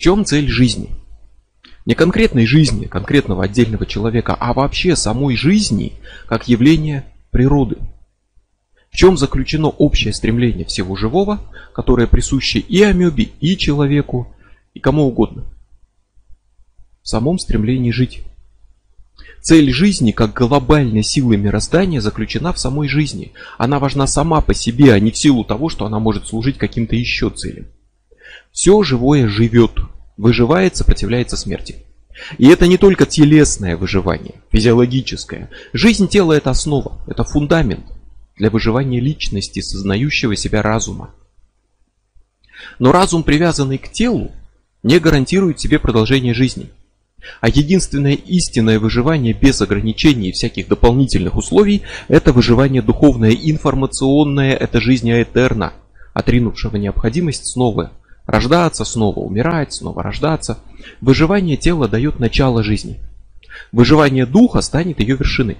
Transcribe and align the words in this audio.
Чем 0.00 0.24
цель 0.24 0.48
жизни? 0.48 0.88
Не 1.84 1.94
конкретной 1.94 2.46
жизни 2.46 2.86
конкретного 2.86 3.44
отдельного 3.44 3.84
человека, 3.84 4.34
а 4.34 4.54
вообще 4.54 4.96
самой 4.96 5.36
жизни 5.36 5.92
как 6.26 6.48
явления 6.48 7.04
природы. 7.30 7.76
В 8.90 8.96
чем 8.96 9.18
заключено 9.18 9.68
общее 9.68 10.14
стремление 10.14 10.64
всего 10.64 10.96
живого, 10.96 11.40
которое 11.74 12.06
присуще 12.06 12.60
и 12.60 12.82
амебе, 12.82 13.28
и 13.40 13.58
человеку, 13.58 14.34
и 14.72 14.80
кому 14.80 15.02
угодно. 15.02 15.44
В 17.02 17.08
самом 17.08 17.38
стремлении 17.38 17.90
жить. 17.90 18.22
Цель 19.42 19.70
жизни, 19.70 20.12
как 20.12 20.32
глобальной 20.32 21.02
силы 21.02 21.36
мироздания, 21.36 22.00
заключена 22.00 22.54
в 22.54 22.58
самой 22.58 22.88
жизни. 22.88 23.32
Она 23.58 23.78
важна 23.78 24.06
сама 24.06 24.40
по 24.40 24.54
себе, 24.54 24.94
а 24.94 24.98
не 24.98 25.10
в 25.10 25.18
силу 25.18 25.44
того, 25.44 25.68
что 25.68 25.84
она 25.84 25.98
может 25.98 26.26
служить 26.26 26.56
каким-то 26.56 26.96
еще 26.96 27.28
целям. 27.28 27.66
Все 28.52 28.82
живое 28.82 29.28
живет, 29.28 29.72
выживает, 30.16 30.76
сопротивляется 30.76 31.36
смерти. 31.36 31.84
И 32.38 32.48
это 32.48 32.66
не 32.66 32.76
только 32.76 33.06
телесное 33.06 33.76
выживание, 33.76 34.34
физиологическое. 34.50 35.48
Жизнь 35.72 36.08
тела– 36.08 36.32
это 36.34 36.50
основа, 36.50 37.00
это 37.06 37.24
фундамент 37.24 37.84
для 38.36 38.50
выживания 38.50 39.00
личности, 39.00 39.60
сознающего 39.60 40.36
себя 40.36 40.62
разума. 40.62 41.14
Но 42.78 42.92
разум, 42.92 43.22
привязанный 43.22 43.78
к 43.78 43.90
телу, 43.90 44.32
не 44.82 44.98
гарантирует 44.98 45.60
себе 45.60 45.78
продолжение 45.78 46.34
жизни– 46.34 46.70
а 47.40 47.48
единственное 47.48 48.14
истинное 48.14 48.78
выживание 48.78 49.32
без 49.32 49.60
ограничений 49.60 50.30
и 50.30 50.32
всяких 50.32 50.68
дополнительных 50.68 51.36
условий– 51.36 51.82
это 52.08 52.32
выживание 52.32 52.82
духовное, 52.82 53.32
информационное, 53.32 54.54
это 54.54 54.80
жизнь 54.80 55.10
аэтерна, 55.10 55.74
отринувшего 56.14 56.76
необходимость 56.76 57.46
снова 57.46 57.92
рождаться, 58.30 58.84
снова 58.84 59.20
умирать, 59.20 59.72
снова 59.74 60.02
рождаться. 60.02 60.58
Выживание 61.00 61.56
тела 61.56 61.88
дает 61.88 62.20
начало 62.20 62.62
жизни. 62.62 63.00
Выживание 63.72 64.26
духа 64.26 64.60
станет 64.60 65.00
ее 65.00 65.16
вершиной. 65.16 65.58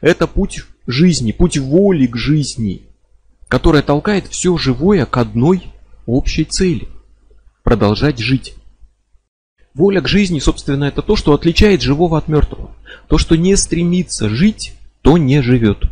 Это 0.00 0.26
путь 0.26 0.64
жизни, 0.86 1.32
путь 1.32 1.56
воли 1.56 2.06
к 2.06 2.16
жизни, 2.16 2.82
которая 3.48 3.82
толкает 3.82 4.26
все 4.26 4.56
живое 4.56 5.06
к 5.06 5.16
одной 5.16 5.64
общей 6.06 6.44
цели– 6.44 6.88
продолжать 7.62 8.18
жить. 8.18 8.54
Воля 9.72 10.00
к 10.00 10.08
жизни, 10.08 10.38
собственно, 10.38 10.84
это 10.84 11.02
то, 11.02 11.16
что 11.16 11.32
отличает 11.32 11.82
живого 11.82 12.18
от 12.18 12.28
мертвого. 12.28 12.70
То, 13.08 13.18
что 13.18 13.36
не 13.36 13.56
стремится 13.56 14.28
жить, 14.28 14.74
то 15.02 15.18
не 15.18 15.42
живет. 15.42 15.84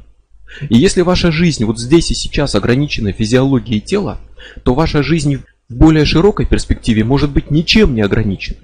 И 0.68 0.76
если 0.76 1.00
ваша 1.00 1.32
жизнь 1.32 1.64
вот 1.64 1.78
здесь 1.78 2.10
и 2.10 2.14
сейчас 2.14 2.54
ограничена 2.54 3.12
физиологией 3.12 3.80
тела, 3.80 4.18
то 4.64 4.74
ваша 4.74 5.02
жизнь 5.02 5.42
в 5.72 5.76
более 5.76 6.04
широкой 6.04 6.44
перспективе 6.44 7.02
может 7.02 7.30
быть 7.30 7.50
ничем 7.50 7.94
не 7.94 8.02
ограничена. 8.02 8.60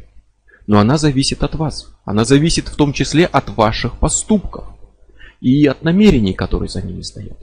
Но 0.67 0.79
она 0.79 0.99
зависит 0.99 1.43
от 1.43 1.55
вас. 1.55 1.91
Она 2.05 2.25
зависит 2.25 2.69
в 2.69 2.77
том 2.77 2.93
числе 2.93 3.25
от 3.25 3.49
ваших 3.57 3.99
поступков 3.99 4.67
и 5.41 5.65
от 5.65 5.83
намерений, 5.83 6.35
которые 6.35 6.69
за 6.69 6.83
ними 6.83 7.01
стоят. 7.01 7.39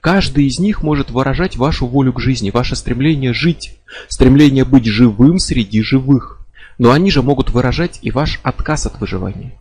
Каждый 0.00 0.46
из 0.46 0.58
них 0.58 0.82
может 0.82 1.10
выражать 1.10 1.56
вашу 1.56 1.86
волю 1.86 2.14
к 2.14 2.20
жизни, 2.20 2.50
ваше 2.50 2.76
стремление 2.76 3.34
жить, 3.34 3.78
стремление 4.08 4.64
быть 4.64 4.86
живым 4.86 5.38
среди 5.38 5.82
живых. 5.82 6.40
Но 6.78 6.90
они 6.90 7.10
же 7.10 7.20
могут 7.20 7.50
выражать 7.50 7.98
и 8.00 8.10
ваш 8.10 8.40
отказ 8.42 8.86
от 8.86 9.00
выживания. 9.00 9.52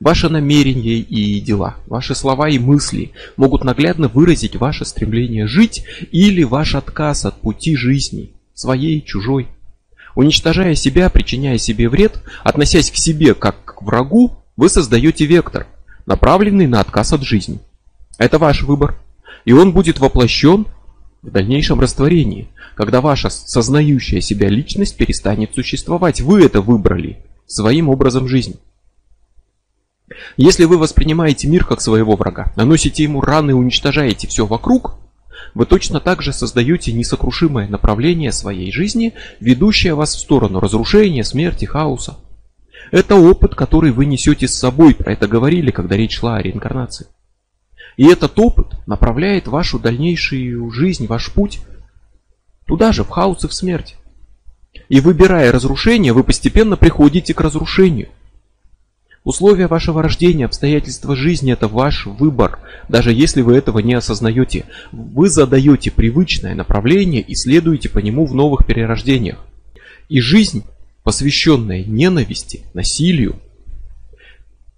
Ваши 0.00 0.30
намерения 0.30 0.96
и 0.96 1.38
дела, 1.40 1.76
ваши 1.86 2.14
слова 2.14 2.48
и 2.48 2.58
мысли 2.58 3.12
могут 3.36 3.62
наглядно 3.62 4.08
выразить 4.08 4.56
ваше 4.56 4.86
стремление 4.86 5.46
жить 5.46 5.84
или 6.10 6.42
ваш 6.44 6.74
отказ 6.74 7.26
от 7.26 7.40
пути 7.42 7.76
жизни, 7.76 8.32
своей, 8.62 9.02
чужой. 9.02 9.48
Уничтожая 10.14 10.74
себя, 10.74 11.10
причиняя 11.10 11.58
себе 11.58 11.88
вред, 11.88 12.22
относясь 12.44 12.90
к 12.90 12.96
себе 12.96 13.34
как 13.34 13.64
к 13.64 13.82
врагу, 13.82 14.38
вы 14.56 14.68
создаете 14.68 15.26
вектор, 15.26 15.66
направленный 16.06 16.66
на 16.66 16.80
отказ 16.80 17.12
от 17.12 17.22
жизни. 17.22 17.60
Это 18.18 18.38
ваш 18.38 18.62
выбор, 18.62 18.96
и 19.44 19.52
он 19.52 19.72
будет 19.72 19.98
воплощен 19.98 20.66
в 21.22 21.30
дальнейшем 21.30 21.80
растворении, 21.80 22.48
когда 22.76 23.00
ваша 23.00 23.30
сознающая 23.30 24.20
себя 24.20 24.48
личность 24.48 24.96
перестанет 24.96 25.54
существовать. 25.54 26.20
Вы 26.20 26.44
это 26.44 26.60
выбрали 26.60 27.24
своим 27.46 27.88
образом 27.88 28.28
жизни. 28.28 28.56
Если 30.36 30.66
вы 30.66 30.78
воспринимаете 30.78 31.48
мир 31.48 31.64
как 31.64 31.80
своего 31.80 32.16
врага, 32.16 32.52
наносите 32.54 33.02
ему 33.02 33.20
раны 33.20 33.50
и 33.50 33.54
уничтожаете 33.54 34.28
все 34.28 34.46
вокруг, 34.46 35.01
вы 35.54 35.66
точно 35.66 36.00
так 36.00 36.22
же 36.22 36.32
создаете 36.32 36.92
несокрушимое 36.92 37.68
направление 37.68 38.32
своей 38.32 38.72
жизни, 38.72 39.14
ведущее 39.40 39.94
вас 39.94 40.14
в 40.14 40.20
сторону 40.20 40.60
разрушения, 40.60 41.24
смерти, 41.24 41.64
хаоса. 41.64 42.18
Это 42.90 43.16
опыт, 43.16 43.54
который 43.54 43.90
вы 43.90 44.06
несете 44.06 44.48
с 44.48 44.54
собой, 44.54 44.94
про 44.94 45.12
это 45.12 45.28
говорили, 45.28 45.70
когда 45.70 45.96
речь 45.96 46.18
шла 46.18 46.36
о 46.36 46.42
реинкарнации. 46.42 47.06
И 47.96 48.06
этот 48.06 48.38
опыт 48.38 48.74
направляет 48.86 49.48
вашу 49.48 49.78
дальнейшую 49.78 50.70
жизнь, 50.70 51.06
ваш 51.06 51.32
путь 51.32 51.60
Туда 52.66 52.92
же, 52.92 53.04
в 53.04 53.10
хаос 53.10 53.44
и 53.44 53.48
в 53.48 53.52
смерть. 53.52 53.96
И 54.88 55.00
выбирая 55.00 55.52
разрушение, 55.52 56.12
вы 56.12 56.24
постепенно 56.24 56.76
приходите 56.76 57.34
к 57.34 57.40
разрушению. 57.40 58.08
Условия 59.24 59.68
вашего 59.68 60.02
рождения, 60.02 60.46
обстоятельства 60.46 61.14
жизни– 61.14 61.52
это 61.54 61.68
ваш 61.68 62.06
выбор, 62.06 62.58
даже 62.88 63.12
если 63.12 63.42
вы 63.42 63.54
этого 63.54 63.78
не 63.78 63.94
осознаете. 63.94 64.64
Вы 64.90 65.28
задаете 65.28 65.92
привычное 65.92 66.56
направление 66.56 67.20
и 67.20 67.36
следуете 67.36 67.88
по 67.88 67.98
нему 67.98 68.26
в 68.26 68.34
новых 68.34 68.66
перерождениях. 68.66 69.38
И 70.08 70.20
жизнь, 70.20 70.64
посвященная 71.04 71.84
ненависти, 71.84 72.62
насилию, 72.74 73.36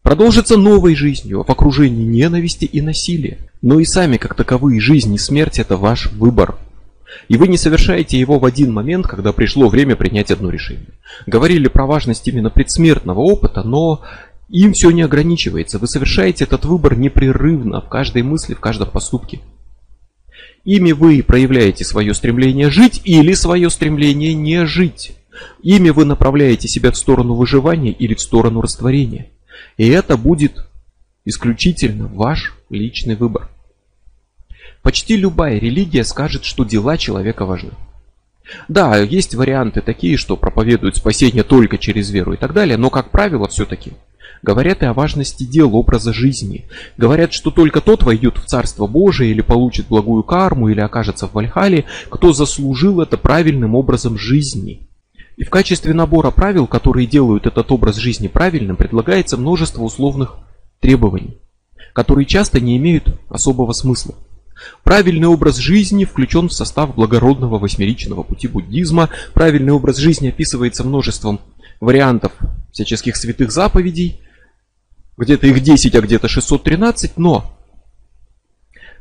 продолжится 0.03 0.59
новой 0.59 0.95
жизнью 0.95 1.43
в 1.43 1.51
окружении 1.51 2.05
ненависти 2.05 2.67
и 2.67 2.83
насилия. 2.83 3.39
Но 3.63 3.81
и 3.81 3.87
сами 3.87 4.19
как 4.19 4.35
таковые 4.35 4.79
жизнь 4.79 5.15
и 5.15 5.19
смерть– 5.19 5.59
это 5.59 5.79
ваш 5.79 6.13
выбор. 6.13 6.59
И 7.29 7.39
вы 7.39 7.49
не 7.49 7.57
совершаете 7.57 8.19
его 8.19 8.39
в 8.39 8.45
один 8.45 8.75
момент, 8.75 9.07
когда 9.07 9.33
пришло 9.33 9.69
время 9.69 9.97
принять 9.97 10.31
одно 10.31 10.51
решение. 10.51 10.89
Говорили 11.27 11.69
про 11.69 11.87
важность 11.87 12.29
именно 12.29 12.51
предсмертного 12.51 13.21
опыта, 13.21 13.63
но 13.63 14.03
им 14.49 14.73
все 14.73 14.91
не 14.91 15.03
ограничивается. 15.03 15.79
Вы 15.79 15.87
совершаете 15.87 16.45
этот 16.45 16.65
выбор 16.65 16.97
непрерывно, 16.97 17.81
в 17.81 17.89
каждой 17.89 18.23
мысли, 18.23 18.55
в 18.55 18.61
каждом 18.61 18.91
поступке. 18.91 19.41
Ими 20.65 20.93
вы 20.93 21.23
проявляете 21.23 21.85
свое 21.85 22.15
стремление 22.15 22.71
жить 22.71 23.01
или 23.05 23.35
свое 23.35 23.69
стремление 23.71 24.35
не 24.35 24.67
жить. 24.67 25.17
Ими 25.63 25.91
вы 25.91 26.05
направляете 26.05 26.69
себя 26.69 26.91
в 26.91 26.97
сторону 26.97 27.35
выживания 27.35 27.93
или 27.93 28.15
в 28.15 28.21
сторону 28.21 28.61
растворения. 28.61 29.31
И 29.77 29.89
это 29.89 30.17
будет 30.17 30.67
исключительно 31.25 32.07
ваш 32.07 32.55
личный 32.71 33.17
выбор. 33.17 33.49
Почти 34.83 35.17
любая 35.17 35.59
религия 35.59 36.05
скажет, 36.05 36.45
что 36.45 36.65
дела 36.65 36.97
человека 36.97 37.47
важны. 37.47 37.71
Да, 38.69 38.99
есть 38.99 39.35
варианты 39.35 39.81
такие, 39.81 40.19
что 40.19 40.37
проповедуют 40.37 40.97
спасение 40.97 41.43
только 41.43 41.79
через 41.79 42.11
веру 42.11 42.35
и 42.35 42.37
так 42.37 42.53
далее, 42.53 42.77
но, 42.77 42.91
как 42.91 43.11
правило, 43.11 43.49
все-таки 43.49 43.93
говорят 44.45 44.83
и 44.83 44.87
о 44.87 44.93
важности 44.93 45.43
дел, 45.43 45.75
образа 45.75 46.13
жизни. 46.13 46.67
Говорят, 46.97 47.33
что 47.33 47.51
только 47.51 47.81
тот 47.81 48.03
войдет 48.05 48.39
в 48.39 48.45
Царство 48.45 48.87
Божие 48.87 49.31
или 49.31 49.41
получит 49.41 49.89
благую 49.89 50.23
карму, 50.23 50.69
или 50.69 50.81
окажется 50.81 51.27
в 51.27 51.33
Вальхале, 51.33 51.87
кто 52.11 52.33
заслужил 52.33 53.01
это 53.01 53.17
правильным 53.17 53.75
образом 53.75 54.19
жизни. 54.19 54.87
И 55.37 55.43
в 55.43 55.51
качестве 55.51 55.95
набора 55.95 56.31
правил, 56.31 56.69
которые 56.69 57.07
делают 57.07 57.47
этот 57.47 57.73
образ 57.73 57.97
жизни 57.97 58.29
правильным, 58.29 58.77
предлагается 58.77 59.37
множество 59.37 59.83
условных 59.83 60.37
требований, 60.79 61.39
которые 61.93 62.27
часто 62.27 62.61
не 62.61 62.77
имеют 62.77 63.19
особого 63.31 63.73
смысла. 63.73 64.15
Правильный 64.85 65.27
образ 65.27 65.57
жизни 65.57 66.05
включен 66.05 66.49
в 66.49 66.53
состав 66.53 66.95
благородного 66.95 67.59
восьмеричного 67.59 68.23
пути 68.23 68.47
буддизма. 68.47 69.09
Правильный 69.33 69.73
образ 69.73 69.97
жизни 69.97 70.29
описывается 70.29 70.85
множеством 70.85 71.41
вариантов 71.81 72.33
всяческих 72.73 73.17
святых 73.17 73.51
заповедей. 73.51 74.21
Где-то 75.17 75.47
их 75.47 75.63
10, 75.63 75.95
а 75.95 76.01
где-то 76.01 76.29
613, 76.29 77.17
но 77.17 77.57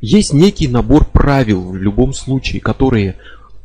есть 0.00 0.32
некий 0.32 0.68
набор 0.68 1.06
правил 1.06 1.70
в 1.70 1.76
любом 1.76 2.12
случае, 2.12 2.60
которые 2.60 3.16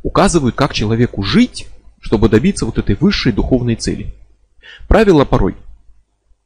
указывают, 0.02 0.54
как 0.56 0.74
человеку 0.74 1.22
жить, 1.22 1.66
чтобы 2.00 2.28
добиться 2.28 2.66
вот 2.66 2.78
этой 2.78 2.96
высшей 2.96 3.32
духовной 3.32 3.76
цели. 3.76 4.14
Правила 4.88 5.24
порой 5.24 5.54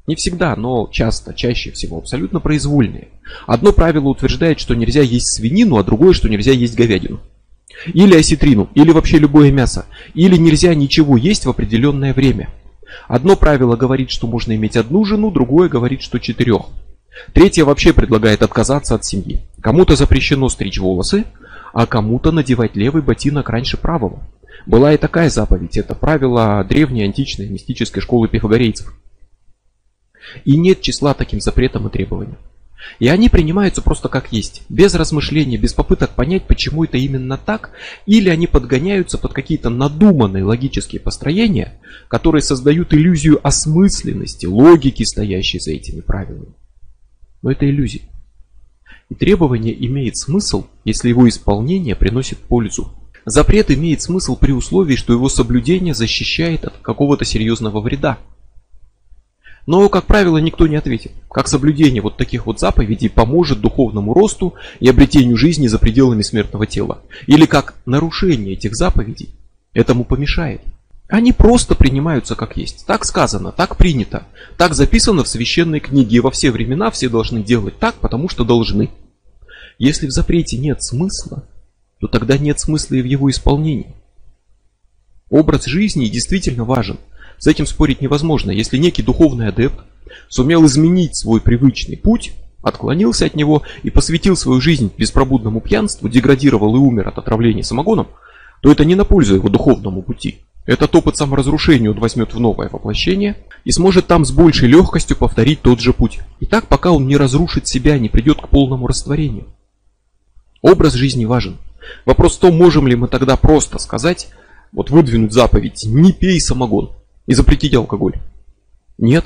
не 0.07 0.17
всегда, 0.17 0.55
но 0.55 0.89
часто, 0.93 1.33
чаще 1.33 1.71
всего, 1.71 1.99
абсолютно 1.99 2.41
произвольные. 2.41 3.09
Одно 3.47 3.73
правило 3.73 4.09
утверждает, 4.09 4.61
что 4.61 4.75
нельзя 4.75 5.01
есть 5.01 5.29
свинину, 5.29 5.77
а 5.77 5.85
другое, 5.85 6.13
что 6.13 6.29
нельзя 6.29 6.53
есть 6.53 6.75
говядину. 6.75 7.21
Или 7.87 8.17
осетрину, 8.17 8.69
или 8.75 8.91
вообще 8.91 9.19
любое 9.19 9.51
мясо. 9.51 9.87
Или 10.13 10.37
нельзя 10.37 10.75
ничего 10.75 11.17
есть 11.17 11.47
в 11.47 11.51
определенное 11.51 12.13
время. 12.13 12.51
Одно 13.09 13.37
правило 13.37 13.77
говорит, 13.77 14.11
что 14.11 14.27
можно 14.27 14.55
иметь 14.55 14.77
одну 14.77 15.05
жену, 15.05 15.31
другое 15.31 15.69
говорит, 15.69 16.03
что 16.03 16.19
четырех. 16.19 16.67
Третье 17.33 17.65
вообще 17.65 17.93
предлагает 17.93 18.43
отказаться 18.43 18.95
от 18.95 19.05
семьи. 19.05 19.43
Кому-то 19.61 19.97
запрещено 19.97 20.49
стричь 20.49 20.79
волосы, 20.79 21.25
а 21.73 21.87
кому-то 21.87 22.33
надевать 22.33 22.77
левый 22.77 23.03
ботинок 23.03 23.49
раньше 23.49 23.77
правого. 23.77 24.23
Была 24.67 24.93
и 24.93 24.97
такая 24.97 25.29
заповедь, 25.29 25.77
это 25.77 25.95
правило 25.95 26.65
древней 26.65 27.05
античной 27.05 27.49
мистической 27.49 28.03
школы 28.03 28.29
пифагорейцев. 28.29 28.95
И 30.45 30.57
нет 30.57 30.81
числа 30.81 31.15
таким 31.15 31.41
запретам 31.41 31.87
и 31.87 31.91
требованиям. 31.91 32.39
И 32.99 33.09
они 33.09 33.29
принимаются 33.29 33.83
просто 33.83 34.09
как 34.09 34.33
есть, 34.33 34.63
без 34.69 34.95
размышлений, 34.95 35.57
без 35.57 35.73
попыток 35.73 36.11
понять, 36.11 36.47
почему 36.47 36.85
это 36.85 36.97
именно 36.97 37.37
так, 37.37 37.71
или 38.07 38.29
они 38.29 38.47
подгоняются 38.47 39.19
под 39.19 39.33
какие-то 39.33 39.71
надуманные 39.71 40.45
логические 40.45 41.01
построения, 41.01 41.81
которые 42.09 42.43
создают 42.43 42.95
иллюзию 42.95 43.41
осмысленности, 43.47 44.47
логики, 44.47 45.03
стоящей 45.03 45.59
за 45.59 45.73
этими 45.73 46.01
правилами. 46.01 46.55
Но 47.43 47.51
это 47.51 47.69
иллюзия. 47.69 48.03
И 49.11 49.15
требование 49.15 49.75
имеет 49.87 50.17
смысл, 50.17 50.67
если 50.85 51.09
его 51.09 51.29
исполнение 51.29 51.95
приносит 51.95 52.39
пользу. 52.39 52.93
Запрет 53.27 53.71
имеет 53.71 54.03
смысл 54.03 54.37
при 54.37 54.53
условии, 54.53 54.97
что 54.97 55.13
его 55.13 55.29
соблюдение 55.29 55.95
защищает 55.95 56.65
от 56.65 56.77
какого-то 56.79 57.25
серьезного 57.25 57.81
вреда. 57.81 58.19
Но, 59.67 59.89
как 59.89 60.05
правило, 60.05 60.37
никто 60.39 60.67
не 60.67 60.77
ответит, 60.77 61.13
как 61.31 61.49
соблюдение 61.49 62.03
вот 62.03 62.17
таких 62.17 62.47
вот 62.47 62.61
заповедей 62.61 63.09
поможет 63.09 63.61
духовному 63.61 64.13
росту 64.13 64.55
и 64.79 64.89
обретению 64.89 65.37
жизни 65.37 65.69
за 65.69 65.79
пределами 65.79 66.23
смертного 66.23 66.67
тела. 66.67 67.01
Или 67.27 67.47
как 67.47 67.75
нарушение 67.87 68.55
этих 68.55 68.75
заповедей 68.75 69.31
этому 69.73 70.05
помешает. 70.05 70.61
Они 71.09 71.33
просто 71.33 71.75
принимаются 71.75 72.35
как 72.35 72.57
есть. 72.57 72.85
Так 72.87 73.05
сказано, 73.05 73.53
так 73.53 73.77
принято, 73.77 74.27
так 74.57 74.75
записано 74.75 75.25
в 75.25 75.29
священной 75.29 75.81
книге. 75.81 76.17
И 76.17 76.21
во 76.21 76.31
все 76.31 76.51
времена 76.51 76.91
все 76.91 77.09
должны 77.09 77.43
делать 77.43 77.79
так, 77.79 77.95
потому 77.97 78.29
что 78.29 78.45
должны. 78.45 78.91
Если 79.79 80.07
в 80.07 80.11
запрете 80.11 80.59
нет 80.59 80.83
смысла, 80.83 81.45
то 82.01 82.07
тогда 82.07 82.37
нет 82.37 82.61
смысла 82.61 82.97
и 82.97 83.03
в 83.03 83.07
его 83.07 83.31
исполнении. 83.31 83.95
Образ 85.31 85.65
жизни 85.65 86.07
действительно 86.07 86.65
важен– 86.65 86.99
с 87.39 87.47
этим 87.47 87.67
спорить 87.67 88.01
невозможно. 88.01 88.51
Если 88.51 88.79
некий 88.79 89.03
духовный 89.03 89.49
адепт 89.49 89.79
сумел 90.29 90.65
изменить 90.67 91.17
свой 91.17 91.41
привычный 91.41 91.97
путь, 91.97 92.33
отклонился 92.63 93.27
от 93.27 93.35
него 93.35 93.63
и 93.83 93.91
посвятил 93.91 94.37
свою 94.37 94.61
жизнь 94.61 94.91
беспробудному 94.97 95.61
пьянству, 95.61 96.09
деградировал 96.09 96.75
и 96.75 96.79
умер 96.79 97.09
от 97.09 97.19
отравления 97.19 97.63
самогоном, 97.63 98.09
то 98.63 98.73
это 98.73 98.85
не 98.85 98.95
на 98.95 99.05
пользу 99.05 99.35
его 99.35 99.49
духовному 99.49 100.03
пути. 100.03 100.41
Этот 100.67 100.95
опыт 100.95 101.17
саморазрушения 101.19 101.91
он 101.91 102.01
возьмет 102.01 102.33
в 102.33 102.41
новое 102.41 102.71
воплощение 102.71 103.37
и 103.65 103.71
сможет 103.71 104.07
там 104.07 104.25
с 104.25 104.33
большей 104.33 104.69
легкостью 104.69 105.17
повторить 105.17 105.61
тот 105.61 105.81
же 105.81 105.93
путь. 105.93 106.21
И 106.41 106.47
так, 106.47 106.69
пока 106.69 106.91
он 106.91 107.07
не 107.07 107.19
разрушит 107.19 107.69
себя, 107.69 107.99
не 107.99 108.09
придет 108.09 108.41
к 108.41 108.49
полному 108.49 108.87
растворению. 108.87 109.47
Образ 110.63 110.95
жизни 110.95 111.27
важен. 111.27 111.59
Вопрос 112.07 112.39
в 112.39 112.41
том, 112.41 112.57
можем 112.57 112.89
ли 112.89 112.97
мы 112.97 113.09
тогда 113.09 113.37
просто 113.37 113.79
сказать, 113.79 114.29
вот 114.73 114.89
выдвинуть 114.89 115.35
заповедь 115.35 115.85
«не 115.85 116.15
пей 116.15 116.41
самогон», 116.41 116.93
и 117.27 117.35
запретить 117.35 117.75
алкоголь? 117.75 118.21
Нет. 118.99 119.25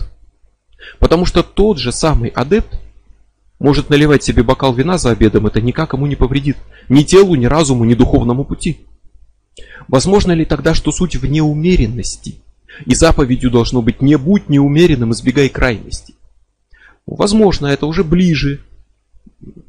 Потому 0.99 1.27
что 1.27 1.43
тот 1.43 1.79
же 1.79 1.93
самый 1.93 2.31
адепт 2.31 2.81
может 3.59 3.91
наливать 3.91 4.23
себе 4.23 4.43
бокал 4.43 4.73
вина 4.73 4.99
за 4.99 5.11
обедом, 5.11 5.47
это 5.47 5.61
никак 5.61 5.93
ему 5.93 6.07
не 6.07 6.17
повредит. 6.17 6.57
Ни 6.89 7.03
телу, 7.03 7.35
ни 7.35 7.47
разуму, 7.47 7.85
ни 7.85 7.95
духовному 7.95 8.45
пути. 8.45 8.87
Возможно 9.89 10.33
ли 10.33 10.45
тогда, 10.45 10.75
что 10.75 10.93
суть 10.93 11.17
в 11.17 11.27
неумеренности? 11.27 12.37
И 12.87 12.95
заповедью 12.95 13.51
должно 13.51 13.83
быть 13.83 14.01
«не 14.01 14.17
будь 14.17 14.49
неумеренным, 14.49 15.13
избегай 15.13 15.49
крайности». 15.49 16.15
Возможно, 17.07 17.67
это 17.67 17.87
уже 17.87 18.05
ближе 18.05 18.61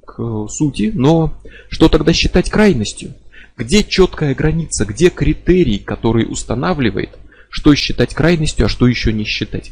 к 0.06 0.48
сути, 0.50 0.92
но 0.94 1.34
что 1.70 1.90
тогда 1.90 2.14
считать 2.14 2.50
крайностью? 2.52 3.14
Где 3.58 3.84
четкая 3.84 4.36
граница, 4.36 4.86
где 4.86 5.10
критерий, 5.10 5.80
который 5.80 6.26
устанавливает– 6.30 7.18
что 7.50 7.76
считать 7.76 8.14
крайностью, 8.14 8.68
а 8.68 8.70
что 8.70 8.88
еще 8.88 9.12
не 9.12 9.26
считать. 9.26 9.72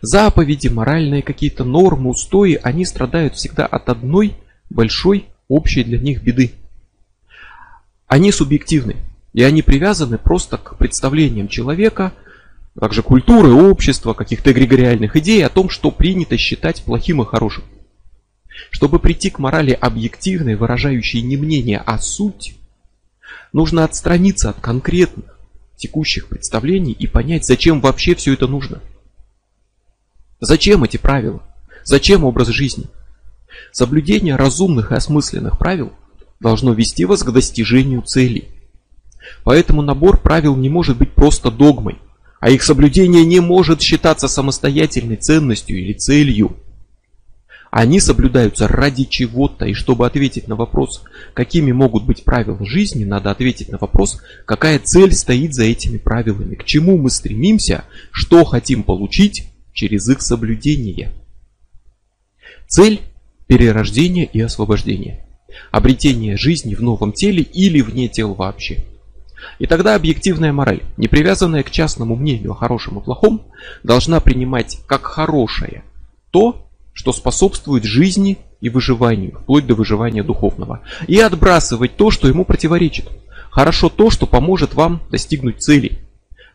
Заповеди, 0.00 0.68
моральные 0.68 1.22
какие-то 1.22 1.64
нормы, 1.64 2.10
устои, 2.10 2.58
они 2.62 2.84
страдают 2.84 3.36
всегда 3.36 3.66
от 3.66 3.88
одной 3.88 4.36
большой 4.70 5.26
общей 5.48 5.84
для 5.84 5.98
них 5.98 6.22
беды. 6.22 6.52
Они 8.06 8.32
субъективны, 8.32 8.96
и 9.32 9.42
они 9.42 9.62
привязаны 9.62 10.18
просто 10.18 10.58
к 10.58 10.76
представлениям 10.76 11.48
человека, 11.48 12.12
также 12.78 13.02
культуры, 13.02 13.52
общества, 13.52 14.14
каких-то 14.14 14.50
эгрегориальных 14.52 15.16
идей 15.16 15.44
о 15.44 15.50
том, 15.50 15.68
что 15.68 15.90
принято 15.90 16.36
считать 16.36 16.82
плохим 16.82 17.22
и 17.22 17.26
хорошим. 17.26 17.64
Чтобы 18.70 18.98
прийти 18.98 19.30
к 19.30 19.38
морали 19.38 19.72
объективной, 19.72 20.56
выражающей 20.56 21.20
не 21.20 21.36
мнение, 21.36 21.82
а 21.84 21.98
суть, 21.98 22.56
нужно 23.52 23.84
отстраниться 23.84 24.50
от 24.50 24.60
конкретных, 24.60 25.38
текущих 25.82 26.28
представлений 26.28 26.92
и 26.92 27.08
понять, 27.08 27.44
зачем 27.44 27.80
вообще 27.80 28.14
все 28.14 28.34
это 28.34 28.46
нужно. 28.46 28.80
Зачем 30.40 30.84
эти 30.84 30.96
правила? 30.96 31.42
Зачем 31.84 32.24
образ 32.24 32.48
жизни? 32.48 32.86
Соблюдение 33.72 34.36
разумных 34.36 34.92
и 34.92 34.94
осмысленных 34.94 35.58
правил 35.58 35.92
должно 36.38 36.72
вести 36.72 37.04
вас 37.04 37.24
к 37.24 37.32
достижению 37.32 38.02
целей. 38.02 38.48
Поэтому 39.44 39.82
набор 39.82 40.20
правил 40.20 40.56
не 40.56 40.68
может 40.68 40.96
быть 40.98 41.14
просто 41.14 41.50
догмой, 41.50 41.98
а 42.40 42.50
их 42.50 42.62
соблюдение 42.62 43.24
не 43.24 43.40
может 43.40 43.80
считаться 43.80 44.28
самостоятельной 44.28 45.16
ценностью 45.16 45.78
или 45.78 45.94
целью. 45.94 46.56
Они 47.72 48.00
соблюдаются 48.00 48.68
ради 48.68 49.04
чего-то, 49.04 49.64
и 49.64 49.72
чтобы 49.72 50.04
ответить 50.06 50.46
на 50.46 50.56
вопрос, 50.56 51.02
какими 51.32 51.72
могут 51.72 52.04
быть 52.04 52.22
правила 52.22 52.62
жизни, 52.66 53.04
надо 53.04 53.30
ответить 53.30 53.70
на 53.70 53.78
вопрос, 53.78 54.20
какая 54.44 54.78
цель 54.78 55.12
стоит 55.12 55.54
за 55.54 55.64
этими 55.64 55.96
правилами, 55.96 56.54
к 56.54 56.64
чему 56.64 56.98
мы 56.98 57.08
стремимся, 57.08 57.84
что 58.10 58.44
хотим 58.44 58.82
получить 58.82 59.48
через 59.72 60.06
их 60.10 60.20
соблюдение. 60.20 61.12
Цель– 62.68 63.00
перерождение 63.46 64.26
и 64.26 64.38
освобождение. 64.42 65.24
Обретение 65.70 66.36
жизни 66.36 66.74
в 66.74 66.82
новом 66.82 67.14
теле 67.14 67.42
или 67.42 67.80
вне 67.80 68.08
тел 68.08 68.34
вообще. 68.34 68.84
И 69.58 69.66
тогда 69.66 69.94
объективная 69.94 70.52
мораль, 70.52 70.82
не 70.98 71.08
привязанная 71.08 71.62
к 71.62 71.70
частному 71.70 72.16
мнению 72.16 72.52
о 72.52 72.56
хорошем 72.56 72.98
и 72.98 73.02
плохом, 73.02 73.46
должна 73.82 74.20
принимать 74.20 74.76
как 74.86 75.06
хорошее 75.06 75.84
то, 76.30 76.66
что 76.92 77.12
способствует 77.12 77.84
жизни 77.84 78.38
и 78.60 78.68
выживанию, 78.68 79.38
вплоть 79.40 79.66
до 79.66 79.74
выживания 79.74 80.22
духовного. 80.22 80.80
И 81.06 81.18
отбрасывать 81.18 81.96
то, 81.96 82.10
что 82.10 82.28
ему 82.28 82.44
противоречит. 82.44 83.08
Хорошо 83.50 83.88
то, 83.88 84.10
что 84.10 84.26
поможет 84.26 84.74
вам 84.74 85.02
достигнуть 85.10 85.62
цели. 85.62 85.98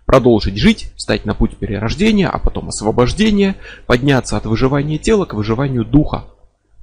Продолжить 0.06 0.58
жить, 0.58 0.92
встать 0.96 1.26
на 1.26 1.34
путь 1.34 1.58
перерождения, 1.58 2.30
а 2.30 2.40
потом 2.40 2.70
освобождения, 2.70 3.56
подняться 3.88 4.38
от 4.38 4.46
выживания 4.46 4.98
тела 4.98 5.26
к 5.26 5.34
выживанию 5.34 5.84
духа. 5.84 6.26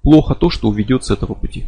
Плохо 0.02 0.34
то, 0.34 0.50
что 0.50 0.68
уведет 0.68 1.04
с 1.04 1.10
этого 1.10 1.34
пути. 1.34 1.64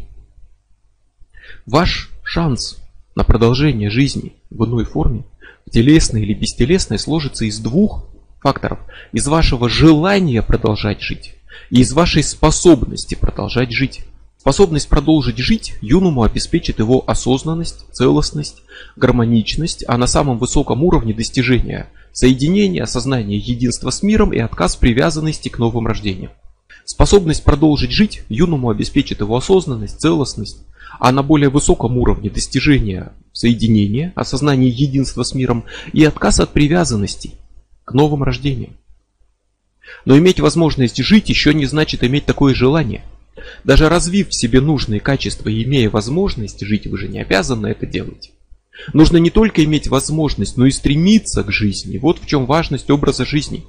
Ваш 1.65 2.11
шанс 2.23 2.79
на 3.15 3.25
продолжение 3.25 3.89
жизни 3.89 4.35
в 4.51 4.67
иной 4.67 4.85
форме, 4.85 5.25
телесной 5.71 6.23
или 6.23 6.35
бестелесной, 6.35 6.99
сложится 6.99 7.47
из 7.47 7.59
двух 7.59 8.05
факторов. 8.41 8.81
Из 9.13 9.27
вашего 9.27 9.71
желания 9.71 10.43
продолжать 10.43 11.01
жить 11.01 11.36
и 11.71 11.81
из 11.81 11.93
вашей 11.93 12.23
способности 12.23 13.15
продолжать 13.15 13.73
жить. 13.73 14.03
Способность 14.39 14.89
продолжить 14.89 15.39
жить 15.39 15.75
юному 15.81 16.23
обеспечит 16.23 16.79
его 16.79 17.03
осознанность, 17.07 17.85
целостность, 17.93 18.63
гармоничность, 18.95 19.85
а 19.89 19.99
на 19.99 20.07
самом 20.07 20.39
высоком 20.39 20.85
уровне 20.85 21.13
достижения– 21.13 21.89
соединение, 22.13 22.85
осознание 22.85 23.39
единства 23.39 23.91
с 23.91 24.03
миром 24.03 24.33
и 24.33 24.39
отказ 24.39 24.77
привязанности 24.77 25.49
к 25.49 25.59
новым 25.59 25.87
рождениям. 25.87 26.31
Способность 26.85 27.43
продолжить 27.43 27.91
жить 27.91 28.23
юному 28.29 28.71
обеспечит 28.71 29.21
его 29.21 29.37
осознанность, 29.37 30.01
целостность, 30.01 30.63
а 31.01 31.11
на 31.11 31.25
более 31.25 31.51
высоком 31.51 31.99
уровне 31.99 32.31
достижения 32.31 33.13
соединения, 33.33 34.13
осознание 34.15 34.71
единства 34.71 35.25
с 35.25 35.35
миром 35.35 35.65
и 35.93 36.05
отказ 36.05 36.41
от 36.41 36.53
привязанностей 36.53 37.35
к 37.85 37.93
новым 37.93 38.23
рождениям. 38.23 38.77
Но 40.05 40.17
иметь 40.19 40.41
возможность 40.41 41.03
жить 41.03 41.29
еще 41.29 41.55
не 41.55 41.67
значит 41.67 42.05
иметь 42.05 42.27
такое 42.27 42.55
желание. 42.55 43.03
Даже 43.65 43.89
развив 43.89 44.29
в 44.29 44.35
себе 44.35 44.61
нужные 44.61 45.01
качества 45.01 45.49
и 45.49 45.63
имея 45.65 45.91
возможность 45.91 46.65
жить, 46.65 46.87
вы 46.87 46.99
же 46.99 47.09
не 47.09 47.21
обязаны 47.21 47.69
это 47.69 47.87
делать. 47.87 48.33
Нужно 48.93 49.17
не 49.17 49.31
только 49.31 49.65
иметь 49.65 49.89
возможность, 49.89 50.57
но 50.57 50.67
и 50.67 50.71
стремиться 50.71 51.43
к 51.43 51.53
жизни. 51.53 51.99
Вот 51.99 52.21
в 52.21 52.27
чем 52.27 52.47
важность 52.47 52.91
образа 52.91 53.25
жизни. 53.25 53.65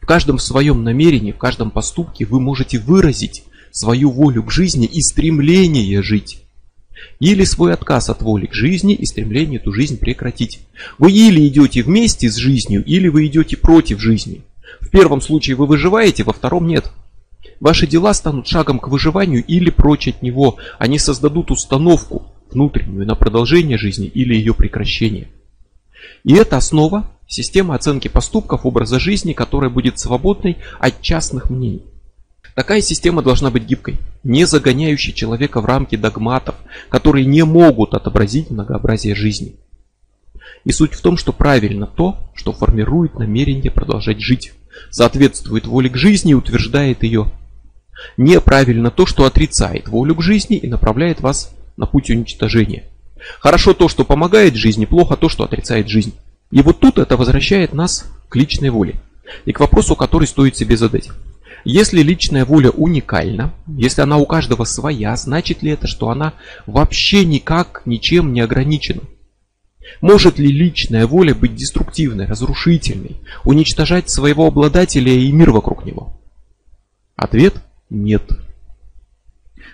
В 0.00 0.06
каждом 0.06 0.38
своем 0.38 0.82
намерении, 0.84 1.32
в 1.32 1.38
каждом 1.38 1.70
поступке 1.70 2.24
вы 2.24 2.40
можете 2.40 2.78
выразить 2.78 3.44
свою 3.70 4.10
волю 4.10 4.44
к 4.44 4.52
жизни 4.52 4.86
и 4.86 5.00
стремление 5.00 6.02
жить. 6.02 6.42
Или 7.20 7.44
свой 7.44 7.72
отказ 7.72 8.08
от 8.08 8.22
воли 8.22 8.46
к 8.46 8.54
жизни 8.54 8.94
и 8.94 9.04
стремление 9.04 9.60
эту 9.60 9.72
жизнь 9.72 9.98
прекратить. 9.98 10.60
Вы 10.98 11.12
или 11.12 11.46
идете 11.48 11.82
вместе 11.82 12.30
с 12.30 12.36
жизнью, 12.36 12.84
или 12.84 13.08
вы 13.08 13.26
идете 13.26 13.56
против 13.56 14.00
жизни. 14.00 14.42
В 14.80 14.90
первом 14.90 15.20
случае 15.20 15.56
вы 15.56 15.66
выживаете, 15.66 16.24
во 16.24 16.32
втором 16.32 16.66
нет. 16.66 16.90
Ваши 17.60 17.86
дела 17.86 18.14
станут 18.14 18.46
шагом 18.46 18.78
к 18.78 18.88
выживанию 18.88 19.44
или 19.44 19.70
прочь 19.70 20.08
от 20.08 20.22
него. 20.22 20.56
Они 20.78 20.98
создадут 20.98 21.50
установку, 21.50 22.26
внутреннюю, 22.50 23.06
на 23.06 23.14
продолжение 23.14 23.78
жизни 23.78 24.06
или 24.06 24.34
ее 24.34 24.54
прекращение. 24.54 25.28
И 26.24 26.34
это 26.34 26.56
основа 26.56 27.10
системы 27.26 27.74
оценки 27.74 28.08
поступков 28.08 28.66
образа 28.66 28.98
жизни, 28.98 29.32
которая 29.32 29.70
будет 29.70 29.98
свободной 29.98 30.58
от 30.78 31.00
частных 31.00 31.50
мнений. 31.50 31.82
Такая 32.54 32.80
система 32.80 33.22
должна 33.22 33.50
быть 33.50 33.64
гибкой, 33.64 33.98
не 34.22 34.46
загоняющей 34.46 35.12
человека 35.12 35.60
в 35.60 35.64
рамки 35.64 35.96
догматов, 35.96 36.54
которые 36.88 37.26
не 37.26 37.44
могут 37.44 37.94
отобразить 37.94 38.50
многообразие 38.50 39.14
жизни. 39.14 39.56
И 40.64 40.72
суть 40.72 40.94
в 40.94 41.00
том, 41.00 41.16
что 41.16 41.32
правильно 41.32 41.86
то, 41.86 42.16
что 42.34 42.52
формирует 42.52 43.18
намерение 43.18 43.70
продолжать 43.70 44.20
жить, 44.20 44.52
соответствует 44.90 45.66
воле 45.66 45.90
к 45.90 45.96
жизни 45.96 46.32
и 46.32 46.34
утверждает 46.34 47.02
ее. 47.02 47.30
Неправильно 48.16 48.90
то, 48.90 49.06
что 49.06 49.24
отрицает 49.24 49.88
волю 49.88 50.16
к 50.16 50.22
жизни 50.22 50.56
и 50.56 50.68
направляет 50.68 51.20
вас 51.20 51.54
на 51.76 51.86
путь 51.86 52.10
уничтожения. 52.10 52.84
Хорошо 53.40 53.74
то, 53.74 53.88
что 53.88 54.04
помогает 54.04 54.54
жизни, 54.54 54.84
плохо 54.84 55.16
то, 55.16 55.28
что 55.28 55.44
отрицает 55.44 55.88
жизнь. 55.88 56.14
И 56.50 56.62
вот 56.62 56.80
тут 56.80 56.98
это 56.98 57.16
возвращает 57.16 57.72
нас 57.72 58.06
к 58.28 58.36
личной 58.36 58.70
воле. 58.70 58.96
И 59.44 59.52
к 59.52 59.60
вопросу, 59.60 59.96
который 59.96 60.26
стоит 60.26 60.56
себе 60.56 60.76
задать. 60.76 61.08
Если 61.64 62.02
личная 62.02 62.44
воля 62.44 62.70
уникальна, 62.70 63.54
если 63.66 64.02
она 64.02 64.18
у 64.18 64.26
каждого 64.26 64.64
своя, 64.64 65.16
значит 65.16 65.62
ли 65.62 65.70
это, 65.70 65.86
что 65.86 66.10
она 66.10 66.34
вообще 66.66 67.24
никак 67.24 67.82
ничем 67.86 68.34
не 68.34 68.40
ограничена? 68.40 69.00
Может 70.00 70.38
ли 70.38 70.48
личная 70.48 71.06
воля 71.06 71.34
быть 71.34 71.54
деструктивной, 71.54 72.26
разрушительной, 72.26 73.16
уничтожать 73.44 74.10
своего 74.10 74.46
обладателя 74.46 75.12
и 75.12 75.30
мир 75.30 75.50
вокруг 75.50 75.84
него? 75.84 76.20
Ответ– 77.16 77.54
нет. 77.90 78.22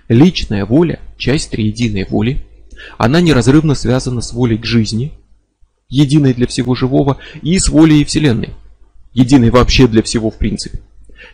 Личная 0.09 0.65
воля– 0.65 1.00
часть 1.17 1.50
триединой 1.50 2.05
воли. 2.09 2.45
Она 2.99 3.21
неразрывно 3.21 3.75
связана 3.75 4.21
с 4.21 4.33
волей 4.33 4.59
к 4.59 4.65
жизни, 4.65 5.12
единой 5.89 6.35
для 6.35 6.47
всего 6.47 6.75
живого, 6.75 7.19
и 7.43 7.59
с 7.59 7.69
волей 7.69 8.05
Вселенной, 8.05 8.55
единой 9.12 9.50
вообще 9.50 9.87
для 9.87 10.03
всего 10.03 10.31
в 10.31 10.39
принципе. 10.39 10.81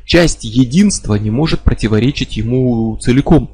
Часть 0.04 0.44
единства 0.44 1.14
не 1.14 1.30
может 1.30 1.60
противоречить 1.60 2.36
ему 2.36 2.96
целиком. 2.96 3.50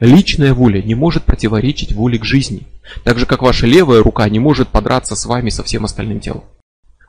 Личная 0.00 0.54
воля 0.54 0.82
не 0.82 0.94
может 0.94 1.24
противоречить 1.24 1.92
воле 1.92 2.18
к 2.18 2.24
жизни, 2.24 2.66
так 3.04 3.18
же 3.18 3.26
как 3.26 3.42
ваша 3.42 3.66
левая 3.66 4.02
рука 4.02 4.26
не 4.30 4.38
может 4.38 4.68
подраться 4.68 5.14
с 5.14 5.26
вами 5.26 5.50
со 5.50 5.62
всем 5.62 5.84
остальным 5.84 6.20
телом. 6.20 6.44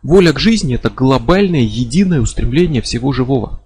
Воля 0.04 0.34
к 0.34 0.40
жизни– 0.40 0.76
это 0.76 0.90
глобальное 0.90 1.62
единое 1.62 2.20
устремление 2.20 2.82
всего 2.82 3.14
живого. 3.14 3.62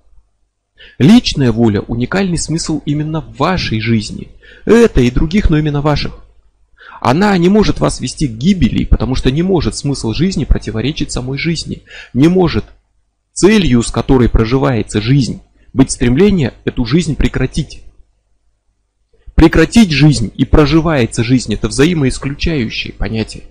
Личная 1.00 1.52
воля– 1.52 1.82
уникальный 1.88 2.38
смысл 2.38 2.84
именно 2.86 3.22
вашей 3.22 3.80
жизни. 3.80 4.28
Это 4.66 5.02
и 5.02 5.10
других, 5.10 5.50
но 5.50 5.58
именно 5.58 5.82
ваших. 5.82 6.20
Она 7.02 7.36
не 7.38 7.50
может 7.50 7.80
вас 7.80 8.00
вести 8.02 8.28
к 8.28 8.32
гибели, 8.32 8.86
потому 8.86 9.16
что 9.16 9.32
не 9.32 9.42
может 9.42 9.76
смысл 9.76 10.14
жизни 10.14 10.46
противоречить 10.46 11.12
самой 11.12 11.40
жизни. 11.40 11.82
Не 12.14 12.28
может 12.28 12.66
целью, 13.34 13.82
с 13.82 13.90
которой 13.90 14.30
проживается 14.30 15.02
жизнь, 15.02 15.42
быть 15.74 15.92
стремление 15.92 16.54
эту 16.64 16.86
жизнь 16.86 17.16
прекратить. 17.16 17.82
Прекратить 19.36 19.92
жизнь 19.92 20.32
и 20.36 20.46
проживается 20.46 21.24
жизнь– 21.24 21.54
это 21.56 21.68
взаимоисключающие 21.68 22.94
понятия. 22.94 23.44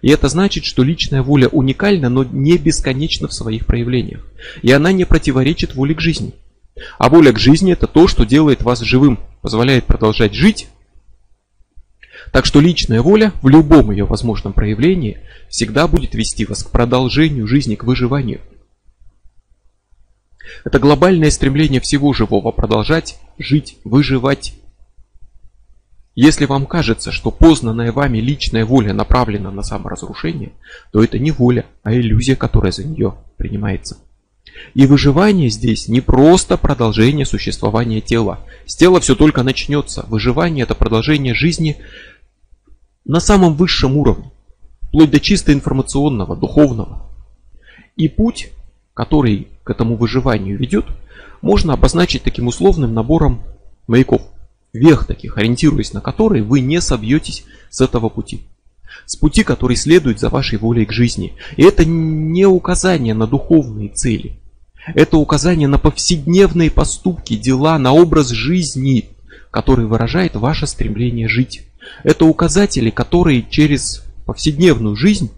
И 0.00 0.10
это 0.10 0.28
значит, 0.28 0.64
что 0.64 0.82
личная 0.82 1.22
воля 1.22 1.48
уникальна, 1.48 2.08
но 2.08 2.24
не 2.24 2.56
бесконечна 2.56 3.28
в 3.28 3.34
своих 3.34 3.66
проявлениях. 3.66 4.26
И 4.62 4.72
она 4.72 4.90
не 4.90 5.04
противоречит 5.04 5.74
воле 5.74 5.94
к 5.94 6.00
жизни. 6.00 6.32
А 6.98 7.10
воля 7.10 7.32
к 7.32 7.38
жизни– 7.38 7.72
это 7.74 7.86
то, 7.86 8.08
что 8.08 8.24
делает 8.24 8.62
вас 8.62 8.80
живым, 8.80 9.20
позволяет 9.42 9.84
продолжать 9.84 10.34
жить. 10.34 10.68
Так 12.32 12.46
что 12.46 12.60
личная 12.60 13.02
воля 13.02 13.32
в 13.42 13.48
любом 13.48 13.90
ее 13.90 14.06
возможном 14.06 14.54
проявлении 14.54 15.18
всегда 15.50 15.86
будет 15.86 16.14
вести 16.14 16.46
вас 16.46 16.64
к 16.64 16.70
продолжению 16.70 17.46
жизни, 17.46 17.74
к 17.74 17.84
выживанию. 17.84 18.40
Это 20.64 20.78
глобальное 20.78 21.30
стремление 21.30 21.80
всего 21.80 22.12
живого 22.14 22.50
продолжать 22.50 23.18
жить, 23.38 23.76
выживать. 23.84 24.54
Если 26.14 26.44
вам 26.44 26.66
кажется, 26.66 27.10
что 27.10 27.30
познанная 27.30 27.90
вами 27.90 28.18
личная 28.18 28.66
воля 28.66 28.92
направлена 28.92 29.50
на 29.50 29.62
саморазрушение, 29.62 30.52
то 30.92 31.02
это 31.02 31.18
не 31.18 31.30
воля, 31.30 31.64
а 31.82 31.94
иллюзия, 31.94 32.36
которая 32.36 32.70
за 32.70 32.84
нее 32.84 33.14
принимается. 33.38 33.96
И 34.74 34.86
выживание 34.86 35.48
здесь 35.48 35.88
не 35.88 36.02
просто 36.02 36.58
продолжение 36.58 37.24
существования 37.24 38.02
тела. 38.02 38.40
С 38.66 38.76
тела 38.76 39.00
все 39.00 39.14
только 39.14 39.42
начнется. 39.42 40.04
Выживание 40.08 40.64
это 40.64 40.74
продолжение 40.74 41.34
жизни 41.34 41.78
на 43.06 43.18
самом 43.18 43.54
высшем 43.54 43.96
уровне, 43.96 44.30
вплоть 44.82 45.10
до 45.10 45.18
чисто 45.18 45.54
информационного, 45.54 46.36
духовного. 46.36 47.10
И 47.96 48.08
путь, 48.08 48.50
который 48.92 49.48
к 49.64 49.70
этому 49.70 49.96
выживанию 49.96 50.58
ведет, 50.58 50.86
можно 51.40 51.72
обозначить 51.72 52.22
таким 52.22 52.48
условным 52.48 52.92
набором 52.92 53.42
маяков 53.86 54.22
вех 54.72 55.06
таких, 55.06 55.36
ориентируясь 55.36 55.92
на 55.92 56.00
которые 56.00 56.42
вы 56.42 56.60
не 56.60 56.80
собьетесь 56.80 57.44
с 57.70 57.80
этого 57.80 58.08
пути. 58.08 58.42
С 59.06 59.16
пути, 59.16 59.42
который 59.42 59.76
следует 59.76 60.20
за 60.20 60.28
вашей 60.28 60.58
волей 60.58 60.86
к 60.86 60.92
жизни. 60.92 61.34
И 61.56 61.62
это 61.62 61.84
не 61.84 62.46
указание 62.46 63.14
на 63.14 63.26
духовные 63.26 63.88
цели. 63.88 64.38
Это 64.94 65.16
указание 65.16 65.68
на 65.68 65.78
повседневные 65.78 66.70
поступки, 66.70 67.36
дела, 67.36 67.78
на 67.78 67.92
образ 67.92 68.28
жизни, 68.30 69.10
который 69.50 69.86
выражает 69.86 70.34
ваше 70.34 70.66
стремление 70.66 71.28
жить. 71.28 71.66
Это 72.02 72.24
указатели, 72.24 72.90
которые 72.90 73.46
через 73.48 74.04
повседневную 74.26 74.96
жизнь 74.96 75.30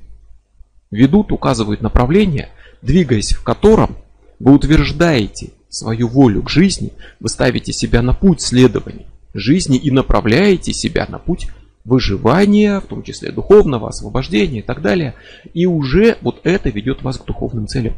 ведут, 0.91 1.33
указывают 1.33 1.83
направление, 1.83 2.51
двигаясь 2.83 3.33
в 3.33 3.43
котором 3.43 3.97
вы 4.39 4.53
утверждаете 4.53 5.51
свою 5.69 6.09
волю 6.09 6.43
к 6.43 6.51
жизни, 6.51 6.93
вы 7.21 7.29
ставите 7.29 7.73
себя 7.73 8.03
на 8.03 8.13
путь 8.13 8.41
следования 8.41 9.07
жизни 9.35 9.77
и 9.77 9.91
направляете 9.91 10.73
себя 10.73 11.07
на 11.09 11.19
путь 11.19 11.49
выживания, 11.85 12.81
в 12.81 12.87
том 12.87 13.03
числе 13.03 13.31
духовного 13.31 13.89
освобождения 13.89 14.61
и 14.61 14.63
так 14.63 14.81
далее. 14.81 15.15
И 15.53 15.67
уже 15.67 16.17
вот 16.23 16.41
это 16.45 16.71
ведет 16.71 17.03
вас 17.03 17.19
к 17.19 17.25
духовным 17.25 17.67
целям. 17.67 17.95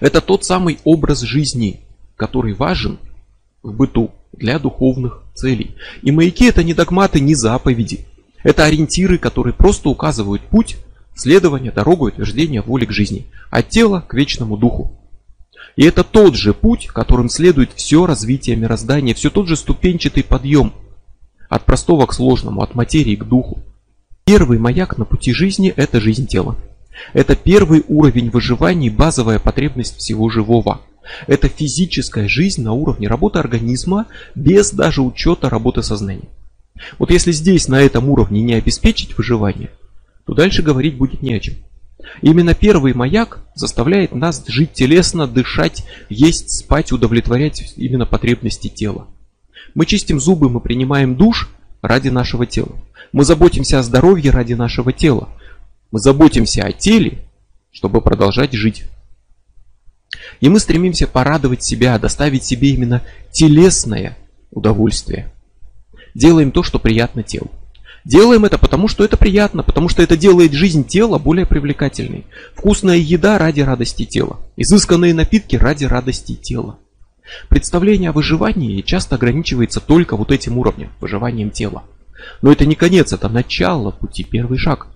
Это 0.00 0.20
тот 0.20 0.44
самый 0.44 0.78
образ 0.84 1.20
жизни, 1.20 1.80
который 2.16 2.54
важен 2.54 2.98
в 3.62 3.74
быту 3.74 4.12
для 4.32 4.58
духовных 4.58 5.22
целей. 5.34 5.76
И 6.02 6.12
маяки 6.12 6.46
это 6.46 6.62
не 6.62 6.74
догматы, 6.74 7.20
не 7.20 7.34
заповеди. 7.34 8.06
Это 8.42 8.64
ориентиры, 8.64 9.18
которые 9.18 9.54
просто 9.54 9.88
указывают 9.88 10.42
путь 10.42 10.76
следования, 11.14 11.70
дорогу 11.70 12.08
и 12.08 12.12
утверждения 12.12 12.60
воли 12.60 12.84
к 12.84 12.92
жизни, 12.92 13.26
от 13.50 13.68
тела 13.68 14.04
к 14.06 14.14
вечному 14.14 14.56
духу. 14.56 14.98
И 15.76 15.84
это 15.84 16.04
тот 16.04 16.36
же 16.36 16.54
путь, 16.54 16.86
которым 16.86 17.28
следует 17.28 17.72
все 17.74 18.06
развитие 18.06 18.56
мироздания, 18.56 19.14
все 19.14 19.30
тот 19.30 19.48
же 19.48 19.56
ступенчатый 19.56 20.22
подъем 20.22 20.72
от 21.48 21.64
простого 21.64 22.06
к 22.06 22.14
сложному, 22.14 22.62
от 22.62 22.74
материи 22.74 23.16
к 23.16 23.24
духу. 23.24 23.62
Первый 24.24 24.58
маяк 24.58 24.98
на 24.98 25.04
пути 25.04 25.32
жизни– 25.32 25.72
это 25.76 26.00
жизнь 26.00 26.26
тела. 26.26 26.56
Это 27.12 27.36
первый 27.36 27.84
уровень 27.88 28.30
выживания 28.30 28.86
и 28.86 28.90
базовая 28.90 29.38
потребность 29.38 29.96
всего 29.96 30.30
живого. 30.30 30.80
Это 31.26 31.48
физическая 31.48 32.28
жизнь 32.28 32.62
на 32.62 32.72
уровне 32.72 33.08
работы 33.08 33.38
организма 33.38 34.06
без 34.34 34.70
даже 34.70 35.02
учета 35.02 35.50
работы 35.50 35.82
сознания. 35.82 36.28
Вот 36.98 37.10
если 37.10 37.32
здесь 37.32 37.68
на 37.68 37.80
этом 37.80 38.08
уровне 38.08 38.42
не 38.42 38.54
обеспечить 38.54 39.16
выживание, 39.18 39.70
то 40.26 40.34
дальше 40.34 40.62
говорить 40.62 40.96
будет 40.96 41.20
не 41.20 41.34
о 41.34 41.40
чем. 41.40 41.56
Именно 42.22 42.54
первый 42.54 42.94
маяк 42.94 43.40
заставляет 43.54 44.14
нас 44.14 44.44
жить 44.46 44.72
телесно, 44.72 45.26
дышать, 45.26 45.84
есть, 46.08 46.50
спать, 46.50 46.92
удовлетворять 46.92 47.74
именно 47.76 48.06
потребности 48.06 48.68
тела. 48.68 49.08
Мы 49.74 49.86
чистим 49.86 50.20
зубы, 50.20 50.48
мы 50.48 50.60
принимаем 50.60 51.16
душ 51.16 51.50
ради 51.82 52.08
нашего 52.08 52.46
тела. 52.46 52.76
Мы 53.12 53.24
заботимся 53.24 53.78
о 53.78 53.82
здоровье 53.82 54.30
ради 54.30 54.54
нашего 54.54 54.92
тела. 54.92 55.28
Мы 55.90 56.00
заботимся 56.00 56.64
о 56.64 56.72
теле, 56.72 57.24
чтобы 57.70 58.00
продолжать 58.00 58.52
жить. 58.52 58.84
И 60.40 60.48
мы 60.48 60.60
стремимся 60.60 61.06
порадовать 61.06 61.62
себя, 61.62 61.98
доставить 61.98 62.44
себе 62.44 62.70
именно 62.70 63.02
телесное 63.32 64.16
удовольствие. 64.50 65.32
Делаем 66.14 66.52
то, 66.52 66.62
что 66.62 66.78
приятно 66.78 67.22
телу. 67.22 67.50
Делаем 68.04 68.44
это 68.44 68.58
потому, 68.58 68.86
что 68.86 69.02
это 69.02 69.16
приятно, 69.16 69.62
потому 69.62 69.88
что 69.88 70.02
это 70.02 70.16
делает 70.16 70.52
жизнь 70.52 70.86
тела 70.86 71.18
более 71.18 71.46
привлекательной. 71.46 72.26
Вкусная 72.54 72.98
еда 72.98 73.38
ради 73.38 73.62
радости 73.62 74.04
тела. 74.04 74.40
Изысканные 74.56 75.14
напитки 75.14 75.56
ради 75.56 75.86
радости 75.86 76.34
тела. 76.34 76.78
Представление 77.48 78.10
о 78.10 78.12
выживании 78.12 78.82
часто 78.82 79.14
ограничивается 79.14 79.80
только 79.80 80.16
вот 80.16 80.30
этим 80.30 80.58
уровнем, 80.58 80.90
выживанием 81.00 81.50
тела. 81.50 81.84
Но 82.42 82.52
это 82.52 82.66
не 82.66 82.74
конец, 82.74 83.14
это 83.14 83.30
начало 83.30 83.90
пути, 83.90 84.22
первый 84.22 84.58
шаг. 84.58 84.88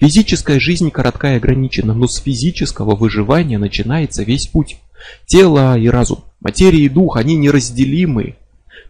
Физическая 0.00 0.58
жизнь 0.58 0.90
коротка 0.90 1.34
и 1.34 1.36
ограничена, 1.36 1.94
но 1.94 2.08
с 2.08 2.16
физического 2.16 2.96
выживания 2.96 3.58
начинается 3.58 4.24
весь 4.24 4.48
путь. 4.48 4.78
Тело 5.26 5.78
и 5.78 5.86
разум, 5.86 6.24
материя 6.40 6.84
и 6.84 6.88
дух, 6.88 7.16
они 7.16 7.36
неразделимы. 7.36 8.36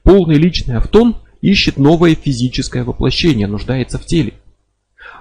Полный 0.03 0.37
личный 0.37 0.77
автон 0.77 1.17
ищет 1.43 1.77
новое 1.77 2.15
физическое 2.15 2.85
воплощение, 2.85 3.47
нуждается 3.47 3.99
в 3.99 4.07
теле. 4.07 4.35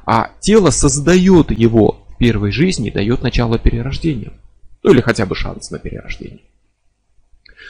А 0.06 0.32
тело 0.40 0.70
создает 0.70 1.52
его 1.52 2.06
в 2.10 2.18
первой 2.18 2.52
жизни, 2.52 2.90
дает 2.90 3.24
начало 3.24 3.60
перерождению. 3.60 4.34
Ну 4.84 4.94
или 4.94 5.02
хотя 5.02 5.26
бы 5.26 5.36
шанс 5.36 5.70
на 5.72 5.80
перерождение. 5.80 6.42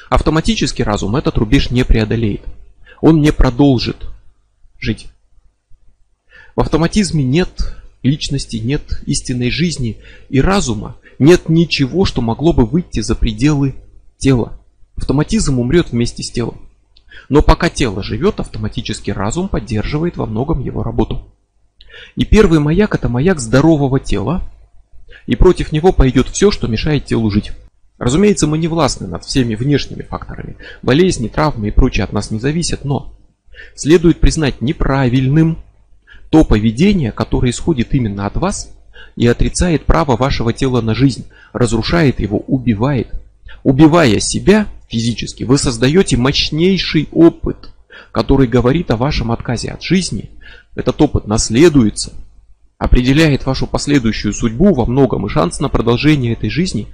Автоматически 0.09 0.81
разум 0.81 1.15
этот 1.15 1.37
рубеж 1.37 1.71
не 1.71 1.83
преодолеет. 1.83 2.41
Он 3.01 3.21
не 3.21 3.31
продолжит 3.31 4.05
жить. 4.79 5.07
В 6.55 6.61
автоматизме 6.61 7.23
нет 7.23 7.77
личности, 8.03 8.57
нет 8.57 9.01
истинной 9.05 9.51
жизни 9.51 9.97
и 10.29 10.41
разума, 10.41 10.97
нет 11.17 11.49
ничего, 11.49 12.03
что 12.05 12.21
могло 12.21 12.51
бы 12.51 12.65
выйти 12.65 12.99
за 12.99 13.15
пределы 13.15 13.75
тела. 14.17 14.59
Автоматизм 14.97 15.59
умрет 15.59 15.91
вместе 15.91 16.23
с 16.23 16.31
телом. 16.31 16.70
Но 17.29 17.41
пока 17.41 17.69
тело 17.69 18.03
живет, 18.03 18.39
автоматически 18.39 19.11
разум 19.11 19.47
поддерживает 19.47 20.17
во 20.17 20.25
многом 20.25 20.59
его 20.59 20.83
работу. 20.83 21.31
И 22.15 22.25
первый 22.25 22.59
маяк 22.59 22.95
это 22.95 23.09
маяк 23.09 23.39
здорового 23.39 23.99
тела, 23.99 24.41
и 25.27 25.35
против 25.35 25.71
него 25.71 25.91
пойдет 25.91 26.27
все, 26.27 26.51
что 26.51 26.67
мешает 26.67 27.05
телу 27.05 27.29
жить. 27.29 27.51
Разумеется, 27.97 28.47
мы 28.47 28.57
не 28.57 28.67
властны 28.67 29.07
над 29.07 29.23
всеми 29.23 29.55
внешними 29.55 30.01
факторами. 30.01 30.57
Болезни, 30.81 31.27
травмы 31.27 31.67
и 31.67 31.71
прочее 31.71 32.03
от 32.03 32.13
нас 32.13 32.31
не 32.31 32.39
зависят, 32.39 32.83
но 32.83 33.13
следует 33.75 34.19
признать 34.19 34.59
неправильным 34.61 35.59
то 36.31 36.43
поведение, 36.43 37.11
которое 37.11 37.51
исходит 37.51 37.93
именно 37.93 38.25
от 38.25 38.37
вас 38.37 38.73
и 39.15 39.27
отрицает 39.27 39.85
право 39.85 40.15
вашего 40.15 40.53
тела 40.53 40.81
на 40.81 40.95
жизнь, 40.95 41.27
разрушает 41.53 42.19
его, 42.19 42.39
убивает. 42.39 43.09
Убивая 43.63 44.19
себя 44.19 44.67
физически, 44.91 45.43
вы 45.45 45.57
создаете 45.57 46.17
мощнейший 46.17 47.07
опыт, 47.11 47.71
который 48.11 48.47
говорит 48.47 48.91
о 48.91 48.97
вашем 48.97 49.31
отказе 49.31 49.69
от 49.69 49.81
жизни. 49.81 50.29
Этот 50.75 51.01
опыт 51.01 51.27
наследуется, 51.27 52.13
определяет 52.77 53.45
вашу 53.45 53.67
последующую 53.67 54.33
судьбу 54.33 54.73
во 54.73 54.85
многом, 54.85 55.25
и 55.25 55.29
шанс 55.29 55.59
на 55.59 55.69
продолжение 55.69 56.33
этой 56.33 56.49
жизни 56.49 56.87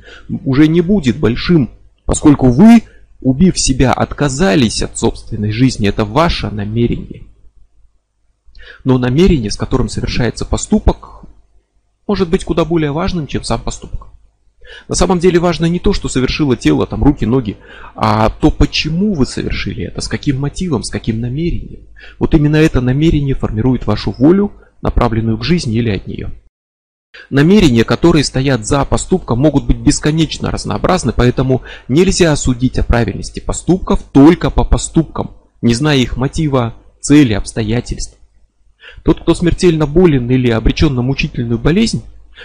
уже 0.45 0.67
не 0.67 0.81
будет 0.81 1.17
большим, 1.17 1.71
поскольку 2.05 2.51
вы, 2.51 2.83
убив 3.19 3.59
себя, 3.59 3.93
отказались 3.93 4.83
от 4.83 4.97
собственной 4.97 5.51
жизни. 5.51 5.89
Это 5.89 6.05
ваше 6.05 6.49
намерение. 6.51 7.23
Но 8.83 8.99
намерение, 8.99 9.49
с 9.49 9.57
которым 9.57 9.89
совершается 9.89 10.45
поступок, 10.45 11.23
может 12.05 12.29
быть 12.29 12.43
куда 12.43 12.63
более 12.63 12.91
важным, 12.91 13.25
чем 13.25 13.43
сам 13.43 13.61
поступок. 13.61 14.07
На 14.87 14.95
самом 14.95 15.19
деле 15.19 15.39
важно 15.39 15.65
не 15.65 15.79
то, 15.79 15.93
что 15.93 16.09
совершило 16.09 16.55
тело, 16.55 16.85
там 16.87 17.03
руки, 17.03 17.25
ноги, 17.25 17.57
а 17.95 18.29
то, 18.29 18.51
почему 18.51 19.13
вы 19.13 19.25
совершили 19.25 19.85
это, 19.85 20.01
с 20.01 20.07
каким 20.07 20.39
мотивом, 20.39 20.83
с 20.83 20.89
каким 20.89 21.21
намерением. 21.21 21.81
Вот 22.19 22.33
именно 22.33 22.57
это 22.57 22.81
намерение 22.81 23.35
формирует 23.35 23.85
вашу 23.85 24.11
волю, 24.11 24.51
направленную 24.81 25.37
к 25.37 25.43
жизни 25.43 25.75
или 25.75 25.89
от 25.89 26.07
нее. 26.07 26.31
Намерения, 27.29 27.83
которые 27.83 28.23
стоят 28.23 28.65
за 28.65 28.85
поступком, 28.85 29.39
могут 29.39 29.65
быть 29.65 29.77
бесконечно 29.77 30.51
разнообразны, 30.51 31.13
поэтому 31.15 31.63
нельзя 31.87 32.35
судить 32.35 32.77
о 32.77 32.83
правильности 32.83 33.39
поступков 33.39 34.03
только 34.11 34.49
по 34.49 34.63
поступкам, 34.63 35.31
не 35.61 35.73
зная 35.73 35.97
их 35.97 36.17
мотива, 36.17 36.75
цели, 37.01 37.33
обстоятельств. 37.33 38.17
Тот, 39.03 39.21
кто 39.21 39.33
смертельно 39.33 39.87
болен 39.87 40.29
или 40.29 40.49
обречен 40.49 40.93
на 40.93 41.01
мучительную 41.01 41.57
болезнь, 41.57 42.03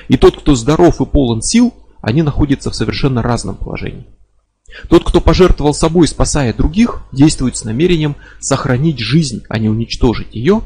и 0.09 0.17
тот, 0.17 0.39
кто 0.39 0.55
здоров 0.55 1.01
и 1.01 1.07
полон 1.07 1.43
сил, 1.43 1.75
они 2.03 2.23
находятся 2.23 2.71
в 2.71 2.75
совершенно 2.75 3.23
разном 3.23 3.57
положении. 3.57 4.07
Тот, 4.89 5.05
кто 5.05 5.21
пожертвовал 5.21 5.75
собой, 5.75 6.09
спасая 6.09 6.53
других, 6.53 7.03
действует 7.13 7.57
с 7.57 7.65
намерением 7.65 8.17
сохранить 8.41 8.99
жизнь, 8.99 9.43
а 9.49 9.59
не 9.59 9.69
уничтожить 9.69 10.35
ее, 10.35 10.63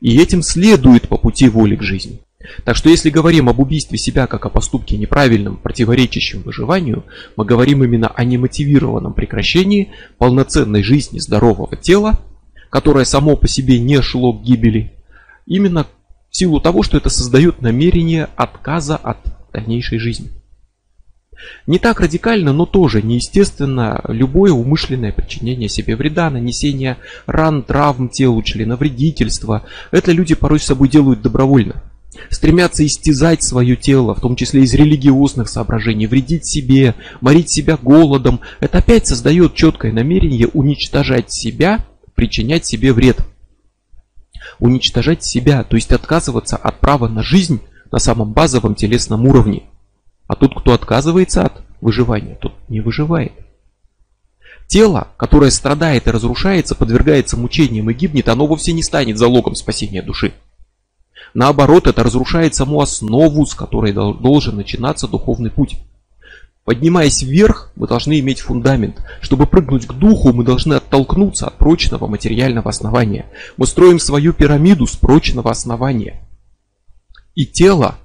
и 0.00 0.18
этим 0.18 0.42
следует 0.42 1.08
по 1.08 1.16
пути 1.16 1.48
воли 1.48 1.76
к 1.76 1.82
жизни. 1.82 2.20
Так 2.64 2.76
что 2.76 2.88
если 2.88 3.10
говорим 3.10 3.48
об 3.48 3.60
убийстве 3.60 3.98
себя 3.98 4.26
как 4.26 4.46
о 4.46 4.48
поступке 4.48 4.96
неправильном, 4.96 5.56
противоречащем 5.56 6.42
выживанию, 6.42 7.04
мы 7.36 7.44
говорим 7.44 7.84
именно 7.84 8.08
о 8.08 8.24
немотивированном 8.24 9.12
прекращении 9.12 9.92
полноценной 10.16 10.82
жизни 10.82 11.18
здорового 11.18 11.76
тела, 11.76 12.18
которое 12.70 13.04
само 13.04 13.36
по 13.36 13.46
себе 13.46 13.78
не 13.78 14.00
шло 14.00 14.32
к 14.32 14.42
гибели, 14.42 14.92
именно 15.44 15.84
в 16.30 16.36
силу 16.36 16.60
того, 16.60 16.82
что 16.82 16.96
это 16.96 17.10
создает 17.10 17.60
намерение 17.60 18.28
отказа 18.36 18.96
от 18.96 19.18
дальнейшей 19.52 19.98
жизни. 19.98 20.30
Не 21.66 21.78
так 21.78 22.00
радикально, 22.00 22.52
но 22.52 22.66
тоже 22.66 23.02
неестественно 23.02 24.02
любое 24.08 24.52
умышленное 24.52 25.12
причинение 25.12 25.68
себе 25.68 25.96
вреда, 25.96 26.30
нанесение 26.30 26.98
ран, 27.26 27.62
травм 27.62 28.08
телу, 28.08 28.42
членовредительства. 28.42 29.64
Это 29.90 30.12
люди 30.12 30.34
порой 30.34 30.60
с 30.60 30.64
собой 30.64 30.88
делают 30.88 31.22
добровольно. 31.22 31.82
Стремятся 32.28 32.84
истязать 32.84 33.42
свое 33.42 33.76
тело, 33.76 34.14
в 34.14 34.20
том 34.20 34.36
числе 34.36 34.62
из 34.62 34.74
религиозных 34.74 35.48
соображений, 35.48 36.06
вредить 36.06 36.46
себе, 36.46 36.94
морить 37.20 37.50
себя 37.50 37.78
голодом. 37.80 38.40
Это 38.58 38.78
опять 38.78 39.06
создает 39.06 39.54
четкое 39.54 39.92
намерение 39.92 40.48
уничтожать 40.48 41.32
себя, 41.32 41.86
причинять 42.14 42.66
себе 42.66 42.92
вред. 42.92 43.24
Уничтожать 44.58 45.24
себя, 45.24 45.64
то 45.64 45.76
есть 45.76 45.92
отказываться 45.92 46.56
от 46.56 46.80
права 46.80 47.08
на 47.08 47.22
жизнь 47.22 47.60
на 47.92 47.98
самом 47.98 48.32
базовом 48.32 48.74
телесном 48.74 49.26
уровне. 49.26 49.69
А 50.30 50.36
тот, 50.36 50.54
кто 50.54 50.74
отказывается 50.74 51.42
от 51.42 51.60
выживания, 51.80 52.38
тот 52.40 52.52
не 52.68 52.78
выживает. 52.78 53.32
Тело, 54.68 55.08
которое 55.16 55.50
страдает 55.50 56.06
и 56.06 56.10
разрушается, 56.12 56.76
подвергается 56.76 57.36
мучениям 57.36 57.90
и 57.90 57.94
гибнет, 57.94 58.28
оно 58.28 58.46
вовсе 58.46 58.72
не 58.72 58.84
станет 58.84 59.18
залогом 59.18 59.56
спасения 59.56 60.02
души. 60.02 60.32
Наоборот, 61.34 61.88
это 61.88 62.04
разрушает 62.04 62.54
саму 62.54 62.80
основу, 62.80 63.44
с 63.44 63.56
которой 63.56 63.92
должен 63.92 64.54
начинаться 64.54 65.08
духовный 65.08 65.50
путь. 65.50 65.78
Поднимаясь 66.64 67.22
вверх, 67.22 67.72
мы 67.74 67.88
должны 67.88 68.20
иметь 68.20 68.38
фундамент. 68.38 69.04
Чтобы 69.20 69.48
прыгнуть 69.48 69.88
к 69.88 69.94
духу, 69.94 70.32
мы 70.32 70.44
должны 70.44 70.74
оттолкнуться 70.74 71.48
от 71.48 71.58
прочного 71.58 72.06
материального 72.06 72.70
основания. 72.70 73.26
Мы 73.56 73.66
строим 73.66 73.98
свою 73.98 74.32
пирамиду 74.32 74.86
с 74.86 74.94
прочного 74.94 75.50
основания. 75.50 76.20
И 77.34 77.46
тело 77.46 77.96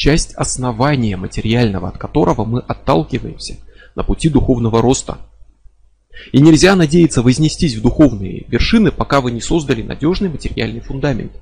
часть 0.00 0.32
основания 0.32 1.18
материального, 1.18 1.88
от 1.88 1.98
которого 1.98 2.46
мы 2.46 2.60
отталкиваемся 2.60 3.58
на 3.94 4.02
пути 4.02 4.30
духовного 4.30 4.80
роста. 4.80 5.18
И 6.32 6.40
нельзя 6.40 6.74
надеяться 6.74 7.20
вознестись 7.20 7.74
в 7.74 7.82
духовные 7.82 8.46
вершины, 8.48 8.92
пока 8.92 9.20
вы 9.20 9.30
не 9.30 9.42
создали 9.42 9.82
надежный 9.82 10.30
материальный 10.30 10.80
фундамент. 10.80 11.32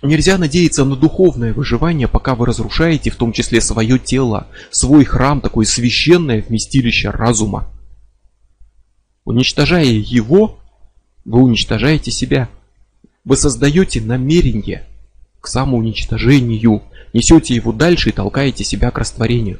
Нельзя 0.00 0.38
надеяться 0.38 0.86
на 0.86 0.96
духовное 0.96 1.52
выживание, 1.52 2.08
пока 2.08 2.34
вы 2.34 2.46
разрушаете 2.46 3.10
в 3.10 3.16
том 3.16 3.34
числе 3.34 3.60
свое 3.60 3.98
тело, 3.98 4.46
свой 4.70 5.04
храм, 5.04 5.42
такое 5.42 5.66
священное 5.66 6.40
вместилище 6.40 7.10
разума. 7.10 7.70
Уничтожая 9.26 9.84
его, 9.84 10.58
вы 11.26 11.42
уничтожаете 11.42 12.10
себя. 12.10 12.48
Вы 13.24 13.36
создаете 13.36 14.00
намерение 14.00 14.86
к 15.42 15.46
самоуничтожению, 15.46 16.82
несете 17.12 17.54
его 17.54 17.72
дальше 17.72 18.10
и 18.10 18.12
толкаете 18.12 18.64
себя 18.64 18.90
к 18.90 18.98
растворению. 18.98 19.58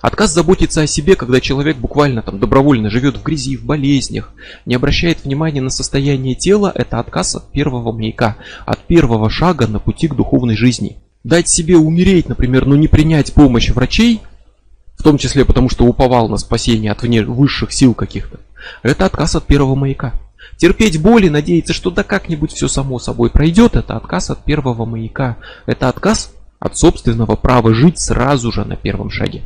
Отказ 0.00 0.32
заботиться 0.32 0.82
о 0.82 0.86
себе, 0.86 1.14
когда 1.14 1.40
человек 1.40 1.76
буквально 1.76 2.22
там 2.22 2.40
добровольно 2.40 2.90
живет 2.90 3.16
в 3.16 3.22
грязи, 3.22 3.56
в 3.56 3.64
болезнях, 3.64 4.32
не 4.66 4.74
обращает 4.74 5.24
внимания 5.24 5.60
на 5.60 5.70
состояние 5.70 6.34
тела, 6.34 6.72
это 6.74 6.98
отказ 6.98 7.36
от 7.36 7.52
первого 7.52 7.92
маяка, 7.92 8.36
от 8.66 8.80
первого 8.80 9.30
шага 9.30 9.68
на 9.68 9.78
пути 9.78 10.08
к 10.08 10.14
духовной 10.14 10.56
жизни. 10.56 10.96
Дать 11.22 11.48
себе 11.48 11.76
умереть, 11.76 12.28
например, 12.28 12.66
но 12.66 12.74
не 12.74 12.88
принять 12.88 13.32
помощь 13.32 13.70
врачей, 13.70 14.20
в 14.98 15.04
том 15.04 15.18
числе 15.18 15.44
потому, 15.44 15.68
что 15.68 15.84
уповал 15.84 16.28
на 16.28 16.36
спасение 16.36 16.90
от 16.90 17.02
вне 17.02 17.22
высших 17.22 17.72
сил 17.72 17.94
каких-то, 17.94 18.40
это 18.82 19.06
отказ 19.06 19.36
от 19.36 19.46
первого 19.46 19.76
маяка. 19.76 20.14
Терпеть 20.56 21.00
боль 21.00 21.26
и 21.26 21.30
надеяться, 21.30 21.72
что 21.72 21.90
да 21.90 22.02
как-нибудь 22.02 22.52
все 22.52 22.68
само 22.68 22.98
собой 22.98 23.30
пройдет, 23.30 23.76
это 23.76 23.96
отказ 23.96 24.30
от 24.30 24.44
первого 24.44 24.84
маяка. 24.84 25.36
Это 25.66 25.88
отказ 25.88 26.32
от 26.58 26.76
собственного 26.76 27.36
права 27.36 27.74
жить 27.74 27.98
сразу 27.98 28.52
же 28.52 28.64
на 28.64 28.76
первом 28.76 29.10
шаге. 29.10 29.42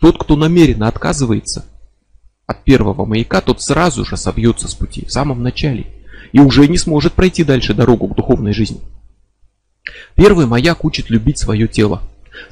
Тот, 0.00 0.18
кто 0.18 0.36
намеренно 0.36 0.88
отказывается 0.88 1.66
от 2.46 2.64
первого 2.64 3.04
маяка, 3.04 3.40
тот 3.40 3.60
сразу 3.60 4.04
же 4.04 4.16
собьется 4.16 4.68
с 4.68 4.74
пути 4.74 5.04
в 5.04 5.12
самом 5.12 5.42
начале 5.42 5.86
и 6.32 6.40
уже 6.40 6.66
не 6.66 6.78
сможет 6.78 7.12
пройти 7.12 7.44
дальше 7.44 7.74
дорогу 7.74 8.08
к 8.08 8.16
духовной 8.16 8.52
жизни. 8.52 8.80
Первый 10.14 10.46
маяк 10.46 10.84
учит 10.84 11.10
любить 11.10 11.38
свое 11.38 11.68
тело. 11.68 12.02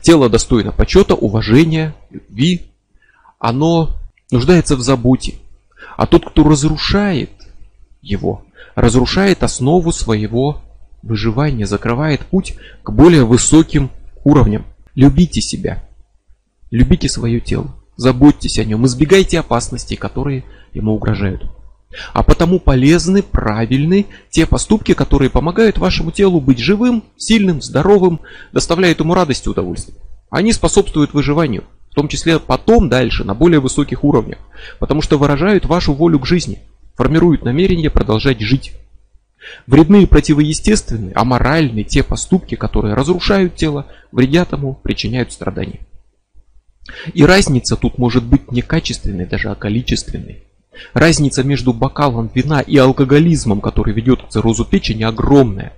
Тело 0.02 0.28
достойно 0.28 0.72
почета, 0.72 1.14
уважения, 1.14 1.94
любви. 2.10 2.66
Оно 3.38 3.96
нуждается 4.30 4.76
в 4.76 4.80
заботе. 4.82 5.36
А 5.96 6.06
тот, 6.06 6.24
кто 6.26 6.44
разрушает 6.44 7.30
его, 8.02 8.44
разрушает 8.74 9.42
основу 9.42 9.92
своего 9.92 10.62
выживания, 11.02 11.66
закрывает 11.66 12.20
путь 12.26 12.56
к 12.82 12.90
более 12.90 13.24
высоким 13.24 13.90
уровням. 14.24 14.66
Любите 14.94 15.40
себя, 15.40 15.82
любите 16.70 17.08
свое 17.08 17.40
тело, 17.40 17.74
заботьтесь 17.96 18.58
о 18.58 18.64
нем, 18.64 18.86
избегайте 18.86 19.38
опасностей, 19.38 19.96
которые 19.96 20.44
ему 20.72 20.94
угрожают. 20.94 21.50
А 22.12 22.22
потому 22.22 22.60
полезны, 22.60 23.22
правильны 23.22 24.06
те 24.30 24.46
поступки, 24.46 24.94
которые 24.94 25.28
помогают 25.28 25.78
вашему 25.78 26.12
телу 26.12 26.40
быть 26.40 26.58
живым, 26.58 27.02
сильным, 27.16 27.60
здоровым, 27.60 28.20
доставляют 28.52 29.00
ему 29.00 29.14
радость 29.14 29.46
и 29.46 29.50
удовольствие. 29.50 29.98
Они 30.30 30.52
способствуют 30.52 31.12
выживанию, 31.12 31.64
в 31.90 31.94
том 31.96 32.06
числе 32.06 32.38
потом 32.38 32.88
дальше, 32.88 33.24
на 33.24 33.34
более 33.34 33.58
высоких 33.58 34.04
уровнях, 34.04 34.38
потому 34.78 35.02
что 35.02 35.18
выражают 35.18 35.66
вашу 35.66 35.92
волю 35.92 36.20
к 36.20 36.26
жизни, 36.26 36.60
формируют 37.00 37.46
намерение 37.46 37.88
продолжать 37.88 38.42
жить. 38.42 38.72
Вредны 39.66 40.02
и 40.02 40.06
противоестественны, 40.06 41.12
аморальны 41.14 41.82
те 41.82 42.02
поступки, 42.02 42.56
которые 42.56 42.92
разрушают 42.92 43.54
тело, 43.54 43.86
вредят 44.12 44.52
ему, 44.52 44.74
причиняют 44.74 45.32
страдания. 45.32 45.80
И 47.14 47.24
разница 47.24 47.78
тут 47.78 47.96
может 47.96 48.22
быть 48.22 48.52
не 48.52 48.60
качественной, 48.60 49.24
даже 49.24 49.48
а 49.48 49.54
количественной. 49.54 50.44
Разница 50.92 51.42
между 51.42 51.72
бокалом 51.72 52.30
вина 52.34 52.60
и 52.60 52.76
алкоголизмом, 52.76 53.62
который 53.62 53.94
ведет 53.94 54.22
к 54.22 54.28
циррозу 54.28 54.66
печени, 54.66 55.04
огромная. 55.04 55.72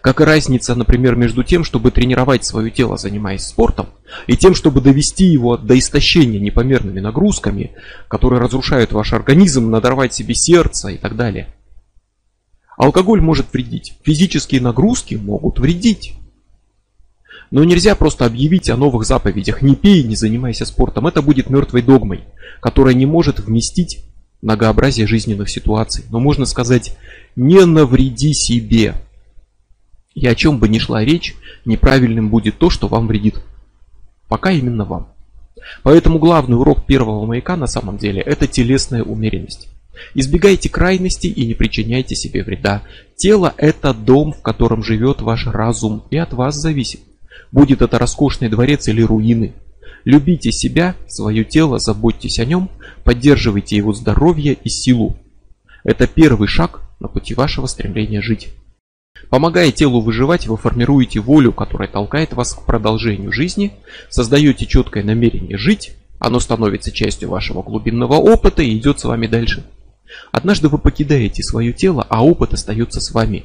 Как 0.00 0.20
и 0.20 0.24
разница, 0.24 0.74
например, 0.74 1.16
между 1.16 1.42
тем, 1.42 1.64
чтобы 1.64 1.90
тренировать 1.90 2.44
свое 2.44 2.70
тело, 2.70 2.96
занимаясь 2.96 3.42
спортом, 3.42 3.88
и 4.26 4.36
тем, 4.36 4.54
чтобы 4.54 4.80
довести 4.80 5.24
его 5.24 5.56
до 5.56 5.78
истощения 5.78 6.38
непомерными 6.38 7.00
нагрузками, 7.00 7.72
которые 8.08 8.40
разрушают 8.40 8.92
ваш 8.92 9.12
организм, 9.12 9.70
надорвать 9.70 10.14
себе 10.14 10.34
сердце 10.34 10.90
и 10.90 10.98
так 10.98 11.16
далее. 11.16 11.54
Алкоголь 12.76 13.20
может 13.20 13.52
вредить, 13.52 13.94
физические 14.02 14.60
нагрузки 14.60 15.14
могут 15.14 15.58
вредить. 15.58 16.14
Но 17.50 17.64
нельзя 17.64 17.94
просто 17.94 18.24
объявить 18.24 18.70
о 18.70 18.76
новых 18.76 19.04
заповедях 19.04 19.62
«не 19.62 19.74
пей, 19.74 20.04
не 20.04 20.16
занимайся 20.16 20.64
спортом». 20.64 21.06
Это 21.06 21.20
будет 21.20 21.50
мертвой 21.50 21.82
догмой, 21.82 22.24
которая 22.60 22.94
не 22.94 23.04
может 23.04 23.40
вместить 23.40 24.04
многообразие 24.40 25.06
жизненных 25.06 25.50
ситуаций. 25.50 26.04
Но 26.10 26.18
можно 26.18 26.46
сказать 26.46 26.96
«не 27.36 27.64
навреди 27.66 28.32
себе». 28.32 28.94
И 30.14 30.26
о 30.26 30.34
чем 30.34 30.58
бы 30.58 30.68
ни 30.68 30.78
шла 30.78 31.04
речь, 31.04 31.34
неправильным 31.64 32.28
будет 32.28 32.58
то, 32.58 32.70
что 32.70 32.88
вам 32.88 33.06
вредит. 33.06 33.40
Пока 34.28 34.50
именно 34.50 34.84
вам. 34.84 35.08
Поэтому 35.82 36.18
главный 36.18 36.56
урок 36.56 36.86
первого 36.86 37.24
маяка 37.24 37.56
на 37.56 37.66
самом 37.66 37.98
деле 37.98 38.20
это 38.20 38.46
телесная 38.46 39.02
умеренность. 39.02 39.68
Избегайте 40.14 40.68
крайности 40.68 41.26
и 41.26 41.46
не 41.46 41.54
причиняйте 41.54 42.14
себе 42.14 42.42
вреда. 42.42 42.82
Тело 43.16 43.54
это 43.56 43.94
дом, 43.94 44.32
в 44.32 44.42
котором 44.42 44.82
живет 44.82 45.20
ваш 45.20 45.46
разум 45.46 46.04
и 46.10 46.16
от 46.16 46.32
вас 46.32 46.56
зависит. 46.56 47.00
Будет 47.50 47.82
это 47.82 47.98
роскошный 47.98 48.48
дворец 48.48 48.88
или 48.88 49.02
руины. 49.02 49.52
Любите 50.04 50.50
себя, 50.50 50.96
свое 51.06 51.44
тело, 51.44 51.78
заботьтесь 51.78 52.40
о 52.40 52.44
нем, 52.44 52.70
поддерживайте 53.04 53.76
его 53.76 53.92
здоровье 53.92 54.54
и 54.54 54.68
силу. 54.68 55.16
Это 55.84 56.06
первый 56.06 56.48
шаг 56.48 56.80
на 56.98 57.08
пути 57.08 57.34
вашего 57.34 57.66
стремления 57.66 58.20
жить. 58.20 58.48
Помогая 59.30 59.72
телу 59.72 60.00
выживать, 60.00 60.46
вы 60.46 60.56
формируете 60.56 61.20
волю, 61.20 61.52
которая 61.52 61.88
толкает 61.88 62.32
вас 62.32 62.54
к 62.54 62.64
продолжению 62.64 63.32
жизни, 63.32 63.72
создаете 64.10 64.66
четкое 64.66 65.04
намерение 65.04 65.56
жить, 65.56 65.94
оно 66.18 66.38
становится 66.38 66.92
частью 66.92 67.30
вашего 67.30 67.62
глубинного 67.62 68.14
опыта 68.14 68.62
и 68.62 68.76
идет 68.76 69.00
с 69.00 69.04
вами 69.04 69.26
дальше. 69.26 69.64
Однажды 70.30 70.68
вы 70.68 70.78
покидаете 70.78 71.42
свое 71.42 71.72
тело, 71.72 72.06
а 72.08 72.24
опыт 72.24 72.52
остается 72.52 73.00
с 73.00 73.12
вами. 73.12 73.44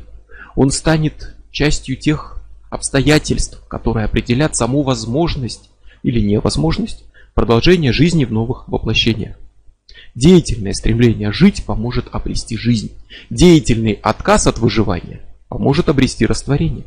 Он 0.56 0.72
станет 0.72 1.36
частью 1.52 1.96
тех 1.96 2.42
обстоятельств, 2.70 3.66
которые 3.68 4.06
определят 4.06 4.56
саму 4.56 4.84
возможность 4.84 5.70
или 6.04 6.20
невозможность 6.20 7.06
продолжения 7.34 7.94
жизни 7.94 8.26
в 8.26 8.32
новых 8.32 8.68
воплощениях. 8.68 9.38
Деятельное 10.16 10.74
стремление 10.74 11.32
жить 11.32 11.64
поможет 11.66 12.08
обрести 12.12 12.58
жизнь. 12.58 12.92
Деятельный 13.30 13.94
отказ 13.94 14.48
от 14.48 14.58
выживания 14.60 15.22
поможет 15.50 15.90
обрести 15.90 16.26
растворение. 16.26 16.86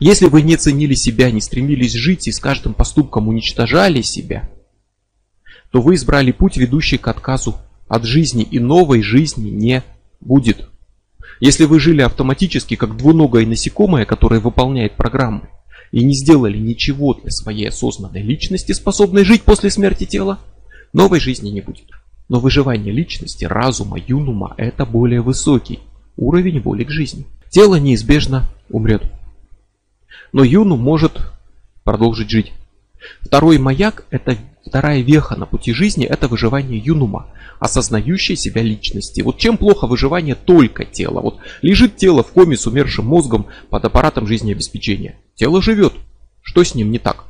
Если 0.00 0.26
вы 0.26 0.42
не 0.42 0.56
ценили 0.56 0.94
себя, 0.94 1.30
не 1.30 1.40
стремились 1.40 1.92
жить 1.92 2.26
и 2.28 2.32
с 2.32 2.40
каждым 2.40 2.74
поступком 2.74 3.28
уничтожали 3.28 4.02
себя, 4.02 4.48
то 5.70 5.82
вы 5.82 5.96
избрали 5.96 6.32
путь, 6.32 6.56
ведущий 6.56 6.98
к 6.98 7.08
отказу 7.08 7.56
от 7.86 8.04
жизни, 8.04 8.42
и 8.42 8.58
новой 8.58 9.02
жизни 9.02 9.50
не 9.50 9.82
будет. 10.20 10.68
Если 11.40 11.64
вы 11.64 11.78
жили 11.78 12.02
автоматически, 12.02 12.76
как 12.76 12.96
двуногое 12.96 13.46
насекомое, 13.46 14.04
которое 14.04 14.40
выполняет 14.40 14.96
программы, 14.96 15.48
и 15.92 16.04
не 16.04 16.14
сделали 16.14 16.58
ничего 16.58 17.14
для 17.14 17.30
своей 17.30 17.68
осознанной 17.68 18.22
личности, 18.22 18.72
способной 18.72 19.24
жить 19.24 19.42
после 19.42 19.70
смерти 19.70 20.04
тела, 20.04 20.38
новой 20.92 21.20
жизни 21.20 21.50
не 21.50 21.60
будет. 21.60 21.86
Но 22.28 22.40
выживание 22.40 22.92
личности, 22.92 23.44
разума, 23.44 23.98
юнума– 23.98 24.54
это 24.58 24.84
более 24.84 25.22
высокий 25.22 25.80
уровень 26.18 26.60
воли 26.60 26.84
к 26.84 26.90
жизни. 26.90 27.24
Тело 27.48 27.76
неизбежно 27.76 28.46
умрет. 28.68 29.02
Но 30.32 30.44
юну 30.44 30.76
может 30.76 31.18
продолжить 31.84 32.28
жить. 32.28 32.52
Второй 33.20 33.58
маяк– 33.58 34.04
это 34.10 34.36
вторая 34.66 35.00
веха 35.00 35.36
на 35.36 35.46
пути 35.46 35.72
жизни– 35.72 36.04
это 36.06 36.28
выживание 36.28 36.78
юнума, 36.78 37.28
осознающей 37.60 38.36
себя 38.36 38.62
личности. 38.62 39.22
Вот 39.22 39.38
чем 39.38 39.56
плохо 39.56 39.86
выживание 39.86 40.34
только 40.34 40.84
тела. 40.84 41.20
Вот 41.20 41.38
лежит 41.62 41.96
тело 41.96 42.22
в 42.22 42.32
коме 42.32 42.56
с 42.56 42.66
умершим 42.66 43.06
мозгом 43.06 43.46
под 43.70 43.84
аппаратом 43.84 44.26
жизнеобеспечения. 44.26 45.16
Тело 45.36 45.62
живет. 45.62 45.94
Что 46.42 46.64
с 46.64 46.74
ним 46.74 46.90
не 46.90 46.98
так? 46.98 47.24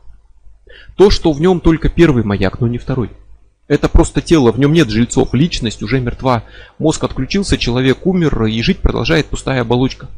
То, 0.96 1.10
что 1.10 1.32
в 1.32 1.40
нем 1.40 1.60
только 1.60 1.88
первый 1.88 2.24
маяк, 2.24 2.60
но 2.60 2.66
не 2.66 2.78
второй. 2.78 3.10
Это 3.68 3.90
просто 3.90 4.22
тело, 4.22 4.50
в 4.50 4.58
нем 4.58 4.72
нет 4.72 4.88
жильцов, 4.88 5.34
личность 5.34 5.82
уже 5.82 6.00
мертва. 6.00 6.44
Мозг 6.78 7.04
отключился, 7.04 7.58
человек 7.58 8.06
умер, 8.06 8.46
и 8.46 8.62
жить 8.62 8.78
продолжает 8.78 9.26
пустая 9.26 9.60
оболочка. 9.60 10.08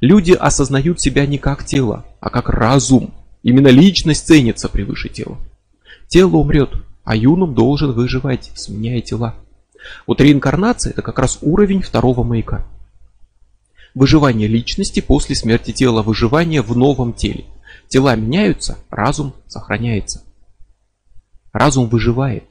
Люди 0.00 0.32
осознают 0.32 1.00
себя 1.00 1.26
не 1.26 1.38
как 1.38 1.64
тело, 1.64 2.04
а 2.20 2.30
как 2.30 2.48
разум. 2.48 3.12
Именно 3.42 3.68
личность 3.68 4.26
ценится 4.26 4.68
превыше 4.68 5.08
тела. 5.08 5.38
Тело 6.06 6.36
умрет, 6.36 6.70
а 7.04 7.16
юном 7.16 7.54
должен 7.54 7.92
выживать, 7.92 8.52
сменяя 8.54 9.00
тела. 9.00 9.34
Вот 10.06 10.20
реинкарнация 10.20 10.90
это 10.90 11.02
как 11.02 11.18
раз 11.18 11.38
уровень 11.42 11.82
второго 11.82 12.22
маяка. 12.22 12.64
Выживание 13.94 14.46
личности 14.46 15.00
после 15.00 15.34
смерти 15.34 15.72
тела, 15.72 16.02
выживание 16.02 16.62
в 16.62 16.76
новом 16.76 17.12
теле. 17.12 17.44
Тела 17.88 18.14
меняются, 18.14 18.78
разум 18.90 19.32
сохраняется. 19.48 20.22
Разум 21.56 21.88
выживает. 21.88 22.44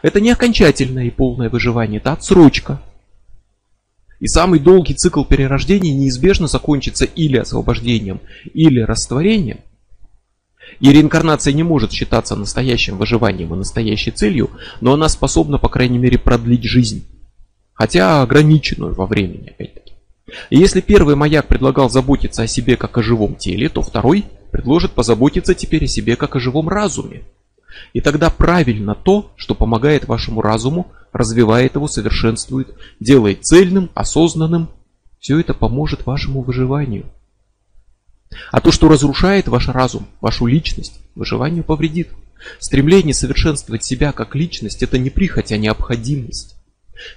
Это 0.00 0.22
не 0.22 0.30
окончательное 0.30 1.04
и 1.04 1.10
полное 1.10 1.50
выживание, 1.50 2.00
это 2.00 2.12
отсрочка. 2.12 2.80
И 4.20 4.26
самый 4.26 4.58
долгий 4.58 4.94
цикл 4.94 5.22
перерождения 5.22 5.92
неизбежно 5.92 6.46
закончится 6.46 7.04
или 7.04 7.36
освобождением, 7.36 8.20
или 8.54 8.80
растворением, 8.80 9.58
и 10.80 10.90
реинкарнация 10.90 11.52
не 11.52 11.62
может 11.62 11.92
считаться 11.92 12.36
настоящим 12.36 12.96
выживанием 12.96 13.52
и 13.52 13.58
настоящей 13.58 14.12
целью, 14.12 14.50
но 14.80 14.94
она 14.94 15.10
способна, 15.10 15.58
по 15.58 15.68
крайней 15.68 15.98
мере, 15.98 16.18
продлить 16.18 16.64
жизнь. 16.64 17.06
Хотя 17.74 18.22
ограниченную 18.22 18.94
во 18.94 19.04
времени, 19.04 19.50
опять-таки. 19.50 19.92
И 20.48 20.56
если 20.56 20.80
первый 20.80 21.16
маяк 21.16 21.48
предлагал 21.48 21.90
заботиться 21.90 22.42
о 22.44 22.46
себе 22.46 22.78
как 22.78 22.96
о 22.96 23.02
живом 23.02 23.34
теле, 23.34 23.68
то 23.68 23.82
второй 23.82 24.24
предложит 24.50 24.92
позаботиться 24.92 25.54
теперь 25.54 25.84
о 25.84 25.88
себе 25.88 26.16
как 26.16 26.34
о 26.34 26.40
живом 26.40 26.70
разуме. 26.70 27.24
И 27.92 28.00
тогда 28.00 28.30
правильно 28.30 28.94
то, 28.94 29.32
что 29.36 29.54
помогает 29.54 30.06
вашему 30.06 30.40
разуму, 30.42 30.92
развивает 31.12 31.74
его, 31.74 31.88
совершенствует, 31.88 32.74
делает 33.00 33.44
цельным, 33.44 33.90
осознанным. 33.94 34.68
Все 35.18 35.38
это 35.40 35.54
поможет 35.54 36.06
вашему 36.06 36.42
выживанию. 36.42 37.06
А 38.52 38.60
то, 38.60 38.72
что 38.72 38.88
разрушает 38.88 39.48
ваш 39.48 39.68
разум, 39.68 40.06
вашу 40.20 40.46
личность, 40.46 41.00
выживанию 41.14 41.64
повредит. 41.64 42.08
Стремление 42.60 43.14
совершенствовать 43.14 43.84
себя 43.84 44.12
как 44.12 44.34
личность– 44.34 44.82
это 44.84 44.98
не 44.98 45.10
прихоть, 45.10 45.50
а 45.50 45.56
необходимость. 45.56 46.56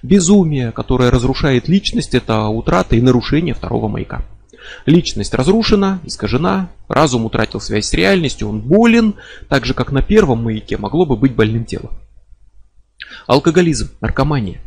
Безумие, 0.01 0.71
которое 0.71 1.11
разрушает 1.11 1.67
личность, 1.67 2.13
это 2.13 2.45
утрата 2.47 2.95
и 2.95 3.01
нарушение 3.01 3.53
второго 3.53 3.87
маяка. 3.87 4.23
Личность 4.85 5.33
разрушена, 5.33 5.99
искажена, 6.03 6.69
разум 6.87 7.25
утратил 7.25 7.59
связь 7.59 7.87
с 7.87 7.93
реальностью, 7.93 8.49
он 8.49 8.61
болен, 8.61 9.15
так 9.49 9.65
же 9.65 9.73
как 9.73 9.91
на 9.91 10.01
первом 10.01 10.43
маяке 10.43 10.77
могло 10.77 11.05
бы 11.05 11.15
быть 11.15 11.35
больным 11.35 11.65
тело. 11.65 11.91
Алкоголизм, 13.27 13.89
наркомания. 14.01 14.61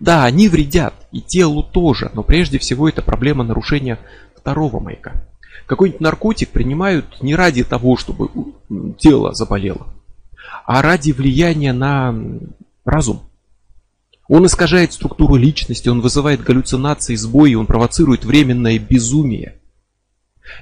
Да, 0.00 0.24
они 0.24 0.48
вредят, 0.48 0.94
и 1.12 1.20
телу 1.20 1.62
тоже, 1.62 2.10
но 2.14 2.22
прежде 2.22 2.58
всего 2.58 2.88
это 2.88 3.02
проблема 3.02 3.44
нарушения 3.44 3.98
второго 4.36 4.80
маяка. 4.80 5.12
Какой-нибудь 5.66 6.00
наркотик 6.00 6.50
принимают 6.50 7.22
не 7.22 7.34
ради 7.34 7.64
того, 7.64 7.96
чтобы 7.96 8.28
тело 8.98 9.34
заболело, 9.34 9.88
а 10.64 10.82
ради 10.82 11.12
влияния 11.12 11.72
на 11.72 12.14
разум. 12.84 13.25
Он 14.28 14.44
искажает 14.46 14.92
структуру 14.92 15.36
личности, 15.36 15.88
он 15.88 16.00
вызывает 16.00 16.42
галлюцинации, 16.42 17.14
сбои, 17.14 17.54
он 17.54 17.66
провоцирует 17.66 18.24
временное 18.24 18.78
безумие. 18.78 19.60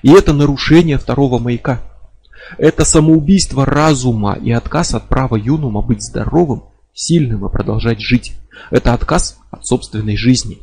И 0.02 0.10
это 0.10 0.32
нарушение 0.32 0.98
второго 0.98 1.38
маяка. 1.38 1.80
Это 2.58 2.84
самоубийство 2.84 3.64
разума 3.64 4.34
и 4.34 4.50
отказ 4.50 4.94
от 4.94 5.08
права 5.08 5.36
юнума 5.36 5.80
быть 5.80 6.02
здоровым, 6.02 6.64
сильным 6.92 7.46
и 7.46 7.50
продолжать 7.50 8.00
жить. 8.00 8.34
Это 8.70 8.92
отказ 8.92 9.38
от 9.50 9.66
собственной 9.66 10.16
жизни. 10.16 10.58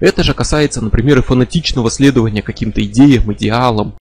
Это 0.00 0.22
же 0.22 0.34
касается, 0.34 0.80
например, 0.80 1.18
и 1.18 1.22
фанатичного 1.22 1.90
следования 1.90 2.42
каким-то 2.42 2.84
идеям, 2.84 3.32
идеалам. 3.32 3.96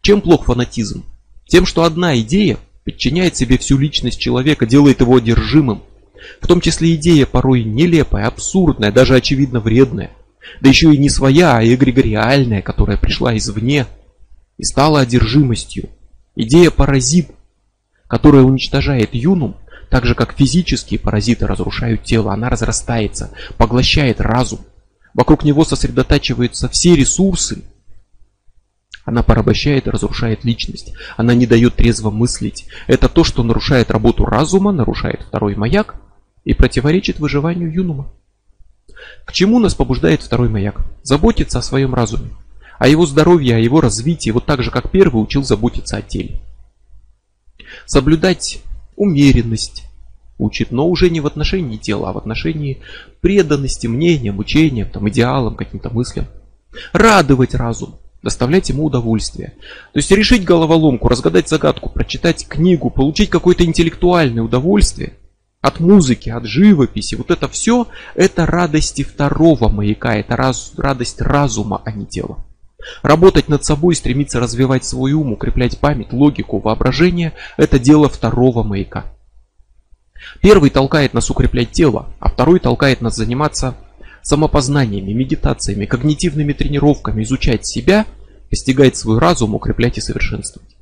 Чем 0.00 0.20
плох 0.20 0.46
фанатизм? 0.46 1.04
Тем, 1.46 1.66
что 1.66 1.84
одна 1.84 2.18
идея 2.20 2.58
подчиняет 2.84 3.36
себе 3.36 3.58
всю 3.58 3.78
личность 3.78 4.18
человека, 4.18 4.66
делает 4.66 5.00
его 5.00 5.16
одержимым. 5.16 5.82
В 6.40 6.46
том 6.46 6.60
числе 6.60 6.94
идея 6.94 7.26
порой 7.26 7.64
нелепая, 7.64 8.26
абсурдная, 8.26 8.92
даже 8.92 9.14
очевидно 9.14 9.60
вредная. 9.60 10.10
Да 10.60 10.68
еще 10.68 10.92
и 10.92 10.98
не 10.98 11.08
своя, 11.08 11.56
а 11.56 11.64
эгрегориальная, 11.64 12.62
которая 12.62 12.96
пришла 12.96 13.36
извне 13.36 13.86
и 14.56 14.64
стала 14.64 15.00
одержимостью. 15.00 15.88
Идея 16.34 16.70
паразит, 16.70 17.30
которая 18.06 18.42
уничтожает 18.42 19.14
юнум, 19.14 19.56
так 19.90 20.04
же 20.04 20.14
как 20.14 20.34
физические 20.34 21.00
паразиты 21.00 21.46
разрушают 21.46 22.04
тело, 22.04 22.32
она 22.32 22.48
разрастается, 22.48 23.30
поглощает 23.56 24.20
разум. 24.20 24.60
Вокруг 25.14 25.44
него 25.44 25.64
сосредотачиваются 25.64 26.68
все 26.68 26.94
ресурсы. 26.94 27.64
Она 29.04 29.22
порабощает 29.22 29.86
и 29.86 29.90
разрушает 29.90 30.44
личность. 30.44 30.92
Она 31.16 31.34
не 31.34 31.46
дает 31.46 31.76
трезво 31.76 32.10
мыслить. 32.10 32.66
Это 32.86 33.08
то, 33.08 33.24
что 33.24 33.42
нарушает 33.42 33.90
работу 33.90 34.26
разума, 34.26 34.70
нарушает 34.70 35.22
второй 35.22 35.56
маяк 35.56 35.96
и 36.48 36.54
противоречит 36.54 37.18
выживанию 37.18 37.70
юнума. 37.70 38.10
К 39.26 39.32
чему 39.32 39.58
нас 39.58 39.74
побуждает 39.74 40.22
второй 40.22 40.48
маяк? 40.48 40.80
Заботиться 41.02 41.58
о 41.58 41.62
своем 41.62 41.94
разуме, 41.94 42.30
о 42.78 42.88
его 42.88 43.04
здоровье, 43.04 43.56
о 43.56 43.58
его 43.58 43.82
развитии, 43.82 44.30
вот 44.30 44.46
так 44.46 44.62
же, 44.62 44.70
как 44.70 44.90
первый 44.90 45.22
учил 45.22 45.42
заботиться 45.42 45.98
о 45.98 46.02
теле. 46.02 46.40
Соблюдать 47.84 48.62
умеренность 48.96 49.84
учит, 50.38 50.70
но 50.70 50.88
уже 50.88 51.10
не 51.10 51.20
в 51.20 51.26
отношении 51.26 51.76
тела, 51.76 52.08
а 52.08 52.12
в 52.14 52.18
отношении 52.18 52.80
преданности 53.20 53.86
мнениям, 53.86 54.38
учениям, 54.38 54.88
там, 54.88 55.06
идеалам, 55.10 55.54
каким-то 55.54 55.90
мыслям. 55.90 56.28
Радовать 56.94 57.54
разум, 57.54 57.96
доставлять 58.22 58.70
ему 58.70 58.86
удовольствие. 58.86 59.52
То 59.92 59.98
есть 59.98 60.10
решить 60.10 60.44
головоломку, 60.44 61.08
разгадать 61.08 61.50
загадку, 61.50 61.90
прочитать 61.90 62.48
книгу, 62.48 62.88
получить 62.88 63.28
какое-то 63.28 63.66
интеллектуальное 63.66 64.42
удовольствие– 64.42 65.12
от 65.60 65.80
музыки, 65.80 66.30
от 66.30 66.44
живописи. 66.44 67.14
Вот 67.16 67.30
это 67.30 67.48
все, 67.48 67.88
это 68.14 68.46
радости 68.46 69.02
второго 69.02 69.68
маяка, 69.68 70.14
это 70.16 70.36
раз, 70.36 70.72
радость 70.76 71.20
разума, 71.20 71.82
а 71.84 71.92
не 71.92 72.06
тела. 72.06 72.44
Работать 73.02 73.48
над 73.48 73.64
собой, 73.64 73.96
стремиться 73.96 74.38
развивать 74.38 74.84
свой 74.84 75.12
ум, 75.12 75.32
укреплять 75.32 75.78
память, 75.78 76.12
логику, 76.12 76.60
воображение– 76.60 77.32
это 77.56 77.78
дело 77.78 78.08
второго 78.08 78.62
маяка. 78.62 79.06
Первый 80.40 80.70
толкает 80.70 81.12
нас 81.12 81.30
укреплять 81.30 81.72
тело, 81.72 82.14
а 82.20 82.28
второй 82.30 82.60
толкает 82.60 83.00
нас 83.00 83.16
заниматься 83.16 83.74
самопознаниями, 84.22 85.12
медитациями, 85.12 85.86
когнитивными 85.86 86.52
тренировками, 86.52 87.22
изучать 87.22 87.66
себя, 87.66 88.06
постигать 88.48 88.96
свой 88.96 89.18
разум, 89.18 89.54
укреплять 89.54 89.98
и 89.98 90.00
совершенствовать. 90.00 90.76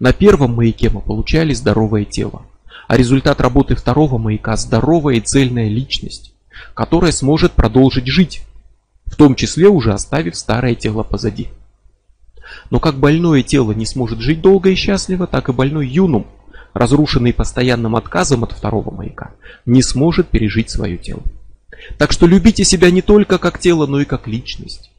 На 0.00 0.12
первом 0.12 0.54
маяке 0.54 0.88
мы 0.90 1.00
получали 1.00 1.52
здоровое 1.52 2.04
тело, 2.04 2.46
а 2.88 2.96
результат 2.96 3.40
работы 3.40 3.74
второго 3.74 4.18
маяка– 4.18 4.56
здоровая 4.56 5.16
и 5.16 5.20
цельная 5.20 5.68
личность, 5.68 6.34
которая 6.74 7.12
сможет 7.12 7.52
продолжить 7.52 8.06
жить, 8.06 8.42
в 9.06 9.16
том 9.16 9.34
числе 9.34 9.68
уже 9.68 9.92
оставив 9.92 10.36
старое 10.36 10.74
тело 10.74 11.02
позади. 11.02 11.48
Но 12.70 12.80
как 12.80 12.96
больное 12.96 13.42
тело 13.42 13.72
не 13.72 13.86
сможет 13.86 14.20
жить 14.20 14.40
долго 14.40 14.70
и 14.70 14.74
счастливо, 14.74 15.26
так 15.26 15.48
и 15.48 15.52
больной 15.52 15.88
юнум, 15.88 16.26
разрушенный 16.72 17.32
постоянным 17.32 17.96
отказом 17.96 18.44
от 18.44 18.52
второго 18.52 18.90
маяка, 18.90 19.32
не 19.64 19.82
сможет 19.82 20.28
пережить 20.28 20.70
свое 20.70 20.98
тело. 20.98 21.22
Так 21.98 22.12
что 22.12 22.26
любите 22.26 22.64
себя 22.64 22.90
не 22.90 23.02
только 23.02 23.38
как 23.38 23.58
тело, 23.58 23.86
но 23.86 24.00
и 24.00 24.04
как 24.04 24.26
личность. 24.26 24.90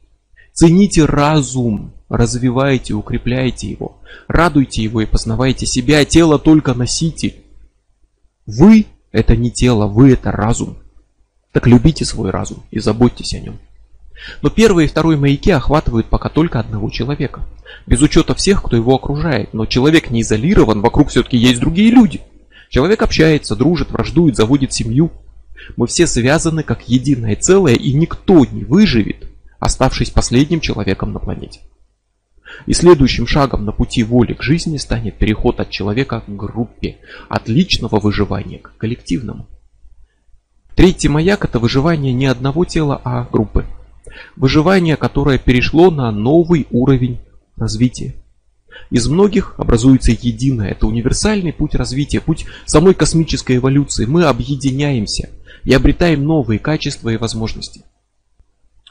Цените 0.52 1.04
разум, 1.04 1.92
развивайте, 2.08 2.94
укрепляйте 2.94 3.68
его, 3.68 3.98
радуйте 4.26 4.82
его 4.82 5.02
и 5.02 5.06
познавайте 5.06 5.66
себя, 5.66 6.04
тело 6.04 6.38
только 6.38 6.72
носитель. 6.74 7.36
Вы– 8.46 8.86
это 9.12 9.36
не 9.36 9.50
тело, 9.50 9.86
вы– 9.86 10.12
это 10.12 10.30
разум. 10.30 10.78
Так 11.52 11.66
любите 11.66 12.04
свой 12.04 12.30
разум 12.30 12.62
и 12.70 12.78
заботьтесь 12.78 13.34
о 13.34 13.40
нем. 13.40 13.58
Но 14.42 14.50
первый 14.50 14.84
и 14.84 14.88
второй 14.88 15.16
маяки 15.16 15.50
охватывают 15.50 16.06
пока 16.08 16.28
только 16.28 16.60
одного 16.60 16.90
человека. 16.90 17.42
Без 17.86 18.00
учета 18.00 18.34
всех, 18.34 18.62
кто 18.62 18.76
его 18.76 18.94
окружает. 18.94 19.52
Но 19.52 19.66
человек 19.66 20.10
не 20.10 20.22
изолирован, 20.22 20.80
вокруг 20.80 21.08
все-таки 21.10 21.36
есть 21.36 21.60
другие 21.60 21.90
люди. 21.90 22.20
Человек 22.68 23.02
общается, 23.02 23.56
дружит, 23.56 23.90
враждует, 23.90 24.36
заводит 24.36 24.72
семью. 24.72 25.10
Мы 25.76 25.86
все 25.86 26.06
связаны 26.06 26.62
как 26.62 26.88
единое 26.88 27.36
целое, 27.36 27.74
и 27.74 27.92
никто 27.92 28.44
не 28.44 28.64
выживет, 28.64 29.28
оставшись 29.58 30.10
последним 30.10 30.60
человеком 30.60 31.12
на 31.12 31.18
планете. 31.18 31.60
И 32.64 32.72
следующим 32.72 33.26
шагом 33.26 33.64
на 33.64 33.72
пути 33.72 34.02
воли 34.02 34.32
к 34.32 34.42
жизни 34.42 34.78
станет 34.78 35.18
переход 35.18 35.60
от 35.60 35.70
человека 35.70 36.22
к 36.26 36.30
группе, 36.30 36.96
от 37.28 37.48
личного 37.48 38.00
выживания 38.00 38.58
к 38.58 38.76
коллективному. 38.78 39.46
Третий 40.74 41.08
маяк– 41.08 41.44
это 41.46 41.58
выживание 41.58 42.12
не 42.12 42.26
одного 42.26 42.64
тела, 42.64 43.00
а 43.04 43.26
группы. 43.30 43.64
Выживание, 44.36 44.96
которое 44.96 45.38
перешло 45.38 45.90
на 45.90 46.10
новый 46.10 46.66
уровень 46.70 47.18
развития. 47.56 48.14
Из 48.90 49.08
многих 49.08 49.54
образуется 49.58 50.12
единое. 50.12 50.70
Это 50.70 50.86
универсальный 50.86 51.52
путь 51.52 51.74
развития, 51.74 52.20
путь 52.20 52.46
самой 52.66 52.94
космической 52.94 53.56
эволюции. 53.56 54.04
Мы 54.06 54.24
объединяемся 54.24 55.30
и 55.64 55.72
обретаем 55.72 56.24
новые 56.24 56.58
качества 56.58 57.08
и 57.08 57.16
возможности. 57.16 57.82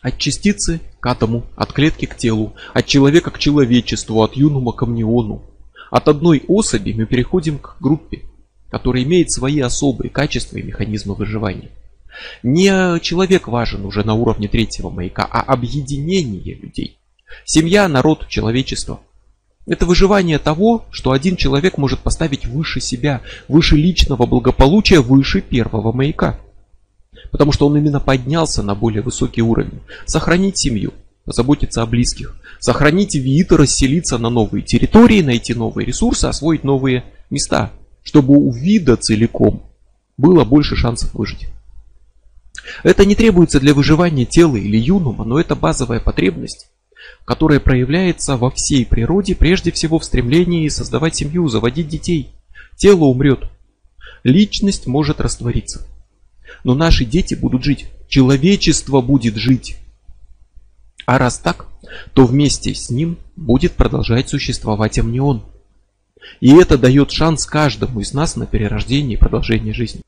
От 0.05 0.19
частицы 0.19 0.81
к 0.99 1.07
атому, 1.07 1.47
от 1.55 1.73
клетки 1.73 2.05
к 2.05 2.15
телу, 2.15 2.53
от 2.75 2.85
человека 2.85 3.31
к 3.31 3.39
человечеству, 3.39 4.21
от 4.21 4.35
юнума 4.35 4.71
к 4.71 4.83
амниону. 4.83 5.41
От 5.89 6.07
одной 6.07 6.43
особи 6.47 6.93
мы 6.93 7.07
переходим 7.07 7.57
к 7.57 7.77
группе, 7.79 8.21
которая 8.69 9.01
имеет 9.01 9.31
свои 9.31 9.59
особые 9.61 10.11
качества 10.11 10.59
и 10.59 10.61
механизмы 10.61 11.15
выживания. 11.15 11.71
Не 12.43 12.99
человек 12.99 13.47
важен 13.47 13.83
уже 13.83 14.03
на 14.03 14.13
уровне 14.13 14.47
третьего 14.47 14.91
маяка, 14.91 15.25
а 15.25 15.41
объединение 15.41 16.53
людей. 16.53 16.99
Семья, 17.43 17.87
народ, 17.87 18.27
человечество. 18.27 18.99
Это 19.65 19.87
выживание 19.87 20.37
того, 20.37 20.85
что 20.91 21.13
один 21.13 21.35
человек 21.35 21.79
может 21.79 22.01
поставить 22.01 22.45
выше 22.45 22.79
себя, 22.79 23.21
выше 23.47 23.75
личного 23.75 24.27
благополучия, 24.27 24.99
выше 24.99 25.41
первого 25.41 25.91
маяка 25.91 26.39
потому 27.35 27.51
что 27.51 27.67
он 27.67 27.75
именно 27.75 27.99
поднялся 27.99 28.63
на 28.63 28.75
более 28.75 29.01
высокий 29.01 29.41
уровень. 29.41 29.81
Сохранить 30.05 30.57
семью, 30.57 30.93
заботиться 31.25 31.81
о 31.81 31.85
близких, 31.85 32.33
сохранить 32.59 33.13
вид, 33.13 33.51
расселиться 33.51 34.17
на 34.17 34.29
новые 34.29 34.63
территории, 34.63 35.21
найти 35.21 35.53
новые 35.53 35.85
ресурсы, 35.85 36.27
освоить 36.27 36.63
новые 36.63 37.03
места, 37.29 37.73
чтобы 38.03 38.37
у 38.37 38.53
вида 38.53 38.95
целиком 38.95 39.63
было 40.15 40.45
больше 40.45 40.77
шансов 40.77 41.13
выжить. 41.13 41.49
Это 42.83 43.03
не 43.03 43.15
требуется 43.15 43.59
для 43.59 43.73
выживания 43.73 44.23
тела 44.23 44.55
или 44.55 44.77
юнума, 44.77 45.25
но 45.25 45.37
это 45.37 45.57
базовая 45.57 45.99
потребность, 45.99 46.69
которая 47.25 47.59
проявляется 47.59 48.37
во 48.37 48.49
всей 48.49 48.85
природе, 48.85 49.35
прежде 49.35 49.73
всего 49.73 49.99
в 49.99 50.05
стремлении 50.05 50.69
создавать 50.69 51.17
семью, 51.17 51.49
заводить 51.49 51.89
детей. 51.89 52.29
Тело 52.77 53.03
умрет, 53.03 53.41
личность 54.23 54.87
может 54.87 55.19
раствориться. 55.19 55.85
Но 56.65 56.73
наши 56.73 57.05
дети 57.05 57.35
будут 57.35 57.63
жить. 57.63 57.85
Человечество 58.07 58.99
будет 58.99 59.35
жить. 59.35 59.77
А 61.05 61.19
раз 61.19 61.37
так, 61.37 61.67
то 62.13 62.25
вместе 62.25 62.73
с 62.73 62.89
ним 62.89 63.19
будет 63.35 63.73
продолжать 63.73 64.29
существовать 64.29 64.97
амнион. 64.97 65.43
И 66.39 66.51
это 66.55 66.79
дает 66.79 67.11
шанс 67.11 67.45
каждому 67.45 67.99
из 67.99 68.13
нас 68.13 68.35
на 68.35 68.47
перерождение 68.47 69.15
и 69.15 69.19
продолжение 69.19 69.75
жизни. 69.75 70.01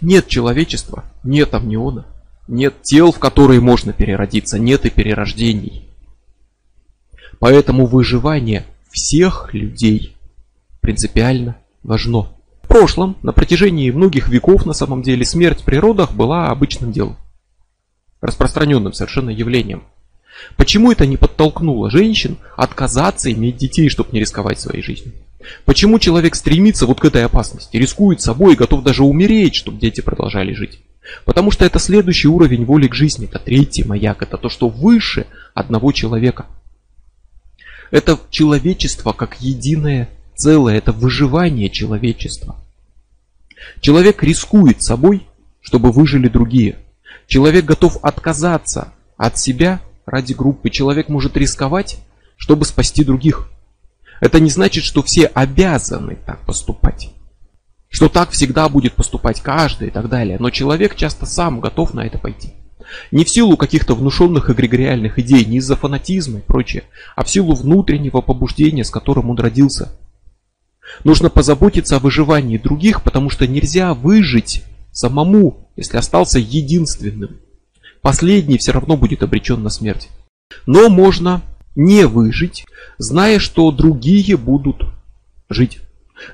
Нет 0.00 0.28
человечества, 0.28 1.04
нет 1.24 1.52
амниона, 1.52 2.06
нет 2.46 2.80
тел, 2.82 3.10
в 3.10 3.18
которые 3.18 3.60
можно 3.60 3.92
переродиться, 3.92 4.56
нет 4.56 4.86
и 4.86 4.90
перерождений. 4.90 5.88
Поэтому 7.40 7.86
выживание 7.86 8.64
всех 8.88 9.52
людей 9.52 10.16
принципиально 10.80 11.56
важно 11.82 12.33
прошлом, 12.74 13.16
на 13.22 13.32
протяжении 13.32 13.92
многих 13.92 14.28
веков 14.28 14.66
на 14.66 14.72
самом 14.72 15.02
деле, 15.02 15.24
смерть 15.24 15.60
в 15.60 15.64
природах 15.64 16.12
была 16.12 16.48
обычным 16.48 16.90
делом. 16.90 17.16
Распространенным 18.20 18.92
совершенно 18.92 19.30
явлением. 19.30 19.84
Почему 20.56 20.90
это 20.90 21.06
не 21.06 21.16
подтолкнуло 21.16 21.88
женщин 21.88 22.36
отказаться 22.56 23.30
иметь 23.30 23.58
детей, 23.58 23.88
чтобы 23.88 24.08
не 24.10 24.18
рисковать 24.18 24.58
своей 24.58 24.82
жизнью? 24.82 25.12
Почему 25.64 26.00
человек 26.00 26.34
стремится 26.34 26.86
вот 26.86 26.98
к 26.98 27.04
этой 27.04 27.24
опасности, 27.24 27.76
рискует 27.76 28.20
собой 28.20 28.54
и 28.54 28.56
готов 28.56 28.82
даже 28.82 29.04
умереть, 29.04 29.54
чтобы 29.54 29.78
дети 29.78 30.00
продолжали 30.00 30.52
жить? 30.52 30.80
Потому 31.24 31.52
что 31.52 31.64
это 31.64 31.78
следующий 31.78 32.26
уровень 32.26 32.64
воли 32.64 32.88
к 32.88 32.94
жизни, 32.96 33.26
это 33.26 33.38
третий 33.38 33.84
маяк, 33.84 34.20
это 34.20 34.36
то, 34.36 34.48
что 34.48 34.68
выше 34.68 35.28
одного 35.54 35.92
человека. 35.92 36.46
Это 37.92 38.18
человечество 38.30 39.12
как 39.12 39.40
единое 39.40 40.08
целое, 40.34 40.76
это 40.78 40.90
выживание 40.90 41.70
человечества. 41.70 42.56
Человек 43.80 44.22
рискует 44.22 44.82
собой, 44.82 45.26
чтобы 45.60 45.92
выжили 45.92 46.28
другие. 46.28 46.76
Человек 47.26 47.64
готов 47.64 48.02
отказаться 48.02 48.92
от 49.16 49.38
себя 49.38 49.80
ради 50.06 50.32
группы. 50.34 50.70
Человек 50.70 51.08
может 51.08 51.36
рисковать, 51.36 51.98
чтобы 52.36 52.64
спасти 52.64 53.04
других. 53.04 53.48
Это 54.20 54.40
не 54.40 54.50
значит, 54.50 54.84
что 54.84 55.02
все 55.02 55.26
обязаны 55.26 56.16
так 56.26 56.40
поступать. 56.46 57.10
Что 57.88 58.08
так 58.08 58.30
всегда 58.30 58.68
будет 58.68 58.94
поступать 58.94 59.40
каждый 59.40 59.88
и 59.88 59.90
так 59.90 60.08
далее. 60.08 60.36
Но 60.40 60.50
человек 60.50 60.96
часто 60.96 61.26
сам 61.26 61.60
готов 61.60 61.94
на 61.94 62.06
это 62.06 62.18
пойти. 62.18 62.52
Не 63.10 63.24
в 63.24 63.30
силу 63.30 63.56
каких-то 63.56 63.94
внушенных 63.94 64.50
эгрегориальных 64.50 65.18
идей, 65.18 65.44
не 65.44 65.58
из-за 65.58 65.76
фанатизма 65.76 66.40
и 66.40 66.42
прочее, 66.42 66.84
а 67.16 67.24
в 67.24 67.30
силу 67.30 67.54
внутреннего 67.54 68.20
побуждения, 68.20 68.84
с 68.84 68.90
которым 68.90 69.30
он 69.30 69.38
родился. 69.38 69.96
Нужно 71.02 71.30
позаботиться 71.30 71.96
о 71.96 72.00
выживании 72.00 72.58
других, 72.58 73.02
потому 73.02 73.30
что 73.30 73.46
нельзя 73.46 73.94
выжить 73.94 74.62
самому, 74.92 75.68
если 75.76 75.96
остался 75.96 76.38
единственным. 76.38 77.38
Последний 78.00 78.58
все 78.58 78.72
равно 78.72 78.96
будет 78.96 79.22
обречен 79.22 79.62
на 79.62 79.70
смерть. 79.70 80.08
Но 80.66 80.88
можно 80.88 81.42
не 81.74 82.06
выжить, 82.06 82.66
зная, 82.98 83.38
что 83.38 83.70
другие 83.70 84.36
будут 84.36 84.86
жить. 85.48 85.80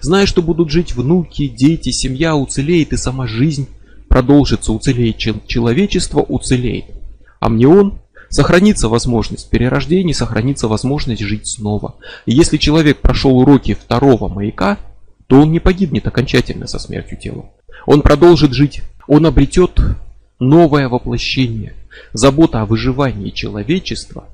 Зная, 0.00 0.26
что 0.26 0.42
будут 0.42 0.70
жить 0.70 0.94
внуки, 0.94 1.48
дети, 1.48 1.90
семья 1.90 2.36
уцелеет 2.36 2.92
и 2.92 2.96
сама 2.96 3.26
жизнь 3.26 3.68
продолжится, 4.08 4.72
уцелеет 4.72 5.16
человечество, 5.18 6.20
уцелеет. 6.20 6.86
А 7.38 7.48
мне 7.48 7.66
он 7.66 8.00
сохранится 8.30 8.88
возможность 8.88 9.50
перерождения, 9.50 10.14
сохранится 10.14 10.68
возможность 10.68 11.20
жить 11.20 11.46
снова. 11.46 11.96
И 12.24 12.32
если 12.32 12.56
человек 12.56 13.00
прошел 13.00 13.36
уроки 13.36 13.74
второго 13.74 14.28
маяка, 14.28 14.78
то 15.26 15.40
он 15.40 15.52
не 15.52 15.60
погибнет 15.60 16.06
окончательно 16.06 16.66
со 16.66 16.78
смертью 16.78 17.18
тела. 17.18 17.50
Он 17.86 18.02
продолжит 18.02 18.52
жить, 18.52 18.82
он 19.06 19.26
обретет 19.26 19.80
новое 20.38 20.88
воплощение. 20.88 21.74
Забота 22.12 22.62
о 22.62 22.66
выживании 22.66 23.30
человечества 23.30 24.24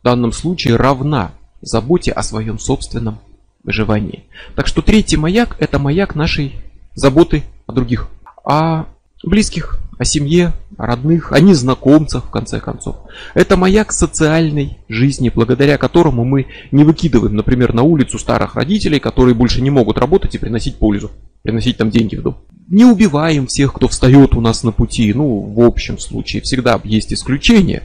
в 0.00 0.02
данном 0.02 0.32
случае 0.32 0.76
равна 0.76 1.32
заботе 1.60 2.12
о 2.12 2.22
своем 2.22 2.58
собственном 2.58 3.18
выживании. 3.62 4.24
Так 4.54 4.66
что 4.66 4.82
третий 4.82 5.16
маяк– 5.16 5.56
это 5.60 5.78
маяк 5.78 6.14
нашей 6.14 6.54
заботы 6.94 7.44
о 7.66 7.72
других 7.72 8.08
о 8.46 8.86
близких, 9.24 9.78
о 9.98 10.04
семье, 10.04 10.52
родных, 10.76 11.32
о 11.32 11.40
незнакомцах, 11.40 12.26
в 12.26 12.30
конце 12.30 12.60
концов. 12.60 12.96
Это 13.34 13.56
маяк 13.56 13.92
социальной 13.92 14.78
жизни, 14.88 15.30
благодаря 15.34 15.78
которому 15.78 16.24
мы 16.24 16.46
не 16.70 16.84
выкидываем, 16.84 17.36
например, 17.36 17.72
на 17.72 17.82
улицу 17.82 18.18
старых 18.18 18.54
родителей, 18.54 19.00
которые 19.00 19.34
больше 19.34 19.62
не 19.62 19.70
могут 19.70 19.98
работать 19.98 20.34
и 20.34 20.38
приносить 20.38 20.76
пользу, 20.76 21.10
приносить 21.42 21.76
там 21.76 21.90
деньги 21.90 22.16
в 22.16 22.22
дом. 22.22 22.38
Не 22.68 22.84
убиваем 22.84 23.46
всех, 23.46 23.72
кто 23.72 23.88
встает 23.88 24.34
у 24.34 24.40
нас 24.40 24.64
на 24.64 24.72
пути, 24.72 25.12
ну, 25.14 25.40
в 25.40 25.60
общем 25.60 25.98
случае, 25.98 26.42
всегда 26.42 26.80
есть 26.84 27.12
исключения, 27.12 27.82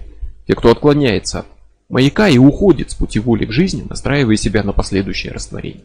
те, 0.48 0.56
кто 0.56 0.72
отклоняется 0.72 1.40
от 1.40 1.46
маяка 1.92 2.30
и 2.30 2.38
уходит 2.38 2.92
с 2.92 2.96
пути 2.96 3.20
воли 3.20 3.46
к 3.46 3.52
жизни, 3.52 3.86
настраивая 3.88 4.38
себя 4.38 4.64
на 4.64 4.72
последующее 4.72 5.34
растворение. 5.34 5.84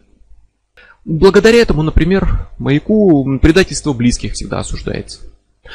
Благодаря 1.05 1.59
этому, 1.59 1.83
например, 1.83 2.49
маяку 2.57 3.39
предательство 3.39 3.93
близких 3.93 4.33
всегда 4.33 4.59
осуждается. 4.59 5.19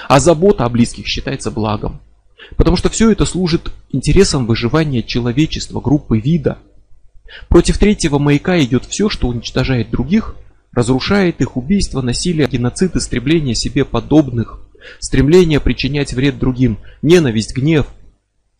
А 0.08 0.20
забота 0.20 0.64
о 0.64 0.68
близких 0.68 1.06
считается 1.06 1.50
благом. 1.50 2.00
Потому 2.56 2.76
что 2.76 2.88
все 2.88 3.10
это 3.10 3.24
служит 3.24 3.72
интересам 3.90 4.46
выживания 4.46 5.02
человечества, 5.02 5.80
группы, 5.80 6.18
вида. 6.18 6.58
Против 7.48 7.78
третьего 7.78 8.18
маяка 8.18 8.60
идет 8.60 8.84
все, 8.84 9.08
что 9.08 9.28
уничтожает 9.28 9.90
других, 9.90 10.34
разрушает 10.72 11.40
их 11.40 11.56
убийство, 11.56 12.02
насилие, 12.02 12.48
геноцид, 12.48 12.96
истребление 12.96 13.54
себе 13.54 13.84
подобных, 13.84 14.60
стремление 14.98 15.60
причинять 15.60 16.12
вред 16.12 16.38
другим, 16.38 16.78
ненависть, 17.00 17.54
гнев, 17.54 17.86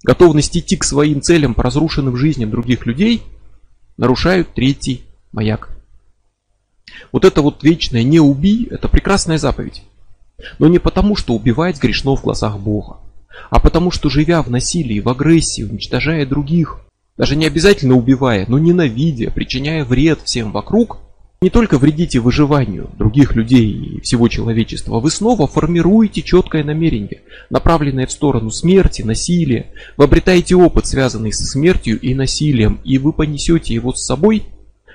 готовность 0.05 0.57
идти 0.57 0.77
к 0.77 0.85
своим 0.85 1.21
целям 1.21 1.55
по 1.55 1.63
разрушенным 1.63 2.17
жизням 2.17 2.51
других 2.51 2.87
людей, 2.87 3.23
нарушают 3.97 4.55
третий 4.55 5.03
маяк. 5.33 5.71
Вот 7.11 7.25
это 7.25 7.43
вот 7.43 7.63
вечное 7.63 8.03
«не 8.03 8.21
убий»– 8.21 8.69
это 8.71 8.89
прекрасная 8.89 9.39
заповедь. 9.39 9.83
Но 10.59 10.69
не 10.69 10.79
потому, 10.79 11.17
что 11.17 11.35
убивать 11.35 11.81
грешно 11.81 12.17
в 12.17 12.23
глазах 12.23 12.59
Бога, 12.59 12.99
а 13.51 13.61
потому, 13.61 13.91
что 13.91 14.11
живя 14.11 14.43
в 14.43 14.51
насилии, 14.51 15.01
в 15.01 15.09
агрессии, 15.09 15.63
уничтожая 15.63 16.27
других, 16.27 16.81
даже 17.17 17.37
не 17.37 17.47
обязательно 17.47 17.95
убивая, 17.95 18.47
но 18.49 18.59
ненавидя, 18.59 19.31
причиняя 19.31 19.85
вред 19.85 20.21
всем 20.25 20.53
вокруг, 20.53 20.99
не 21.41 21.51
только 21.51 21.77
вредите 21.77 22.21
выживанию 22.21 22.89
других 22.97 23.35
людей 23.35 23.73
и 23.73 24.01
всего 24.01 24.29
человечества, 24.29 25.01
вы 25.01 25.11
снова 25.11 25.49
формируете 25.49 26.23
четкое 26.23 26.63
намерение, 26.63 27.23
направленное 27.51 28.07
в 28.07 28.13
сторону 28.13 28.51
смерти, 28.51 29.03
насилия. 29.03 29.67
Вы 29.97 30.05
обретаете 30.05 30.55
опыт, 30.55 30.87
связанный 30.87 31.33
со 31.33 31.45
смертью 31.45 32.01
и 32.01 32.15
насилием, 32.15 32.81
и 32.85 32.99
вы 32.99 33.13
понесете 33.13 33.75
его 33.75 33.93
с 33.93 34.05
собой– 34.05 34.45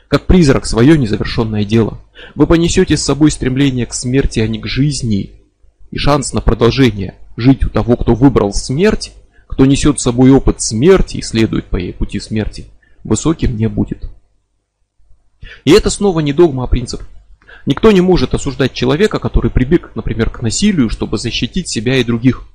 как 0.08 0.26
призрак 0.26 0.66
свое 0.66 0.98
незавершенное 0.98 1.66
дело. 1.66 2.00
Вы 2.36 2.48
понесете 2.48 2.98
с 2.98 3.04
собой 3.04 3.32
стремление 3.32 3.86
к 3.86 3.94
смерти, 3.94 4.40
а 4.40 4.48
не 4.48 4.60
к 4.60 4.68
жизни. 4.68 5.32
И 5.92 5.98
шанс 5.98 6.34
на 6.34 6.42
продолжение 6.42 7.16
жить 7.38 7.66
у 7.66 7.70
того, 7.70 7.96
кто 7.96 8.14
выбрал 8.14 8.54
смерть, 8.54 9.14
кто 9.48 9.66
несет 9.66 10.00
с 10.00 10.04
собой 10.04 10.32
опыт 10.32 10.62
смерти 10.62 11.18
и 11.18 11.22
следует 11.22 11.66
по 11.66 11.78
ей 11.78 11.94
пути 11.94 12.20
смерти, 12.20 12.68
высоким 13.04 13.56
не 13.56 13.70
будет. 13.70 14.10
И 15.64 15.72
это 15.72 15.90
снова 15.90 16.20
не 16.20 16.34
догма, 16.34 16.64
а 16.64 16.68
принцип. 16.68 17.02
Никто 17.66 17.92
не 17.92 18.02
может 18.02 18.34
осуждать 18.34 18.74
человека, 18.74 19.20
который 19.20 19.52
прибег, 19.52 19.92
например, 19.96 20.30
к 20.30 20.42
насилию, 20.42 20.90
чтобы 20.90 21.18
защитить 21.18 21.70
себя 21.70 21.98
и 21.98 22.04
других. 22.04 22.48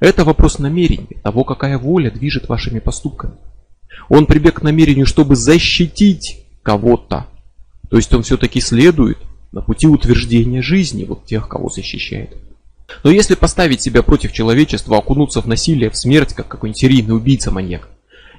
Это 0.00 0.24
вопрос 0.24 0.58
намерения, 0.58 1.20
того, 1.22 1.44
какая 1.44 1.78
воля 1.78 2.10
движет 2.10 2.48
вашими 2.48 2.78
поступками. 2.78 3.34
Он 4.08 4.26
прибег 4.26 4.60
к 4.60 4.62
намерению, 4.62 5.06
чтобы 5.06 5.36
защитить 5.36 6.44
кого-то. 6.62 7.26
То 7.90 7.96
есть 7.96 8.12
он 8.14 8.22
все-таки 8.22 8.60
следует 8.60 9.18
на 9.52 9.60
пути 9.60 9.86
утверждения 9.86 10.62
жизни 10.62 11.04
вот 11.04 11.24
тех, 11.26 11.48
кого 11.48 11.68
защищает. 11.68 12.36
Но 13.04 13.10
если 13.10 13.34
поставить 13.34 13.82
себя 13.82 14.02
против 14.02 14.32
человечества, 14.32 14.98
окунуться 14.98 15.40
в 15.40 15.46
насилие, 15.46 15.90
в 15.90 15.96
смерть, 15.96 16.34
как 16.34 16.48
какой-нибудь 16.48 16.80
серийный 16.80 17.16
убийца-маньяк, 17.16 17.88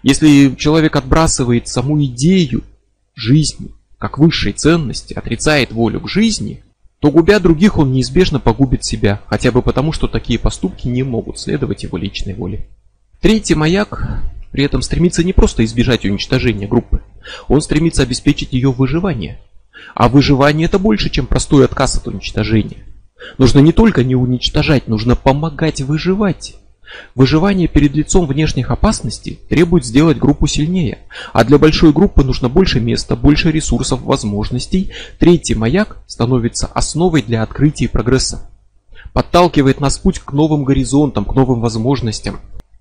если 0.04 0.54
человек 0.56 0.96
отбрасывает 0.96 1.68
саму 1.68 2.04
идею 2.04 2.64
жизни, 3.16 3.72
как 3.98 4.18
высшей 4.18 4.52
ценности, 4.52 5.14
отрицает 5.14 5.72
волю 5.72 6.02
к 6.02 6.10
жизни, 6.10 6.64
то 7.00 7.12
губя 7.12 7.40
других 7.40 7.78
он 7.78 7.92
неизбежно 7.92 8.40
погубит 8.40 8.86
себя, 8.86 9.22
хотя 9.28 9.52
бы 9.52 9.62
потому, 9.62 9.92
что 9.92 10.08
такие 10.08 10.40
поступки 10.40 10.88
не 10.88 11.04
могут 11.04 11.40
следовать 11.40 11.84
его 11.84 11.98
личной 11.98 12.34
воле. 12.34 12.68
Третий 13.22 13.56
маяк 13.56 14.24
при 14.52 14.64
этом 14.64 14.82
стремится 14.82 15.24
не 15.24 15.34
просто 15.34 15.64
избежать 15.66 16.06
уничтожения 16.06 16.68
группы, 16.68 17.02
он 17.48 17.62
стремится 17.62 18.04
обеспечить 18.04 18.54
ее 18.54 18.72
выживание. 18.72 19.40
А 19.96 20.08
выживание 20.10 20.66
это 20.66 20.80
больше, 20.80 21.10
чем 21.10 21.26
простой 21.26 21.66
отказ 21.66 21.98
от 21.98 22.08
уничтожения. 22.08 22.84
Нужно 23.38 23.60
не 23.60 23.72
только 23.72 24.04
не 24.04 24.16
уничтожать, 24.16 24.88
нужно 24.88 25.16
помогать 25.16 25.82
выживать. 25.82 26.56
Выживание 27.16 27.68
перед 27.68 27.96
лицом 27.96 28.28
внешних 28.28 28.72
опасностей 28.72 29.40
требует 29.50 29.86
сделать 29.86 30.18
группу 30.18 30.48
сильнее, 30.48 31.00
а 31.32 31.44
для 31.44 31.58
большой 31.58 31.92
группы 31.92 32.24
нужно 32.24 32.50
больше 32.50 32.80
места, 32.80 33.16
больше 33.16 33.52
ресурсов, 33.52 34.02
возможностей. 34.02 34.92
Третий 35.20 35.56
маяк 35.56 35.98
становится 36.08 36.68
основой 36.68 37.24
для 37.24 37.44
открытия 37.44 37.86
и 37.86 37.90
прогресса. 37.90 38.48
Подталкивает 39.14 39.80
нас 39.80 39.98
путь 39.98 40.20
к 40.20 40.34
новым 40.34 40.64
горизонтам, 40.64 41.26
к 41.26 41.36
новым 41.36 41.62
возможностям. 41.62 42.40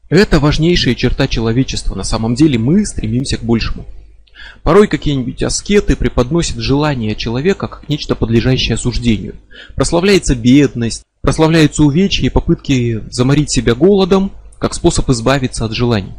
Это 0.09 0.40
важнейшая 0.40 0.94
черта 0.94 1.26
человечества. 1.26 1.94
На 1.94 2.05
самом 2.05 2.35
деле 2.35 2.59
мы 2.59 2.85
стремимся 2.85 3.38
к 3.38 3.42
большему. 3.42 3.87
Порой 4.62 4.87
какие-нибудь 4.87 5.42
аскеты 5.42 5.96
преподносят 5.96 6.59
желание 6.59 7.16
человека 7.16 7.68
как 7.68 7.88
нечто 7.88 8.14
подлежащее 8.14 8.74
осуждению. 8.74 9.35
Прославляется 9.74 10.35
бедность, 10.35 11.02
прославляются 11.20 11.82
увечья 11.82 12.26
и 12.26 12.30
попытки 12.30 13.03
заморить 13.11 13.51
себя 13.51 13.74
голодом, 13.74 14.32
как 14.59 14.74
способ 14.74 15.09
избавиться 15.11 15.64
от 15.64 15.72
желаний. 15.72 16.12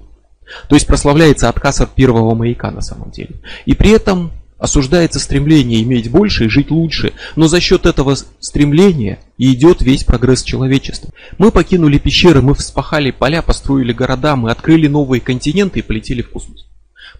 То 0.67 0.76
есть 0.76 0.88
прославляется 0.88 1.49
отказ 1.49 1.82
от 1.82 1.95
первого 1.95 2.36
маяка 2.36 2.71
на 2.71 2.82
самом 2.82 3.11
деле. 3.11 3.36
И 3.65 3.74
при 3.74 3.91
этом 3.91 4.32
осуждается 4.63 5.19
стремление 5.19 5.84
иметь 5.84 6.09
больше 6.09 6.45
и 6.45 6.49
жить 6.49 6.71
лучше, 6.71 7.11
но 7.36 7.47
за 7.47 7.59
счет 7.59 7.86
этого 7.86 8.15
стремления 8.39 9.19
и 9.38 9.53
идет 9.53 9.82
весь 9.82 10.05
прогресс 10.05 10.41
человечества. 10.41 11.11
Мы 11.38 11.51
покинули 11.51 11.97
пещеры, 11.97 12.41
мы 12.41 12.55
вспахали 12.55 13.11
поля, 13.11 13.41
построили 13.41 13.91
города, 13.91 14.38
мы 14.38 14.51
открыли 14.51 14.88
новые 14.88 15.19
континенты 15.19 15.80
и 15.80 15.82
полетели 15.82 16.21
в 16.21 16.30
космос. 16.30 16.65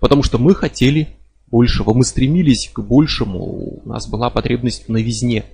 Потому 0.04 0.22
что 0.22 0.38
мы 0.38 0.54
хотели 0.54 1.16
большего, 1.48 1.94
мы 1.94 2.04
стремились 2.04 2.70
к 2.74 2.82
большему, 2.82 3.40
у 3.40 3.82
нас 3.86 4.06
была 4.06 4.30
потребность 4.30 4.86
в 4.86 4.92
новизне. 4.92 5.46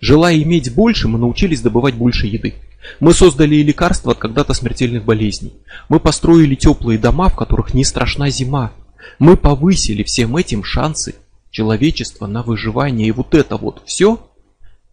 Желая 0.00 0.40
иметь 0.40 0.72
больше, 0.72 1.08
мы 1.08 1.18
научились 1.18 1.62
добывать 1.62 1.96
больше 1.96 2.28
еды. 2.28 2.54
Мы 3.00 3.12
создали 3.12 3.56
лекарства 3.56 4.12
от 4.12 4.18
когда-то 4.18 4.54
смертельных 4.54 5.04
болезней. 5.04 5.52
Мы 5.88 5.98
построили 5.98 6.54
теплые 6.54 6.96
дома, 6.96 7.28
в 7.28 7.34
которых 7.34 7.74
не 7.74 7.82
страшна 7.82 8.30
зима. 8.30 8.70
Мы 9.18 9.36
повысили 9.36 10.04
всем 10.04 10.36
этим 10.36 10.62
шансы 10.62 11.16
человечества 11.50 12.28
на 12.28 12.44
выживание. 12.44 13.08
И 13.08 13.12
вот 13.12 13.34
это 13.34 13.56
вот 13.56 13.82
все 13.84 14.30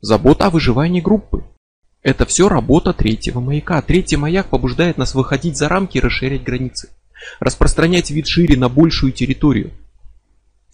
забота 0.01 0.47
о 0.47 0.49
выживании 0.49 0.99
группы. 0.99 1.43
Это 2.01 2.25
все 2.25 2.49
работа 2.49 2.91
третьего 2.91 3.39
маяка. 3.39 3.79
Третий 3.83 4.17
маяк 4.17 4.47
побуждает 4.47 4.97
нас 4.97 5.13
выходить 5.13 5.57
за 5.57 5.69
рамки 5.69 5.99
и 5.99 6.01
расширять 6.01 6.43
границы. 6.43 6.89
Распространять 7.39 8.11
вид 8.11 8.27
шире 8.27 8.57
на 8.57 8.69
большую 8.69 9.11
территорию. 9.11 9.71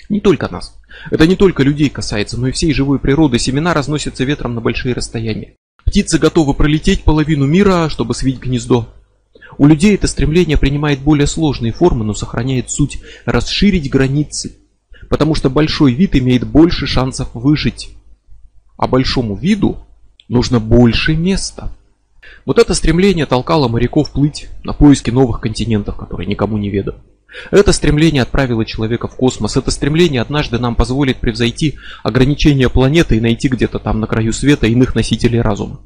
Не 0.09 0.21
только 0.21 0.51
нас. 0.51 0.75
Это 1.11 1.27
не 1.27 1.35
только 1.35 1.63
людей 1.63 1.89
касается, 1.89 2.39
но 2.39 2.47
и 2.47 2.51
всей 2.51 2.73
живой 2.73 2.99
природы. 2.99 3.37
Семена 3.37 3.73
разносятся 3.73 4.23
ветром 4.23 4.55
на 4.55 4.61
большие 4.61 4.93
расстояния. 4.95 5.55
Птицы 5.85 6.17
готовы 6.17 6.53
пролететь 6.53 7.03
половину 7.03 7.45
мира, 7.45 7.89
чтобы 7.89 8.13
свить 8.13 8.39
гнездо. 8.39 8.87
У 9.57 9.67
людей 9.67 9.95
это 9.95 10.07
стремление 10.07 10.57
принимает 10.57 10.99
более 10.99 11.27
сложные 11.27 11.73
формы, 11.73 12.05
но 12.05 12.13
сохраняет 12.13 12.71
суть 12.71 12.99
расширить 13.25 13.89
границы, 13.89 14.55
потому 15.09 15.35
что 15.35 15.49
большой 15.49 15.93
вид 15.93 16.15
имеет 16.15 16.47
больше 16.47 16.87
шансов 16.87 17.29
выжить, 17.33 17.91
а 18.77 18.87
большому 18.87 19.35
виду 19.35 19.85
нужно 20.27 20.59
больше 20.59 21.15
места. 21.15 21.73
Вот 22.45 22.59
это 22.59 22.73
стремление 22.73 23.25
толкало 23.25 23.67
моряков 23.67 24.11
плыть 24.11 24.47
на 24.63 24.73
поиски 24.73 25.09
новых 25.09 25.41
континентов, 25.41 25.97
которые 25.97 26.27
никому 26.27 26.57
не 26.57 26.69
ведомы. 26.69 26.99
Это 27.51 27.73
стремление 27.73 28.23
отправило 28.23 28.65
человека 28.65 29.07
в 29.07 29.15
космос. 29.15 29.55
Это 29.55 29.71
стремление 29.71 30.21
однажды 30.21 30.57
нам 30.57 30.75
позволит 30.75 31.17
превзойти 31.17 31.77
ограничения 32.03 32.69
планеты 32.69 33.17
и 33.17 33.21
найти 33.21 33.49
где-то 33.49 33.79
там 33.79 33.99
на 33.99 34.07
краю 34.07 34.33
света 34.33 34.67
иных 34.67 34.95
носителей 34.95 35.41
разума. 35.41 35.79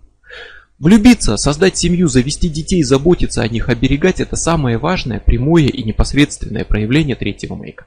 Влюбиться, 0.80 1.38
создать 1.38 1.78
семью, 1.78 2.08
завести 2.08 2.50
детей, 2.50 2.84
заботиться 2.84 3.42
о 3.42 3.48
них, 3.48 3.70
оберегать– 3.70 4.20
это 4.22 4.36
самое 4.36 4.78
важное, 4.78 5.20
прямое 5.20 5.68
и 5.68 5.84
непосредственное 5.84 6.66
проявление 6.66 7.16
третьего 7.16 7.56
маяка. 7.56 7.86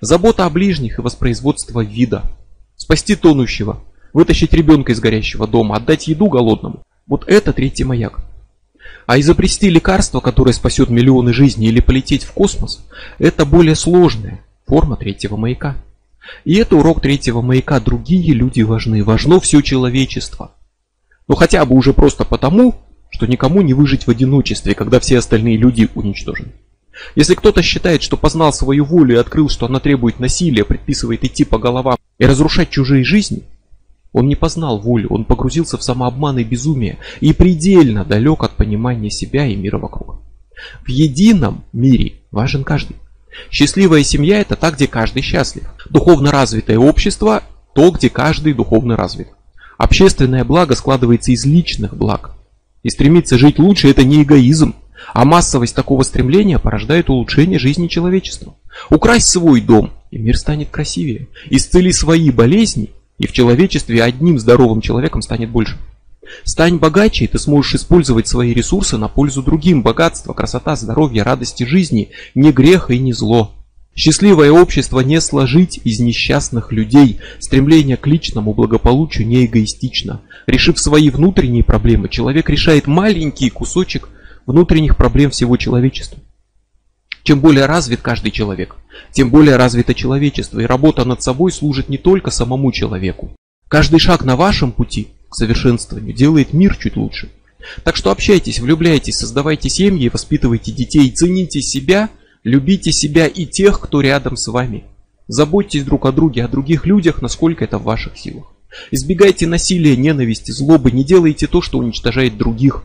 Забота 0.00 0.44
о 0.44 0.50
ближних 0.50 0.98
и 0.98 1.02
воспроизводство 1.02 1.82
вида. 1.82 2.22
Спасти 2.76 3.14
тонущего, 3.14 3.82
вытащить 4.12 4.52
ребенка 4.52 4.92
из 4.92 5.00
горящего 5.00 5.46
дома, 5.46 5.76
отдать 5.76 6.08
еду 6.08 6.26
голодному. 6.26 6.82
Вот 7.06 7.24
это 7.26 7.52
третий 7.52 7.84
маяк. 7.84 8.20
А 9.06 9.18
изобрести 9.18 9.68
лекарство, 9.68 10.20
которое 10.20 10.52
спасет 10.52 10.88
миллионы 10.88 11.32
жизней 11.32 11.68
или 11.68 11.80
полететь 11.80 12.24
в 12.24 12.32
космос, 12.32 12.84
это 13.18 13.44
более 13.44 13.74
сложная 13.74 14.40
форма 14.66 14.96
третьего 14.96 15.36
маяка. 15.36 15.76
И 16.44 16.54
это 16.54 16.76
урок 16.76 17.00
третьего 17.00 17.42
маяка. 17.42 17.80
Другие 17.80 18.32
люди 18.32 18.62
важны. 18.62 19.02
Важно 19.02 19.40
все 19.40 19.60
человечество. 19.60 20.52
Но 21.26 21.34
хотя 21.34 21.64
бы 21.64 21.74
уже 21.74 21.92
просто 21.92 22.24
потому, 22.24 22.76
что 23.10 23.26
никому 23.26 23.62
не 23.62 23.74
выжить 23.74 24.06
в 24.06 24.10
одиночестве, 24.10 24.74
когда 24.74 25.00
все 25.00 25.18
остальные 25.18 25.56
люди 25.56 25.88
уничтожены. 25.94 26.52
Если 27.14 27.34
кто-то 27.34 27.62
считает, 27.62 28.02
что 28.02 28.16
познал 28.16 28.52
свою 28.52 28.84
волю 28.84 29.14
и 29.16 29.18
открыл, 29.18 29.48
что 29.48 29.66
она 29.66 29.80
требует 29.80 30.20
насилия, 30.20 30.64
предписывает 30.64 31.24
идти 31.24 31.44
по 31.44 31.58
головам 31.58 31.96
и 32.18 32.26
разрушать 32.26 32.70
чужие 32.70 33.04
жизни, 33.04 33.42
он 34.12 34.28
не 34.28 34.36
познал 34.36 34.78
волю, 34.78 35.08
он 35.10 35.24
погрузился 35.24 35.78
в 35.78 35.82
самообман 35.82 36.38
и 36.38 36.44
безумие 36.44 36.98
и 37.20 37.32
предельно 37.32 38.04
далек 38.04 38.44
от 38.44 38.52
понимания 38.52 39.10
себя 39.10 39.46
и 39.46 39.56
мира 39.56 39.78
вокруг. 39.78 40.20
В 40.84 40.88
едином 40.88 41.64
мире 41.72 42.14
важен 42.30 42.64
каждый. 42.64 42.96
Счастливая 43.50 44.04
семья– 44.04 44.40
это 44.42 44.56
та, 44.56 44.70
где 44.70 44.86
каждый 44.86 45.22
счастлив. 45.22 45.64
Духовно 45.88 46.30
развитое 46.30 46.78
общество– 46.78 47.42
то, 47.74 47.90
где 47.90 48.10
каждый 48.10 48.52
духовно 48.52 48.96
развит. 48.96 49.28
Общественное 49.78 50.44
благо 50.44 50.74
складывается 50.74 51.32
из 51.32 51.46
личных 51.46 51.96
благ. 51.96 52.34
И 52.82 52.90
стремиться 52.90 53.38
жить 53.38 53.58
лучше– 53.58 53.88
это 53.90 54.04
не 54.04 54.22
эгоизм, 54.22 54.74
а 55.14 55.24
массовость 55.24 55.74
такого 55.74 56.02
стремления 56.02 56.58
порождает 56.58 57.08
улучшение 57.08 57.58
жизни 57.58 57.86
человечества. 57.86 58.54
Украсть 58.90 59.28
свой 59.28 59.62
дом, 59.62 59.90
и 60.10 60.18
мир 60.18 60.36
станет 60.36 60.68
красивее. 60.70 61.28
Исцели 61.48 61.92
свои 61.92 62.30
болезни, 62.30 62.90
и 63.22 63.26
в 63.28 63.32
человечестве 63.32 64.02
одним 64.02 64.36
здоровым 64.36 64.80
человеком 64.80 65.22
станет 65.22 65.48
больше. 65.48 65.78
Стань 66.42 66.78
богаче, 66.78 67.26
и 67.26 67.28
ты 67.28 67.38
сможешь 67.38 67.76
использовать 67.76 68.26
свои 68.26 68.52
ресурсы 68.52 68.96
на 68.96 69.06
пользу 69.06 69.44
другим. 69.44 69.84
Богатство, 69.84 70.32
красота, 70.32 70.74
здоровье, 70.74 71.22
радости 71.22 71.62
жизни– 71.62 72.10
не 72.34 72.50
грех 72.50 72.90
и 72.90 72.98
не 72.98 73.12
зло. 73.12 73.52
Счастливое 73.94 74.50
общество 74.50 74.98
не 75.00 75.20
сложить 75.20 75.80
из 75.84 76.00
несчастных 76.00 76.72
людей. 76.72 77.20
Стремление 77.38 77.96
к 77.96 78.08
личному 78.08 78.54
благополучию 78.54 79.28
не 79.28 79.46
эгоистично. 79.46 80.22
Решив 80.48 80.80
свои 80.80 81.08
внутренние 81.08 81.62
проблемы, 81.62 82.08
человек 82.08 82.50
решает 82.50 82.88
маленький 82.88 83.50
кусочек 83.50 84.08
внутренних 84.46 84.96
проблем 84.96 85.30
всего 85.30 85.56
человечества. 85.56 86.18
Чем 87.22 87.40
более 87.40 87.66
развит 87.66 88.00
каждый 88.00 88.30
человек, 88.32 88.76
тем 89.12 89.30
более 89.30 89.56
развито 89.56 89.94
человечество, 89.94 90.60
и 90.60 90.66
работа 90.66 91.04
над 91.04 91.22
собой 91.22 91.52
служит 91.52 91.88
не 91.88 91.98
только 91.98 92.30
самому 92.30 92.72
человеку. 92.72 93.30
Каждый 93.68 94.00
шаг 94.00 94.24
на 94.24 94.36
вашем 94.36 94.72
пути 94.72 95.08
к 95.28 95.36
совершенствованию 95.36 96.14
делает 96.14 96.52
мир 96.52 96.76
чуть 96.76 96.96
лучше. 96.96 97.30
Так 97.84 97.96
что 97.96 98.10
общайтесь, 98.10 98.58
влюбляйтесь, 98.58 99.18
создавайте 99.18 99.68
семьи, 99.68 100.08
воспитывайте 100.08 100.72
детей, 100.72 101.10
цените 101.10 101.62
себя, 101.62 102.10
любите 102.42 102.92
себя 102.92 103.26
и 103.26 103.46
тех, 103.46 103.80
кто 103.80 104.00
рядом 104.00 104.36
с 104.36 104.48
вами. 104.48 104.84
Заботьтесь 105.28 105.84
друг 105.84 106.06
о 106.06 106.12
друге, 106.12 106.44
о 106.44 106.48
других 106.48 106.86
людях, 106.86 107.22
насколько 107.22 107.64
это 107.64 107.78
в 107.78 107.84
ваших 107.84 108.18
силах. 108.18 108.52
Избегайте 108.90 109.46
насилия, 109.46 109.96
ненависти, 109.96 110.50
злобы, 110.50 110.90
не 110.90 111.04
делайте 111.04 111.46
то, 111.46 111.62
что 111.62 111.78
уничтожает 111.78 112.36
других. 112.36 112.84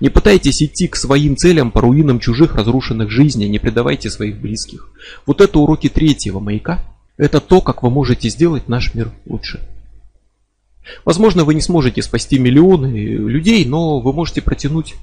Не 0.00 0.08
пытайтесь 0.08 0.62
идти 0.62 0.88
к 0.88 0.96
своим 0.96 1.36
целям 1.36 1.70
по 1.70 1.80
руинам 1.80 2.20
чужих 2.20 2.54
разрушенных 2.54 3.10
жизней, 3.10 3.48
не 3.48 3.58
предавайте 3.58 4.10
своих 4.10 4.40
близких. 4.40 4.90
Вот 5.26 5.40
это 5.40 5.58
уроки 5.58 5.88
третьего 5.88 6.40
маяка. 6.40 6.84
Это 7.16 7.40
то, 7.40 7.60
как 7.60 7.82
вы 7.82 7.90
можете 7.90 8.28
сделать 8.28 8.68
наш 8.68 8.94
мир 8.94 9.10
лучше. 9.26 9.60
Возможно, 11.04 11.44
вы 11.44 11.54
не 11.54 11.60
сможете 11.60 12.02
спасти 12.02 12.38
миллионы 12.38 12.96
людей, 12.96 13.64
но 13.64 14.00
вы 14.00 14.12
можете 14.12 14.42
протянуть 14.42 14.94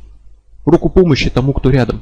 руку 0.66 0.90
помощи 0.90 1.30
тому, 1.30 1.54
кто 1.54 1.70
рядом. 1.70 2.02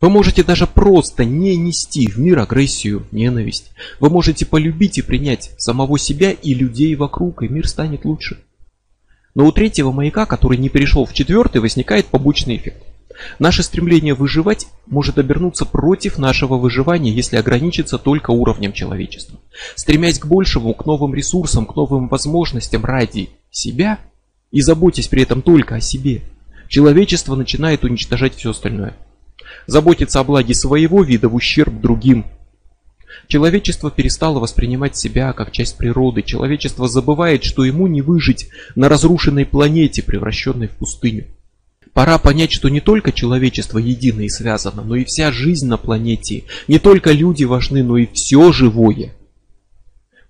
Вы 0.00 0.10
можете 0.10 0.42
даже 0.42 0.66
просто 0.66 1.24
не 1.24 1.54
нести 1.56 2.08
в 2.08 2.18
мир 2.18 2.40
агрессию, 2.40 3.06
ненависть. 3.12 3.70
Вы 4.00 4.10
можете 4.10 4.44
полюбить 4.44 4.98
и 4.98 5.02
принять 5.02 5.52
самого 5.58 5.98
себя 5.98 6.32
и 6.32 6.54
людей 6.54 6.96
вокруг, 6.96 7.42
и 7.42 7.48
мир 7.48 7.68
станет 7.68 8.04
лучше. 8.04 8.38
Но 9.34 9.46
у 9.46 9.52
третьего 9.52 9.92
маяка, 9.92 10.26
который 10.26 10.58
не 10.58 10.68
перешел 10.68 11.06
в 11.06 11.14
четвертый, 11.14 11.60
возникает 11.60 12.06
побочный 12.06 12.56
эффект. 12.56 12.82
Наше 13.38 13.62
стремление 13.62 14.14
выживать 14.14 14.66
может 14.86 15.18
обернуться 15.18 15.64
против 15.64 16.18
нашего 16.18 16.56
выживания, 16.56 17.12
если 17.12 17.36
ограничиться 17.36 17.98
только 17.98 18.30
уровнем 18.30 18.72
человечества. 18.72 19.38
Стремясь 19.74 20.18
к 20.18 20.26
большему, 20.26 20.74
к 20.74 20.86
новым 20.86 21.14
ресурсам, 21.14 21.66
к 21.66 21.76
новым 21.76 22.08
возможностям 22.08 22.84
ради 22.84 23.30
себя 23.50 23.98
и 24.50 24.60
заботясь 24.60 25.08
при 25.08 25.22
этом 25.22 25.40
только 25.40 25.76
о 25.76 25.80
себе, 25.80 26.22
человечество 26.68 27.34
начинает 27.34 27.84
уничтожать 27.84 28.34
все 28.34 28.50
остальное. 28.50 28.94
Заботиться 29.66 30.20
о 30.20 30.24
благе 30.24 30.54
своего 30.54 31.02
вида 31.02 31.28
в 31.28 31.34
ущерб 31.34 31.80
другим– 31.80 32.26
Человечество 33.28 33.90
перестало 33.90 34.40
воспринимать 34.40 34.96
себя 34.96 35.32
как 35.32 35.52
часть 35.52 35.76
природы. 35.76 36.22
Человечество 36.22 36.88
забывает, 36.88 37.44
что 37.44 37.64
ему 37.64 37.86
не 37.86 38.02
выжить 38.02 38.48
на 38.74 38.88
разрушенной 38.88 39.46
планете, 39.46 40.02
превращенной 40.02 40.68
в 40.68 40.72
пустыню. 40.72 41.26
Пора 41.92 42.18
понять, 42.18 42.52
что 42.52 42.68
не 42.68 42.80
только 42.80 43.12
человечество 43.12 43.78
едино 43.78 44.22
и 44.22 44.28
связано, 44.28 44.82
но 44.82 44.96
и 44.96 45.04
вся 45.04 45.30
жизнь 45.30 45.66
на 45.66 45.76
планете. 45.76 46.44
Не 46.66 46.78
только 46.78 47.12
люди 47.12 47.44
важны, 47.44 47.82
но 47.82 47.98
и 47.98 48.06
все 48.12 48.50
живое. 48.52 49.14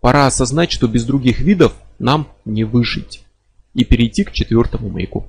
Пора 0.01 0.27
осознать, 0.27 0.73
что 0.73 0.89
без 0.89 1.05
других 1.05 1.41
видов 1.41 1.75
нам 2.01 2.29
не 2.45 2.65
выжить. 2.65 3.23
И 3.75 3.85
перейти 3.85 4.25
к 4.25 4.33
четвертому 4.33 4.91
маяку. 4.91 5.27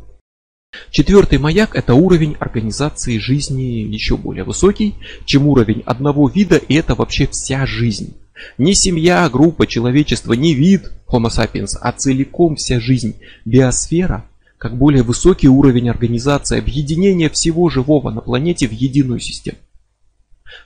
Четвертый 0.90 1.38
маяк– 1.38 1.76
это 1.76 1.94
уровень 1.94 2.36
организации 2.40 3.18
жизни 3.20 3.62
еще 3.62 4.18
более 4.18 4.44
высокий, 4.44 4.96
чем 5.26 5.48
уровень 5.48 5.84
одного 5.86 6.28
вида, 6.28 6.58
и 6.58 6.76
это 6.76 6.96
вообще 6.96 7.28
вся 7.28 7.66
жизнь. 7.66 8.16
Не 8.58 8.74
семья, 8.74 9.30
группа, 9.30 9.68
человечество, 9.68 10.34
не 10.34 10.54
вид 10.54 10.92
Homo 11.08 11.30
sapiens, 11.30 11.78
а 11.80 11.92
целиком 11.92 12.56
вся 12.56 12.80
жизнь. 12.80 13.16
Биосфера 13.46 14.26
как 14.64 14.78
более 14.78 15.04
высокий 15.04 15.50
уровень 15.50 15.90
организации, 15.90 16.58
объединения 16.58 17.30
всего 17.30 17.70
живого 17.70 18.12
на 18.12 18.22
планете 18.22 18.66
в 18.66 18.72
единую 18.72 19.20
систему. 19.20 19.58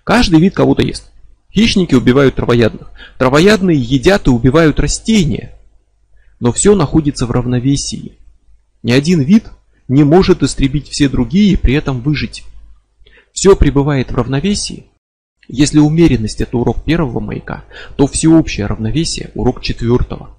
Каждый 0.03 0.39
вид 0.39 0.53
кого-то 0.53 0.83
ест. 0.83 1.09
Хищники 1.51 1.95
убивают 1.95 2.35
травоядных. 2.35 2.91
Травоядные 3.17 3.79
едят 3.79 4.27
и 4.27 4.29
убивают 4.29 4.79
растения. 4.79 5.55
Но 6.39 6.51
все 6.51 6.75
находится 6.75 7.25
в 7.25 7.31
равновесии. 7.31 8.19
Ни 8.83 8.91
один 8.91 9.21
вид 9.21 9.45
не 9.87 10.03
может 10.03 10.43
истребить 10.43 10.89
все 10.89 11.09
другие 11.09 11.53
и 11.53 11.57
при 11.57 11.73
этом 11.73 12.01
выжить. 12.01 12.43
Все 13.31 13.55
пребывает 13.55 14.11
в 14.11 14.15
равновесии. 14.15 14.85
Если 15.47 15.79
умеренность 15.79 16.41
это 16.41 16.57
урок 16.57 16.83
первого 16.83 17.19
маяка, 17.19 17.63
то 17.95 18.07
всеобщее 18.07 18.65
равновесие 18.65 19.31
урок 19.33 19.61
четвертого. 19.61 20.31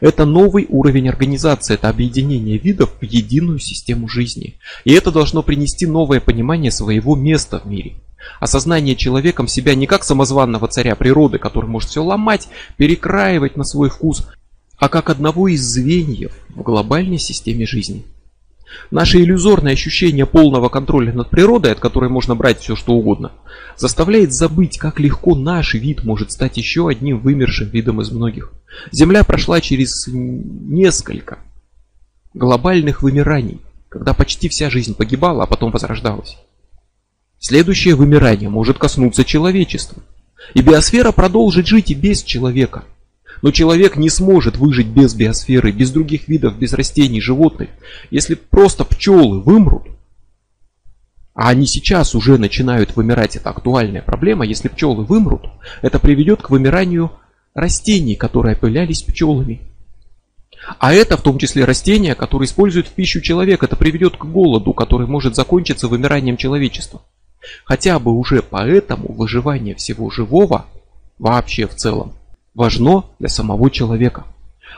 Это 0.00 0.24
новый 0.24 0.66
уровень 0.68 1.08
организации, 1.08 1.74
это 1.74 1.88
объединение 1.88 2.58
видов 2.58 2.92
в 3.00 3.04
единую 3.04 3.58
систему 3.58 4.08
жизни. 4.08 4.58
И 4.84 4.92
это 4.92 5.10
должно 5.10 5.42
принести 5.42 5.86
новое 5.86 6.20
понимание 6.20 6.70
своего 6.70 7.16
места 7.16 7.60
в 7.60 7.66
мире. 7.66 7.94
Осознание 8.40 8.96
человеком 8.96 9.46
себя 9.48 9.74
не 9.74 9.86
как 9.86 10.04
самозванного 10.04 10.68
царя 10.68 10.94
природы, 10.94 11.38
который 11.38 11.68
может 11.68 11.90
все 11.90 12.02
ломать, 12.02 12.48
перекраивать 12.76 13.56
на 13.56 13.64
свой 13.64 13.90
вкус, 13.90 14.26
а 14.78 14.88
как 14.88 15.10
одного 15.10 15.48
из 15.48 15.62
звеньев 15.62 16.32
в 16.48 16.62
глобальной 16.62 17.18
системе 17.18 17.66
жизни. 17.66 18.04
Наше 18.90 19.22
иллюзорное 19.22 19.72
ощущение 19.72 20.26
полного 20.26 20.68
контроля 20.68 21.12
над 21.12 21.30
природой, 21.30 21.72
от 21.72 21.80
которой 21.80 22.10
можно 22.10 22.34
брать 22.34 22.60
все 22.60 22.76
что 22.76 22.92
угодно, 22.92 23.32
заставляет 23.76 24.32
забыть, 24.32 24.78
как 24.78 25.00
легко 25.00 25.34
наш 25.34 25.74
вид 25.74 26.04
может 26.04 26.32
стать 26.32 26.56
еще 26.56 26.88
одним 26.88 27.18
вымершим 27.20 27.68
видом 27.68 28.00
из 28.00 28.10
многих. 28.10 28.52
Земля 28.92 29.24
прошла 29.24 29.60
через 29.60 30.06
несколько 30.08 31.38
глобальных 32.34 33.02
вымираний, 33.02 33.60
когда 33.88 34.12
почти 34.12 34.48
вся 34.48 34.70
жизнь 34.70 34.94
погибала, 34.94 35.44
а 35.44 35.46
потом 35.46 35.70
возрождалась. 35.70 36.36
Следующее 37.38 37.94
вымирание 37.94 38.48
может 38.48 38.78
коснуться 38.78 39.24
человечества. 39.24 40.02
И 40.54 40.60
биосфера 40.60 41.12
продолжит 41.12 41.66
жить 41.66 41.90
и 41.90 41.94
без 41.94 42.22
человека– 42.22 42.84
но 43.44 43.50
человек 43.50 43.98
не 43.98 44.08
сможет 44.08 44.56
выжить 44.56 44.86
без 44.86 45.14
биосферы, 45.14 45.70
без 45.70 45.90
других 45.90 46.28
видов, 46.28 46.56
без 46.56 46.72
растений, 46.72 47.20
животных. 47.20 47.68
Если 48.10 48.36
просто 48.36 48.86
пчелы 48.86 49.42
вымрут, 49.42 49.82
а 51.34 51.50
они 51.50 51.66
сейчас 51.66 52.14
уже 52.14 52.38
начинают 52.38 52.96
вымирать, 52.96 53.36
это 53.36 53.50
актуальная 53.50 54.00
проблема, 54.00 54.46
если 54.46 54.68
пчелы 54.68 55.04
вымрут, 55.04 55.42
это 55.82 55.98
приведет 55.98 56.40
к 56.40 56.48
вымиранию 56.48 57.12
растений, 57.52 58.14
которые 58.14 58.54
опылялись 58.54 59.02
пчелами. 59.02 59.60
А 60.78 60.94
это 60.94 61.18
в 61.18 61.20
том 61.20 61.36
числе 61.36 61.66
растения, 61.66 62.14
которые 62.14 62.46
используют 62.46 62.88
в 62.88 62.92
пищу 62.92 63.20
человека. 63.20 63.66
Это 63.66 63.76
приведет 63.76 64.16
к 64.16 64.24
голоду, 64.24 64.72
который 64.72 65.06
может 65.06 65.36
закончиться 65.36 65.86
вымиранием 65.86 66.38
человечества. 66.38 67.02
Хотя 67.66 67.98
бы 67.98 68.12
уже 68.12 68.40
поэтому 68.40 69.12
выживание 69.12 69.74
всего 69.74 70.08
живого 70.08 70.64
вообще 71.18 71.66
в 71.66 71.74
целом 71.74 72.14
важно 72.54 73.06
для 73.18 73.28
самого 73.28 73.70
человека. 73.70 74.24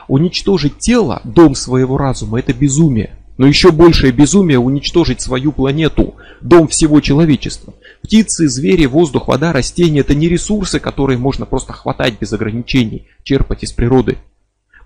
Уничтожить 0.07 0.79
тело, 0.79 1.21
дом 1.23 1.55
своего 1.55 1.97
разума, 1.97 2.39
это 2.39 2.53
безумие. 2.53 3.15
Но 3.37 3.45
еще 3.45 3.71
большее 3.71 4.11
безумие 4.11 4.57
уничтожить 4.57 5.21
свою 5.21 5.51
планету, 5.51 6.15
дом 6.41 6.67
всего 6.67 7.01
человечества. 7.01 7.75
Птицы, 8.01 8.47
звери, 8.47 8.85
воздух, 8.85 9.27
вода, 9.27 9.53
растения– 9.53 9.99
это 10.01 10.15
не 10.15 10.27
ресурсы, 10.27 10.79
которые 10.79 11.19
можно 11.19 11.45
просто 11.45 11.73
хватать 11.73 12.19
без 12.19 12.33
ограничений, 12.33 13.07
черпать 13.23 13.63
из 13.63 13.73
природы. 13.73 14.17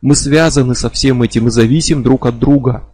Мы 0.02 0.16
связаны 0.16 0.76
со 0.76 0.89
всем 0.89 1.22
этим 1.22 1.48
и 1.48 1.52
зависим 1.52 2.04
друг 2.04 2.26
от 2.26 2.39
друга. 2.39 2.89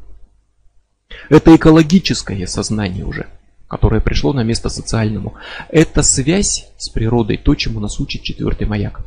Это 1.29 1.55
экологическое 1.55 2.45
сознание 2.45 3.05
уже, 3.05 3.27
которое 3.67 4.01
пришло 4.01 4.33
на 4.33 4.43
место 4.43 4.69
социальному. 4.69 5.35
Это 5.69 6.03
связь 6.03 6.67
с 6.77 6.89
природой, 6.89 7.37
то, 7.37 7.55
чему 7.55 7.79
нас 7.79 7.99
учит 7.99 8.21
четвертый 8.21 8.67
маяк. 8.67 9.01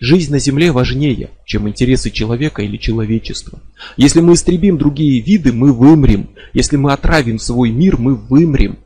Жизнь 0.00 0.32
на 0.32 0.38
Земле 0.38 0.72
важнее, 0.72 1.30
чем 1.44 1.68
интересы 1.68 2.10
человека 2.10 2.62
или 2.62 2.76
человечества. 2.76 3.60
Если 3.96 4.20
мы 4.20 4.34
истребим 4.34 4.78
другие 4.78 5.20
виды, 5.20 5.52
мы 5.52 5.72
вымрем. 5.72 6.30
Если 6.52 6.76
мы 6.76 6.92
отравим 6.92 7.38
свой 7.38 7.70
мир, 7.70 7.98
мы 7.98 8.14
вымрем. 8.14 8.78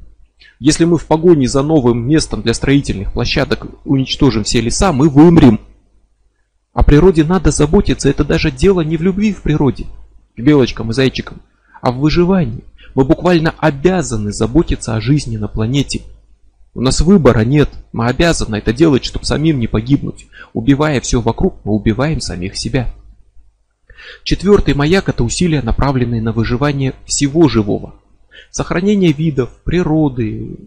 Если 0.58 0.84
мы 0.84 0.98
в 0.98 1.06
погоне 1.06 1.48
за 1.48 1.62
новым 1.62 2.08
местом 2.08 2.42
для 2.42 2.54
строительных 2.54 3.12
площадок 3.12 3.66
уничтожим 3.84 4.44
все 4.44 4.60
леса, 4.60 4.92
мы 4.92 5.08
вымрем. 5.08 5.60
О 6.72 6.82
природе 6.82 7.24
надо 7.24 7.50
заботиться, 7.50 8.08
это 8.08 8.24
даже 8.24 8.50
дело 8.50 8.82
не 8.82 8.96
в 8.96 9.02
любви 9.02 9.32
в 9.32 9.42
природе, 9.42 9.86
к 10.36 10.40
белочкам 10.40 10.90
и 10.90 10.94
зайчикам, 10.94 11.40
а 11.80 11.90
в 11.90 11.98
выживании. 11.98 12.64
Мы 12.94 13.04
буквально 13.04 13.54
обязаны 13.58 14.32
заботиться 14.32 14.94
о 14.94 15.00
жизни 15.00 15.36
на 15.36 15.48
планете– 15.48 16.02
у 16.76 16.82
нас 16.82 17.00
выбора 17.00 17.40
нет, 17.40 17.70
мы 17.92 18.06
обязаны 18.06 18.56
это 18.56 18.70
делать, 18.70 19.02
чтобы 19.02 19.24
самим 19.24 19.58
не 19.58 19.66
погибнуть. 19.66 20.26
Убивая 20.52 21.00
все 21.00 21.22
вокруг, 21.22 21.56
мы 21.64 21.72
убиваем 21.72 22.20
самих 22.20 22.54
себя. 22.58 22.92
Четвертый 24.24 24.74
маяк– 24.74 25.08
это 25.08 25.24
усилия, 25.24 25.62
направленные 25.62 26.20
на 26.20 26.32
выживание 26.32 26.92
всего 27.06 27.48
живого. 27.48 27.94
Сохранение 28.50 29.12
видов, 29.12 29.48
природы, 29.64 30.58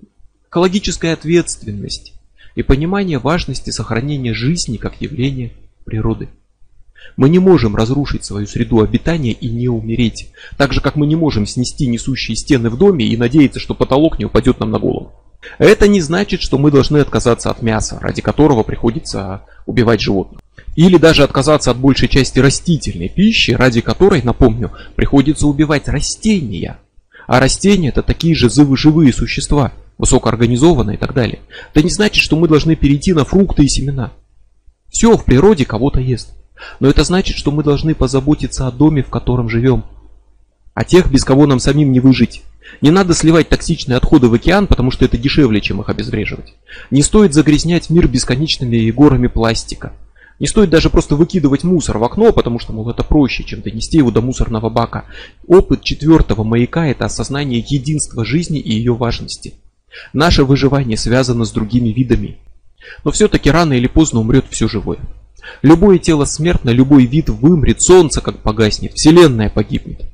экологическая 0.49 1.13
ответственность 1.13 2.15
и 2.55 2.63
понимание 2.63 3.19
важности 3.19 3.69
сохранения 3.69 4.33
жизни 4.33 4.77
как 4.77 4.99
явления 5.01 5.51
природы. 5.85 6.27
Мы 7.17 7.29
не 7.29 7.37
можем 7.37 7.75
разрушить 7.75 8.25
свою 8.25 8.47
среду 8.47 8.81
обитания 8.81 9.33
и 9.33 9.47
не 9.47 9.67
умереть, 9.67 10.33
так 10.57 10.73
же 10.73 10.81
как 10.81 10.95
мы 10.95 11.05
не 11.05 11.15
можем 11.15 11.45
снести 11.45 11.85
несущие 11.85 12.35
стены 12.35 12.71
в 12.71 12.79
доме 12.79 13.05
и 13.05 13.15
надеяться, 13.15 13.59
что 13.59 13.75
потолок 13.75 14.17
не 14.17 14.25
упадет 14.25 14.59
нам 14.59 14.71
на 14.71 14.79
голову. 14.79 15.13
Это 15.57 15.87
не 15.87 16.01
значит, 16.01 16.41
что 16.41 16.57
мы 16.57 16.71
должны 16.71 16.97
отказаться 16.97 17.49
от 17.49 17.61
мяса, 17.61 17.97
ради 18.01 18.21
которого 18.21 18.63
приходится 18.63 19.45
убивать 19.65 20.01
животных. 20.01 20.41
Или 20.75 20.97
даже 20.97 21.23
отказаться 21.23 21.71
от 21.71 21.77
большей 21.77 22.07
части 22.07 22.39
растительной 22.39 23.09
пищи, 23.09 23.51
ради 23.51 23.81
которой, 23.81 24.21
напомню, 24.21 24.71
приходится 24.95 25.47
убивать 25.47 25.87
растения. 25.87 26.77
А 27.27 27.39
растения 27.39 27.89
это 27.89 28.01
такие 28.01 28.35
же 28.35 28.49
живые 28.49 29.13
существа, 29.13 29.71
высокоорганизованные 29.97 30.95
и 30.95 30.99
так 30.99 31.13
далее. 31.13 31.39
Это 31.73 31.83
не 31.83 31.89
значит, 31.89 32.23
что 32.23 32.35
мы 32.35 32.47
должны 32.47 32.75
перейти 32.75 33.13
на 33.13 33.25
фрукты 33.25 33.63
и 33.63 33.69
семена. 33.69 34.11
Все 34.89 35.15
в 35.15 35.23
природе 35.23 35.65
кого-то 35.65 35.99
ест. 35.99 36.33
Но 36.79 36.89
это 36.89 37.03
значит, 37.03 37.37
что 37.37 37.51
мы 37.51 37.63
должны 37.63 37.95
позаботиться 37.95 38.67
о 38.67 38.71
доме, 38.71 39.03
в 39.03 39.09
котором 39.09 39.49
живем. 39.49 39.85
О 40.73 40.83
тех, 40.83 41.11
без 41.11 41.23
кого 41.23 41.45
нам 41.45 41.59
самим 41.59 41.91
не 41.91 41.99
выжить. 41.99 42.43
Не 42.81 42.91
надо 42.91 43.13
сливать 43.13 43.49
токсичные 43.49 43.97
отходы 43.97 44.27
в 44.27 44.33
океан, 44.33 44.67
потому 44.67 44.91
что 44.91 45.05
это 45.05 45.17
дешевле, 45.17 45.61
чем 45.61 45.81
их 45.81 45.89
обезвреживать. 45.89 46.53
Не 46.91 47.01
стоит 47.01 47.33
загрязнять 47.33 47.89
мир 47.89 48.07
бесконечными 48.07 48.89
горами 48.91 49.27
пластика. 49.27 49.93
Не 50.39 50.47
стоит 50.47 50.69
даже 50.69 50.89
просто 50.89 51.15
выкидывать 51.15 51.63
мусор 51.63 51.97
в 51.97 52.03
окно, 52.03 52.31
потому 52.31 52.59
что, 52.59 52.71
мол, 52.71 52.89
это 52.89 53.03
проще, 53.03 53.43
чем 53.43 53.61
донести 53.61 53.97
его 53.97 54.09
до 54.09 54.21
мусорного 54.21 54.69
бака. 54.69 55.03
Опыт 55.47 55.83
четвертого 55.83 56.43
маяка– 56.43 56.87
это 56.87 57.05
осознание 57.05 57.63
единства 57.67 58.23
жизни 58.23 58.59
и 58.59 58.71
ее 58.71 58.93
важности. 58.93 59.55
Наше 60.13 60.45
выживание 60.45 60.95
связано 60.95 61.43
с 61.43 61.51
другими 61.51 61.89
видами. 61.89 62.37
Но 63.03 63.11
все-таки 63.11 63.51
рано 63.51 63.73
или 63.73 63.87
поздно 63.87 64.21
умрет 64.21 64.45
все 64.49 64.69
живое. 64.69 64.99
Любое 65.61 65.97
тело 65.99 66.23
смертно, 66.23 66.69
любой 66.69 67.05
вид 67.05 67.29
вымрет, 67.29 67.81
солнце 67.81 68.21
как 68.21 68.39
погаснет, 68.39 68.93
вселенная 68.93 69.49
погибнет. 69.49 70.05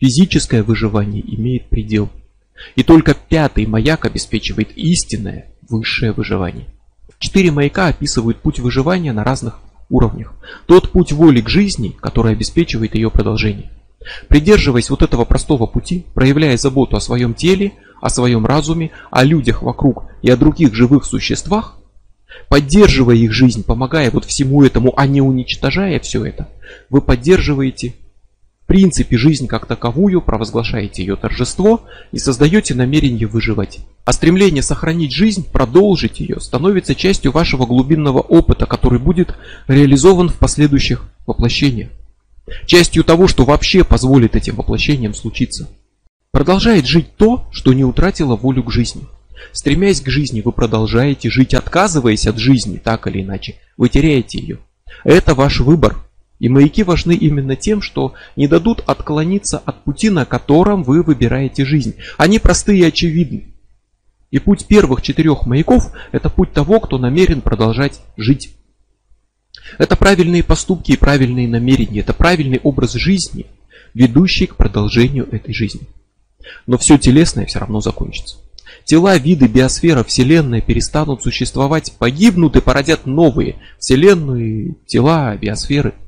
Физическое 0.00 0.62
выживание 0.62 1.22
имеет 1.36 1.68
предел. 1.68 2.08
И 2.74 2.82
только 2.82 3.14
пятый 3.14 3.66
маяк 3.66 4.06
обеспечивает 4.06 4.76
истинное 4.76 5.52
высшее 5.68 6.12
выживание. 6.12 6.66
Четыре 7.18 7.50
маяка 7.50 7.88
описывают 7.88 8.38
путь 8.38 8.60
выживания 8.60 9.12
на 9.12 9.24
разных 9.24 9.60
уровнях. 9.90 10.32
Тот 10.66 10.90
путь 10.90 11.12
воли 11.12 11.42
к 11.42 11.50
жизни, 11.50 11.94
который 12.00 12.32
обеспечивает 12.32 12.94
ее 12.94 13.10
продолжение. 13.10 13.70
Придерживаясь 14.28 14.88
вот 14.88 15.02
этого 15.02 15.26
простого 15.26 15.66
пути, 15.66 16.06
проявляя 16.14 16.56
заботу 16.56 16.96
о 16.96 17.00
своем 17.00 17.34
теле, 17.34 17.72
о 18.00 18.08
своем 18.08 18.46
разуме, 18.46 18.92
о 19.10 19.22
людях 19.22 19.62
вокруг 19.62 20.04
и 20.22 20.30
о 20.30 20.36
других 20.38 20.74
живых 20.74 21.04
существах, 21.04 21.76
поддерживая 22.48 23.16
их 23.16 23.32
жизнь, 23.32 23.64
помогая 23.64 24.10
вот 24.10 24.24
всему 24.24 24.64
этому, 24.64 24.98
а 24.98 25.06
не 25.06 25.20
уничтожая 25.20 26.00
все 26.00 26.24
это, 26.24 26.48
вы 26.88 27.02
поддерживаете 27.02 27.96
принципе 28.70 29.18
жизнь 29.18 29.48
как 29.48 29.66
таковую, 29.66 30.22
провозглашаете 30.22 31.02
ее 31.02 31.16
торжество 31.16 31.82
и 32.12 32.20
создаете 32.20 32.72
намерение 32.72 33.26
выживать. 33.26 33.80
А 34.04 34.12
стремление 34.12 34.62
сохранить 34.62 35.12
жизнь, 35.12 35.44
продолжить 35.44 36.20
ее, 36.20 36.38
становится 36.38 36.94
частью 36.94 37.32
вашего 37.32 37.66
глубинного 37.66 38.20
опыта, 38.20 38.66
который 38.66 39.00
будет 39.00 39.34
реализован 39.66 40.28
в 40.28 40.38
последующих 40.38 41.04
воплощениях. 41.26 41.90
Частью 42.64 43.02
того, 43.02 43.26
что 43.26 43.44
вообще 43.44 43.82
позволит 43.82 44.36
этим 44.36 44.54
воплощениям 44.54 45.14
случиться. 45.14 45.68
Продолжает 46.30 46.86
жить 46.86 47.16
то, 47.16 47.48
что 47.50 47.72
не 47.72 47.84
утратило 47.84 48.36
волю 48.36 48.62
к 48.62 48.70
жизни. 48.70 49.02
Стремясь 49.50 50.00
к 50.00 50.08
жизни, 50.08 50.42
вы 50.42 50.52
продолжаете 50.52 51.28
жить, 51.28 51.54
отказываясь 51.54 52.28
от 52.28 52.38
жизни, 52.38 52.76
так 52.76 53.08
или 53.08 53.22
иначе, 53.22 53.56
вы 53.76 53.88
теряете 53.88 54.38
ее. 54.38 54.58
Это 55.02 55.34
ваш 55.34 55.58
выбор, 55.58 55.96
и 56.40 56.48
маяки 56.48 56.82
важны 56.82 57.14
именно 57.14 57.54
тем, 57.54 57.82
что 57.82 58.14
не 58.34 58.48
дадут 58.48 58.82
отклониться 58.86 59.58
от 59.58 59.84
пути, 59.84 60.08
на 60.08 60.24
котором 60.24 60.82
вы 60.82 61.02
выбираете 61.02 61.64
жизнь. 61.64 61.94
Они 62.16 62.38
простые 62.38 62.80
и 62.80 62.84
очевидны. 62.84 63.54
И 64.30 64.38
путь 64.38 64.66
первых 64.66 65.02
четырех 65.02 65.44
маяков– 65.44 65.92
это 66.12 66.30
путь 66.30 66.52
того, 66.52 66.80
кто 66.80 66.98
намерен 66.98 67.42
продолжать 67.42 68.00
жить. 68.16 68.56
Это 69.76 69.96
правильные 69.96 70.42
поступки 70.42 70.92
и 70.92 70.96
правильные 70.96 71.46
намерения, 71.46 72.00
это 72.00 72.14
правильный 72.14 72.60
образ 72.62 72.94
жизни, 72.94 73.46
ведущий 73.92 74.46
к 74.46 74.56
продолжению 74.56 75.28
этой 75.30 75.52
жизни. 75.52 75.82
Но 76.66 76.78
все 76.78 76.96
телесное 76.96 77.44
все 77.46 77.58
равно 77.58 77.80
закончится. 77.80 78.36
Тела, 78.84 79.18
виды, 79.18 79.46
биосфера, 79.46 80.04
вселенная 80.04 80.62
перестанут 80.62 81.22
существовать, 81.22 81.92
погибнут 81.98 82.56
и 82.56 82.62
породят 82.62 83.04
новые 83.04 83.56
вселенную, 83.78 84.78
тела, 84.86 85.36
биосферы– 85.36 85.92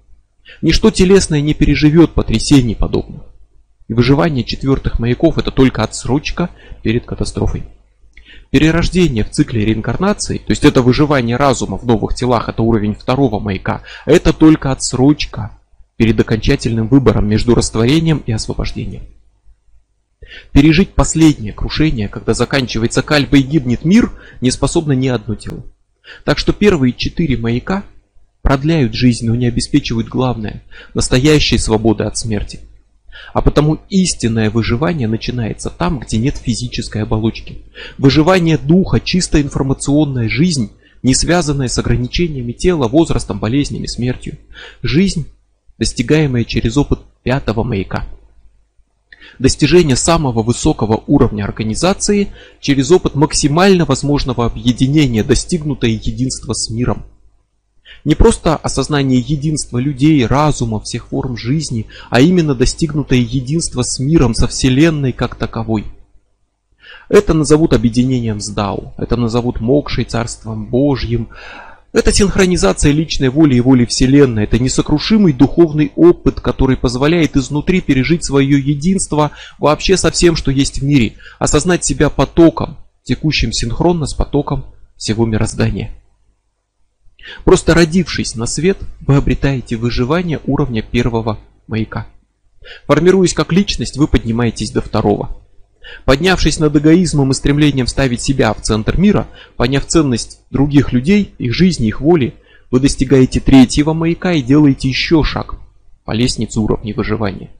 Ничто 0.60 0.90
телесное 0.90 1.40
не 1.40 1.54
переживет 1.54 2.12
потрясений 2.12 2.74
подобных. 2.74 3.22
И 3.88 3.94
выживание 3.94 4.44
четвертых 4.44 4.98
маяков 4.98 5.38
это 5.38 5.50
только 5.50 5.82
отсрочка 5.82 6.50
перед 6.82 7.04
катастрофой. 7.04 7.64
Перерождение 8.50 9.24
в 9.24 9.30
цикле 9.30 9.64
реинкарнации, 9.64 10.36
то 10.38 10.50
есть 10.50 10.64
это 10.64 10.82
выживание 10.82 11.36
разума 11.36 11.78
в 11.78 11.86
новых 11.86 12.14
телах, 12.14 12.50
это 12.50 12.62
уровень 12.62 12.94
второго 12.94 13.40
маяка, 13.40 13.82
это 14.04 14.34
только 14.34 14.70
отсрочка 14.70 15.58
перед 15.96 16.20
окончательным 16.20 16.88
выбором 16.88 17.28
между 17.28 17.54
растворением 17.54 18.22
и 18.26 18.32
освобождением. 18.32 19.04
Пережить 20.52 20.94
последнее 20.94 21.52
крушение, 21.52 22.08
когда 22.08 22.34
заканчивается 22.34 23.02
кальба 23.02 23.38
и 23.38 23.42
гибнет 23.42 23.84
мир, 23.84 24.12
не 24.40 24.50
способно 24.50 24.92
ни 24.92 25.08
одно 25.08 25.34
тело. 25.34 25.62
Так 26.24 26.38
что 26.38 26.52
первые 26.52 26.92
четыре 26.92 27.36
маяка 27.36 27.84
продляют 28.42 28.94
жизнь, 28.94 29.26
но 29.26 29.34
не 29.34 29.46
обеспечивают 29.46 30.08
главное– 30.08 30.62
настоящей 30.94 31.58
свободы 31.58 32.04
от 32.04 32.18
смерти. 32.18 32.60
А 33.32 33.40
потому 33.40 33.78
истинное 33.88 34.50
выживание 34.50 35.08
начинается 35.08 35.70
там, 35.70 36.00
где 36.00 36.18
нет 36.18 36.36
физической 36.36 37.02
оболочки. 37.02 37.62
Выживание 37.98 38.58
духа, 38.58 39.00
чисто 39.00 39.40
информационная 39.40 40.28
жизнь, 40.28 40.72
не 41.02 41.14
связанная 41.14 41.68
с 41.68 41.78
ограничениями 41.78 42.52
тела, 42.52 42.88
возрастом, 42.88 43.38
болезнями, 43.38 43.86
смертью. 43.86 44.38
Жизнь, 44.82 45.26
достигаемая 45.78 46.44
через 46.44 46.76
опыт 46.76 47.00
пятого 47.22 47.62
маяка. 47.62 48.06
Достижение 49.38 49.96
самого 49.96 50.42
высокого 50.42 51.02
уровня 51.06 51.44
организации 51.44 52.28
через 52.60 52.90
опыт 52.90 53.14
максимально 53.14 53.84
возможного 53.84 54.44
объединения, 54.44 55.24
достигнутое 55.24 55.92
единство 55.92 56.52
с 56.52 56.70
миром. 56.70 57.04
Не 58.04 58.16
просто 58.16 58.56
осознание 58.56 59.20
единства 59.20 59.78
людей, 59.78 60.26
разума, 60.26 60.80
всех 60.80 61.08
форм 61.08 61.36
жизни, 61.36 61.86
а 62.10 62.20
именно 62.20 62.54
достигнутое 62.54 63.20
единство 63.20 63.82
с 63.82 64.00
миром, 64.00 64.34
со 64.34 64.48
Вселенной 64.48 65.12
как 65.12 65.36
таковой. 65.36 65.86
Это 67.08 67.32
назовут 67.32 67.74
объединением 67.74 68.40
с 68.40 68.48
Дау, 68.48 68.94
это 68.96 69.16
назовут 69.16 69.60
мокшей, 69.60 70.04
царством 70.04 70.66
Божьим. 70.66 71.28
Это 71.92 72.10
синхронизация 72.10 72.90
личной 72.90 73.28
воли 73.28 73.56
и 73.56 73.60
воли 73.60 73.84
Вселенной, 73.84 74.44
это 74.44 74.58
несокрушимый 74.58 75.32
духовный 75.34 75.92
опыт, 75.94 76.40
который 76.40 76.76
позволяет 76.76 77.36
изнутри 77.36 77.82
пережить 77.82 78.24
свое 78.24 78.58
единство 78.58 79.30
вообще 79.58 79.96
со 79.96 80.10
всем, 80.10 80.34
что 80.34 80.50
есть 80.50 80.80
в 80.80 80.84
мире, 80.84 81.14
осознать 81.38 81.84
себя 81.84 82.08
потоком, 82.08 82.78
текущим 83.04 83.52
синхронно 83.52 84.06
с 84.06 84.14
потоком 84.14 84.64
всего 84.96 85.26
мироздания. 85.26 86.01
Просто 87.44 87.74
родившись 87.74 88.34
на 88.34 88.46
свет, 88.46 88.78
вы 89.00 89.16
обретаете 89.16 89.76
выживание 89.76 90.40
уровня 90.46 90.82
первого 90.82 91.38
маяка. 91.66 92.06
Формируясь 92.86 93.34
как 93.34 93.52
личность, 93.52 93.96
вы 93.96 94.08
поднимаетесь 94.08 94.70
до 94.70 94.80
второго. 94.80 95.36
Поднявшись 96.04 96.58
над 96.58 96.76
эгоизмом 96.76 97.30
и 97.30 97.34
стремлением 97.34 97.86
ставить 97.86 98.22
себя 98.22 98.54
в 98.54 98.62
центр 98.62 98.98
мира, 98.98 99.26
поняв 99.56 99.86
ценность 99.86 100.40
других 100.50 100.92
людей, 100.92 101.34
их 101.38 101.54
жизни, 101.54 101.88
их 101.88 102.00
воли, 102.00 102.34
вы 102.70 102.80
достигаете 102.80 103.40
третьего 103.40 103.92
маяка 103.92 104.32
и 104.32 104.42
делаете 104.42 104.88
еще 104.88 105.22
шаг 105.24 105.56
по 106.04 106.12
лестнице 106.12 106.60
уровней 106.60 106.92
выживания. 106.92 107.50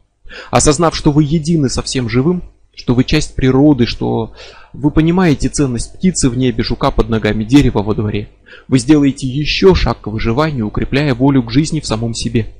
Осознав, 0.50 0.96
что 0.96 1.12
вы 1.12 1.24
едины 1.24 1.68
со 1.68 1.82
всем 1.82 2.08
живым, 2.08 2.42
что 2.74 2.94
вы 2.94 3.04
часть 3.04 3.34
природы, 3.34 3.86
что 3.86 4.32
вы 4.72 4.90
понимаете 4.90 5.48
ценность 5.48 5.92
птицы 5.94 6.30
в 6.30 6.36
небе, 6.36 6.62
жука 6.62 6.90
под 6.90 7.08
ногами, 7.08 7.44
дерева 7.44 7.82
во 7.82 7.94
дворе. 7.94 8.28
Вы 8.68 8.78
сделаете 8.78 9.26
еще 9.26 9.74
шаг 9.74 10.00
к 10.00 10.06
выживанию, 10.06 10.66
укрепляя 10.66 11.14
волю 11.14 11.42
к 11.42 11.50
жизни 11.50 11.80
в 11.80 11.86
самом 11.86 12.14
себе. 12.14 12.54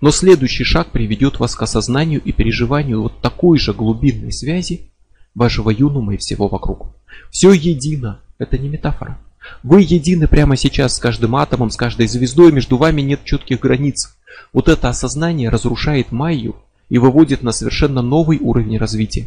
Но 0.00 0.10
следующий 0.10 0.64
шаг 0.64 0.90
приведет 0.90 1.38
вас 1.40 1.54
к 1.54 1.62
осознанию 1.62 2.22
и 2.22 2.32
переживанию 2.32 3.02
вот 3.02 3.20
такой 3.20 3.58
же 3.58 3.72
глубинной 3.72 4.32
связи 4.32 4.90
вашего 5.34 5.70
юнума 5.70 6.14
и 6.14 6.18
всего 6.18 6.48
вокруг. 6.48 6.94
Все 7.30 7.52
едино, 7.52 8.20
это 8.38 8.56
не 8.56 8.68
метафора. 8.68 9.18
Вы 9.62 9.82
едины 9.82 10.26
прямо 10.26 10.56
сейчас 10.56 10.96
с 10.96 10.98
каждым 10.98 11.36
атомом, 11.36 11.70
с 11.70 11.76
каждой 11.76 12.06
звездой, 12.06 12.52
между 12.52 12.76
вами 12.76 13.02
нет 13.02 13.24
четких 13.24 13.60
границ. 13.60 14.16
Вот 14.52 14.68
это 14.68 14.88
осознание 14.88 15.48
разрушает 15.48 16.12
майю 16.12 16.56
и 16.88 16.98
выводит 16.98 17.42
на 17.42 17.52
совершенно 17.52 18.00
новый 18.00 18.38
уровень 18.38 18.78
развития. 18.78 19.26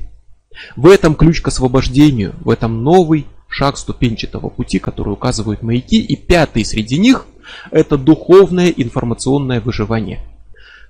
В 0.76 0.88
этом 0.88 1.16
ключ 1.16 1.42
к 1.42 1.48
освобождению, 1.48 2.36
в 2.42 2.50
этом 2.50 2.84
новый 2.84 3.28
шаг 3.48 3.78
ступенчатого 3.78 4.50
пути, 4.50 4.80
который 4.80 5.14
указывают 5.14 5.64
маяки, 5.64 6.00
и 6.02 6.16
пятый 6.16 6.66
среди 6.66 6.98
них– 6.98 7.26
это 7.72 7.98
духовное 7.98 8.70
информационное 8.70 9.62
выживание. 9.62 10.20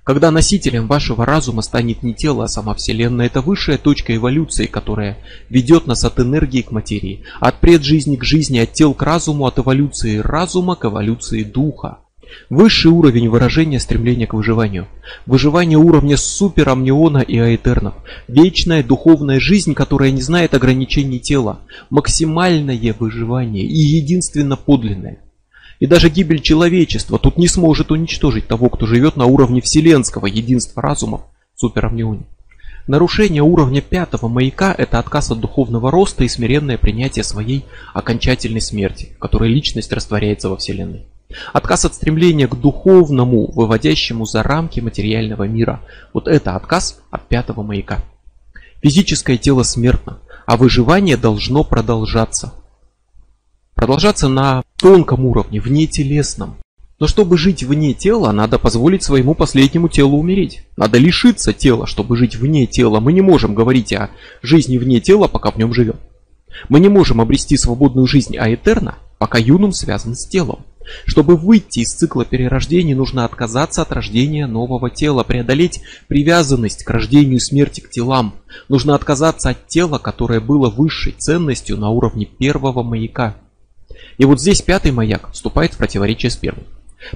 Когда 0.08 0.30
носителем 0.30 0.86
вашего 0.86 1.26
разума 1.26 1.60
станет 1.60 2.02
не 2.02 2.14
тело, 2.14 2.44
а 2.44 2.48
сама 2.48 2.72
Вселенная, 2.74 3.26
это 3.26 3.42
высшая 3.42 3.76
точка 3.76 4.16
эволюции, 4.16 4.64
которая 4.64 5.18
ведет 5.50 5.86
нас 5.86 6.02
от 6.02 6.18
энергии 6.18 6.62
к 6.62 6.70
материи, 6.70 7.24
от 7.40 7.60
преджизни 7.60 8.16
к 8.16 8.24
жизни, 8.24 8.58
от 8.58 8.72
тел 8.72 8.94
к 8.94 9.02
разуму, 9.02 9.44
от 9.44 9.58
эволюции 9.58 10.16
разума 10.16 10.76
к 10.76 10.86
эволюции 10.86 11.44
духа. 11.44 11.98
Высший 12.50 12.90
уровень 12.90 13.28
выражения 13.28 13.80
стремления 13.80 14.26
к 14.26 14.34
выживанию. 14.34 14.86
Выживание 15.26 15.78
уровня 15.78 16.16
суперамниона 16.16 17.18
и 17.18 17.38
аэтернов. 17.38 17.94
Вечная 18.26 18.82
духовная 18.82 19.40
жизнь, 19.40 19.74
которая 19.74 20.10
не 20.10 20.22
знает 20.22 20.54
ограничений 20.54 21.20
тела. 21.20 21.60
Максимальное 21.90 22.94
выживание 22.98 23.64
и 23.64 23.78
единственно 23.78 24.56
подлинное. 24.56 25.18
И 25.80 25.86
даже 25.86 26.08
гибель 26.08 26.40
человечества 26.40 27.18
тут 27.18 27.36
не 27.36 27.48
сможет 27.48 27.90
уничтожить 27.90 28.48
того, 28.48 28.68
кто 28.68 28.86
живет 28.86 29.16
на 29.16 29.26
уровне 29.26 29.60
вселенского 29.60 30.26
единства 30.26 30.82
разумов 30.82 31.22
суперамнионе. 31.54 32.26
Нарушение 32.86 33.42
уровня 33.42 33.82
пятого 33.82 34.28
маяка– 34.28 34.74
это 34.78 34.98
отказ 34.98 35.30
от 35.30 35.40
духовного 35.40 35.90
роста 35.90 36.24
и 36.24 36.28
смиренное 36.28 36.78
принятие 36.78 37.22
своей 37.22 37.66
окончательной 37.92 38.62
смерти, 38.62 39.12
в 39.16 39.18
которой 39.18 39.50
личность 39.50 39.92
растворяется 39.92 40.48
во 40.48 40.56
Вселенной. 40.56 41.04
Отказ 41.52 41.84
от 41.84 41.94
стремления 41.94 42.48
к 42.48 42.54
духовному, 42.58 43.50
выводящему 43.52 44.24
за 44.24 44.42
рамки 44.42 44.80
материального 44.80 45.44
мира. 45.44 45.82
Вот 46.14 46.26
это 46.26 46.56
отказ 46.56 47.00
от 47.10 47.28
пятого 47.28 47.62
маяка. 47.62 48.02
Физическое 48.82 49.36
тело 49.36 49.62
смертно, 49.62 50.18
а 50.46 50.56
выживание 50.56 51.16
должно 51.16 51.64
продолжаться. 51.64 52.54
Продолжаться 53.74 54.28
на 54.28 54.62
тонком 54.76 55.26
уровне, 55.26 55.60
вне 55.60 55.86
телесном. 55.86 56.56
Но 56.98 57.06
чтобы 57.06 57.38
жить 57.38 57.62
вне 57.62 57.94
тела, 57.94 58.32
надо 58.32 58.58
позволить 58.58 59.04
своему 59.04 59.34
последнему 59.34 59.88
телу 59.88 60.18
умереть. 60.18 60.64
Надо 60.76 60.98
лишиться 60.98 61.52
тела, 61.52 61.86
чтобы 61.86 62.16
жить 62.16 62.34
вне 62.36 62.66
тела. 62.66 62.98
Мы 62.98 63.12
не 63.12 63.20
можем 63.20 63.54
говорить 63.54 63.92
о 63.92 64.10
жизни 64.42 64.78
вне 64.78 65.00
тела, 65.00 65.28
пока 65.28 65.50
в 65.50 65.58
нем 65.58 65.72
живем. 65.72 65.96
Мы 66.68 66.80
не 66.80 66.88
можем 66.88 67.20
обрести 67.20 67.56
свободную 67.56 68.06
жизнь 68.06 68.36
аэтерна, 68.36 68.96
пока 69.18 69.38
юнум 69.38 69.72
связан 69.72 70.16
с 70.16 70.26
телом. 70.26 70.64
Чтобы 71.04 71.36
выйти 71.36 71.80
из 71.80 71.92
цикла 71.92 72.24
перерождений, 72.24 72.94
нужно 72.94 73.24
отказаться 73.24 73.82
от 73.82 73.92
рождения 73.92 74.46
нового 74.46 74.90
тела, 74.90 75.22
преодолеть 75.22 75.80
привязанность 76.06 76.84
к 76.84 76.90
рождению 76.90 77.36
и 77.36 77.40
смерти 77.40 77.80
к 77.80 77.90
телам. 77.90 78.34
Нужно 78.68 78.94
отказаться 78.94 79.50
от 79.50 79.66
тела, 79.66 79.98
которое 79.98 80.40
было 80.40 80.70
высшей 80.70 81.12
ценностью 81.12 81.76
на 81.76 81.90
уровне 81.90 82.26
первого 82.26 82.82
маяка. 82.82 83.36
И 84.16 84.24
вот 84.24 84.40
здесь 84.40 84.62
пятый 84.62 84.92
маяк 84.92 85.30
вступает 85.32 85.74
в 85.74 85.78
противоречие 85.78 86.30
с 86.30 86.36
первым. 86.36 86.64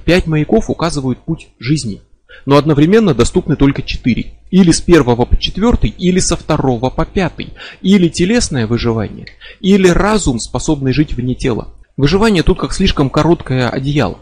Пять 0.05 0.27
маяков 0.27 0.69
указывают 0.69 1.19
путь 1.19 1.49
жизни, 1.59 2.01
но 2.45 2.57
одновременно 2.57 3.13
доступны 3.13 3.55
только 3.55 3.81
четыре. 3.81 4.33
Или 4.51 4.71
с 4.71 4.81
первого 4.81 5.25
по 5.25 5.37
четвертый, 5.37 5.89
или 5.89 6.19
со 6.19 6.37
второго 6.37 6.89
по 6.89 7.05
пятый. 7.05 7.49
Или 7.81 8.07
телесное 8.07 8.67
выживание, 8.67 9.27
или 9.59 9.87
разум, 9.87 10.39
способный 10.39 10.93
жить 10.93 11.13
вне 11.13 11.35
тела. 11.35 11.73
Выживание 11.95 12.41
тут 12.41 12.59
как 12.59 12.73
слишком 12.73 13.09
короткое 13.09 13.69
одеяло. 13.69 14.17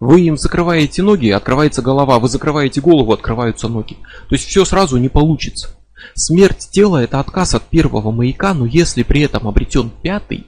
Вы 0.00 0.22
им 0.22 0.38
закрываете 0.38 1.02
ноги, 1.02 1.28
открывается 1.28 1.82
голова, 1.82 2.18
вы 2.18 2.28
закрываете 2.28 2.80
голову, 2.80 3.12
открываются 3.12 3.68
ноги. 3.68 3.98
То 4.28 4.34
есть 4.34 4.46
все 4.46 4.64
сразу 4.64 4.96
не 4.96 5.10
получится. 5.10 5.76
Смерть 6.14 6.70
тела 6.70 7.02
это 7.02 7.20
отказ 7.20 7.54
от 7.54 7.64
первого 7.64 8.10
маяка, 8.10 8.54
но 8.54 8.64
если 8.64 9.02
при 9.02 9.20
этом 9.20 9.46
обретен 9.46 9.90
пятый, 10.02 10.46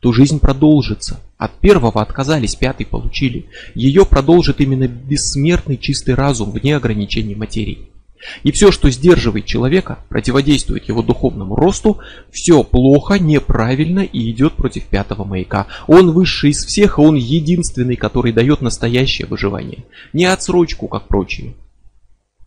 то 0.00 0.12
жизнь 0.12 0.40
продолжится. 0.40 1.20
От 1.38 1.52
первого 1.52 2.02
отказались, 2.02 2.54
пятый 2.54 2.84
получили. 2.84 3.46
Ее 3.74 4.04
продолжит 4.04 4.60
именно 4.60 4.86
бессмертный 4.86 5.78
чистый 5.78 6.14
разум 6.14 6.50
вне 6.50 6.76
ограничений 6.76 7.34
материи. 7.34 7.91
И 8.42 8.52
все, 8.52 8.70
что 8.70 8.90
сдерживает 8.90 9.46
человека, 9.46 9.98
противодействует 10.08 10.88
его 10.88 11.02
духовному 11.02 11.56
росту, 11.56 11.98
все 12.30 12.62
плохо, 12.62 13.18
неправильно 13.18 14.00
и 14.00 14.30
идет 14.30 14.54
против 14.54 14.86
пятого 14.86 15.24
маяка. 15.24 15.66
Он 15.86 16.12
высший 16.12 16.50
из 16.50 16.64
всех, 16.64 16.98
он 16.98 17.16
единственный, 17.16 17.96
который 17.96 18.32
дает 18.32 18.60
настоящее 18.60 19.26
выживание. 19.26 19.84
Не 20.12 20.26
отсрочку, 20.26 20.88
как 20.88 21.08
прочие, 21.08 21.54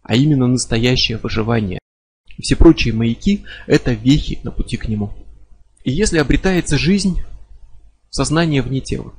а 0.02 0.16
именно 0.16 0.48
настоящее 0.48 1.18
выживание. 1.18 1.80
Все 2.42 2.56
прочие 2.56 2.94
маяки– 2.94 3.46
это 3.68 3.94
вехи 3.94 4.40
на 4.44 4.52
пути 4.52 4.78
к 4.78 4.88
нему. 4.88 5.14
И 5.84 5.92
если 5.92 6.18
обретается 6.18 6.78
жизнь, 6.78 7.22
сознание 8.10 8.62
вне 8.62 8.82
тела, 8.82 9.14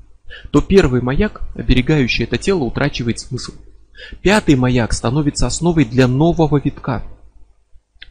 то 0.51 0.61
первый 0.61 1.01
маяк, 1.01 1.49
оберегающий 1.55 2.25
это 2.25 2.37
тело, 2.39 2.65
утрачивает 2.65 3.21
смысл– 3.21 3.53
Пятый 4.23 4.57
маяк 4.57 4.93
становится 4.93 5.47
основой 5.47 5.85
для 5.85 6.07
нового 6.07 6.61
витка. 6.63 7.03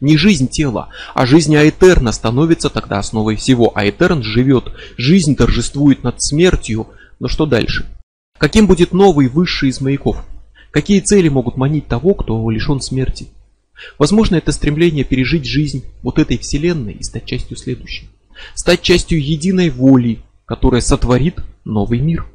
Не 0.02 0.18
жизнь 0.18 0.48
тела, 0.48 0.90
а 1.14 1.26
жизнь 1.26 1.56
Аэтерна 1.56 2.12
становится 2.12 2.70
тогда 2.70 3.00
основой 3.00 3.38
всего. 3.38 3.72
Аэтерн 3.76 4.24
живет, 4.24 4.74
жизнь 4.98 5.36
торжествует 5.36 6.04
над 6.04 6.22
смертью. 6.22 6.88
Но 7.20 7.28
что 7.28 7.46
дальше? 7.46 7.86
Каким 8.38 8.68
будет 8.68 8.92
новый 8.92 9.30
высший 9.30 9.70
из 9.70 9.80
маяков? 9.80 10.26
Какие 10.72 11.00
цели 11.00 11.30
могут 11.30 11.56
манить 11.56 11.88
того, 11.88 12.14
кто 12.14 12.50
лишен 12.50 12.82
смерти? 12.82 13.30
Возможно, 13.98 14.36
это 14.36 14.52
стремление 14.52 15.06
пережить 15.06 15.46
жизнь 15.46 15.86
вот 16.02 16.20
этой 16.20 16.38
вселенной 16.38 16.94
и 16.94 17.04
стать 17.04 17.26
частью 17.26 17.56
следующей. 17.56 18.10
Стать 18.54 18.82
частью 18.82 19.24
единой 19.24 19.70
воли, 19.70 20.20
которая 20.46 20.82
сотворит 20.82 21.40
новый 21.64 22.00
мир. 22.00 22.26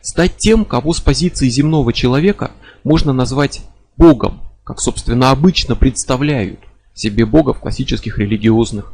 Стать 0.00 0.36
тем, 0.36 0.64
кого 0.64 0.92
с 0.92 1.00
позиции 1.00 1.48
земного 1.48 1.92
человека 1.92 2.52
можно 2.82 3.12
назвать 3.12 3.62
Богом, 3.96 4.40
как, 4.64 4.80
собственно, 4.80 5.30
обычно 5.30 5.76
представляют 5.76 6.60
себе 6.94 7.26
Бога 7.26 7.52
в 7.52 7.60
классических 7.60 8.18
религиозных 8.18 8.92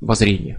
воззрениях. 0.00 0.58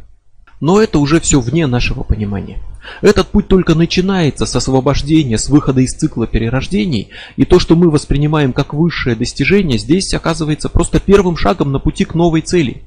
Но 0.60 0.82
это 0.82 0.98
уже 0.98 1.20
все 1.20 1.40
вне 1.40 1.68
нашего 1.68 2.04
понимания. 2.04 2.64
Этот 3.02 3.28
путь 3.28 3.48
только 3.48 3.76
начинается 3.76 4.46
с 4.46 4.56
освобождения, 4.56 5.38
с 5.38 5.50
выхода 5.50 5.82
из 5.82 5.94
цикла 5.94 6.26
перерождений, 6.26 7.10
и 7.36 7.46
то, 7.46 7.60
что 7.60 7.76
мы 7.76 7.92
воспринимаем 7.92 8.54
как 8.54 8.74
высшее 8.74 9.16
достижение, 9.16 9.78
здесь 9.78 10.14
оказывается 10.14 10.70
просто 10.70 11.00
первым 11.00 11.38
шагом 11.38 11.72
на 11.72 11.80
пути 11.80 12.06
к 12.06 12.16
новой 12.16 12.42
цели. 12.42 12.84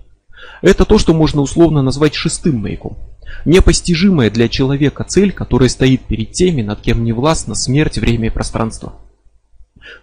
Это 0.63 0.85
то, 0.85 0.99
что 0.99 1.15
можно 1.15 1.41
условно 1.41 1.83
назвать 1.83 2.15
шестым 2.15 2.57
маяком. 2.57 2.99
Непостижимая 3.45 4.31
для 4.31 4.49
человека 4.49 5.05
цель, 5.05 5.33
которая 5.33 5.69
стоит 5.69 6.03
перед 6.03 6.33
теми, 6.33 6.63
над 6.63 6.81
кем 6.81 7.05
не 7.05 7.13
властна 7.13 7.55
смерть, 7.55 7.99
время 7.99 8.29
и 8.29 8.31
пространство. 8.31 8.95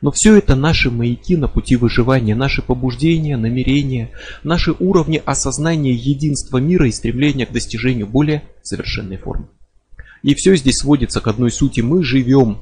Но 0.01 0.11
все 0.11 0.35
это 0.35 0.55
наши 0.55 0.89
маяки 0.89 1.35
на 1.35 1.47
пути 1.47 1.75
выживания, 1.75 2.35
наши 2.35 2.61
побуждения, 2.61 3.38
намерения, 3.38 4.11
наши 4.43 4.71
уровни 4.71 5.21
осознания 5.23 5.93
единства 5.93 6.57
мира 6.57 6.88
и 6.88 6.91
стремления 6.91 7.45
к 7.45 7.51
достижению 7.51 8.07
более 8.07 8.43
совершенной 8.63 9.17
формы. 9.17 9.47
И 10.23 10.35
все 10.35 10.55
здесь 10.55 10.79
сводится 10.79 11.21
к 11.21 11.27
одной 11.27 11.51
сути. 11.51 11.81
Мы 11.81 12.03
живем. 12.03 12.59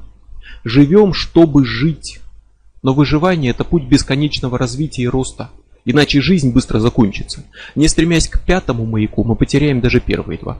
Живем, 0.64 1.12
чтобы 1.12 1.64
жить. 1.64 2.20
Но 2.82 2.94
выживание 2.94 3.50
это 3.50 3.64
путь 3.64 3.84
бесконечного 3.84 4.58
развития 4.58 5.02
и 5.02 5.08
роста. 5.08 5.50
Иначе 5.86 6.20
жизнь 6.20 6.52
быстро 6.52 6.80
закончится. 6.80 7.44
Не 7.76 7.86
стремясь 7.86 8.28
к 8.28 8.40
пятому 8.44 8.84
маяку, 8.84 9.22
мы 9.22 9.36
потеряем 9.36 9.80
даже 9.80 10.00
первые 10.00 10.36
два. 10.36 10.58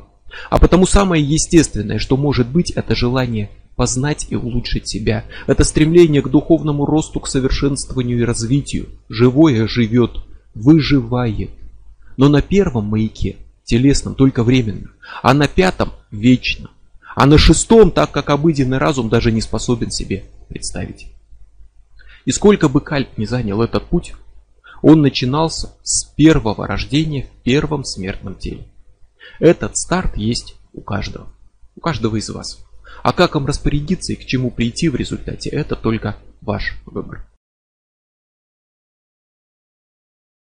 А 0.50 0.58
потому 0.58 0.86
самое 0.86 1.22
естественное, 1.22 1.98
что 1.98 2.16
может 2.16 2.46
быть, 2.46 2.70
это 2.70 2.94
желание 2.94 3.50
познать 3.74 4.28
и 4.30 4.36
улучшить 4.36 4.88
себя. 4.88 5.24
Это 5.48 5.64
стремление 5.64 6.22
к 6.22 6.28
духовному 6.28 6.86
росту, 6.86 7.18
к 7.18 7.26
совершенствованию 7.26 8.20
и 8.20 8.24
развитию. 8.24 8.86
Живое 9.08 9.66
живет, 9.66 10.12
выживает. 10.54 11.50
Но 12.16 12.28
на 12.28 12.40
первом 12.40 12.84
маяке, 12.84 13.34
телесном, 13.64 14.14
только 14.14 14.44
временно, 14.44 14.92
а 15.22 15.34
на 15.34 15.48
пятом 15.48 15.90
вечно. 16.12 16.70
А 17.16 17.26
на 17.26 17.36
шестом, 17.36 17.90
так 17.90 18.12
как 18.12 18.30
обыденный 18.30 18.78
разум 18.78 19.08
даже 19.08 19.32
не 19.32 19.40
способен 19.40 19.90
себе 19.90 20.24
представить. 20.48 21.08
И 22.24 22.30
сколько 22.30 22.68
бы 22.68 22.80
Кальп 22.80 23.18
не 23.18 23.26
занял 23.26 23.60
этот 23.60 23.86
путь, 23.86 24.14
он 24.82 25.00
начинался 25.00 25.72
с 25.82 26.04
первого 26.14 26.66
рождения 26.66 27.24
в 27.24 27.42
первом 27.42 27.84
смертном 27.84 28.34
теле. 28.34 28.66
Этот 29.38 29.76
старт 29.76 30.16
есть 30.16 30.56
у 30.72 30.80
каждого, 30.80 31.28
у 31.74 31.80
каждого 31.80 32.16
из 32.16 32.28
вас. 32.30 32.64
А 33.02 33.12
как 33.12 33.36
им 33.36 33.46
распорядиться 33.46 34.12
и 34.12 34.16
к 34.16 34.26
чему 34.26 34.50
прийти 34.50 34.88
в 34.88 34.96
результате, 34.96 35.50
это 35.50 35.76
только 35.76 36.16
ваш 36.40 36.76
выбор. 36.86 37.26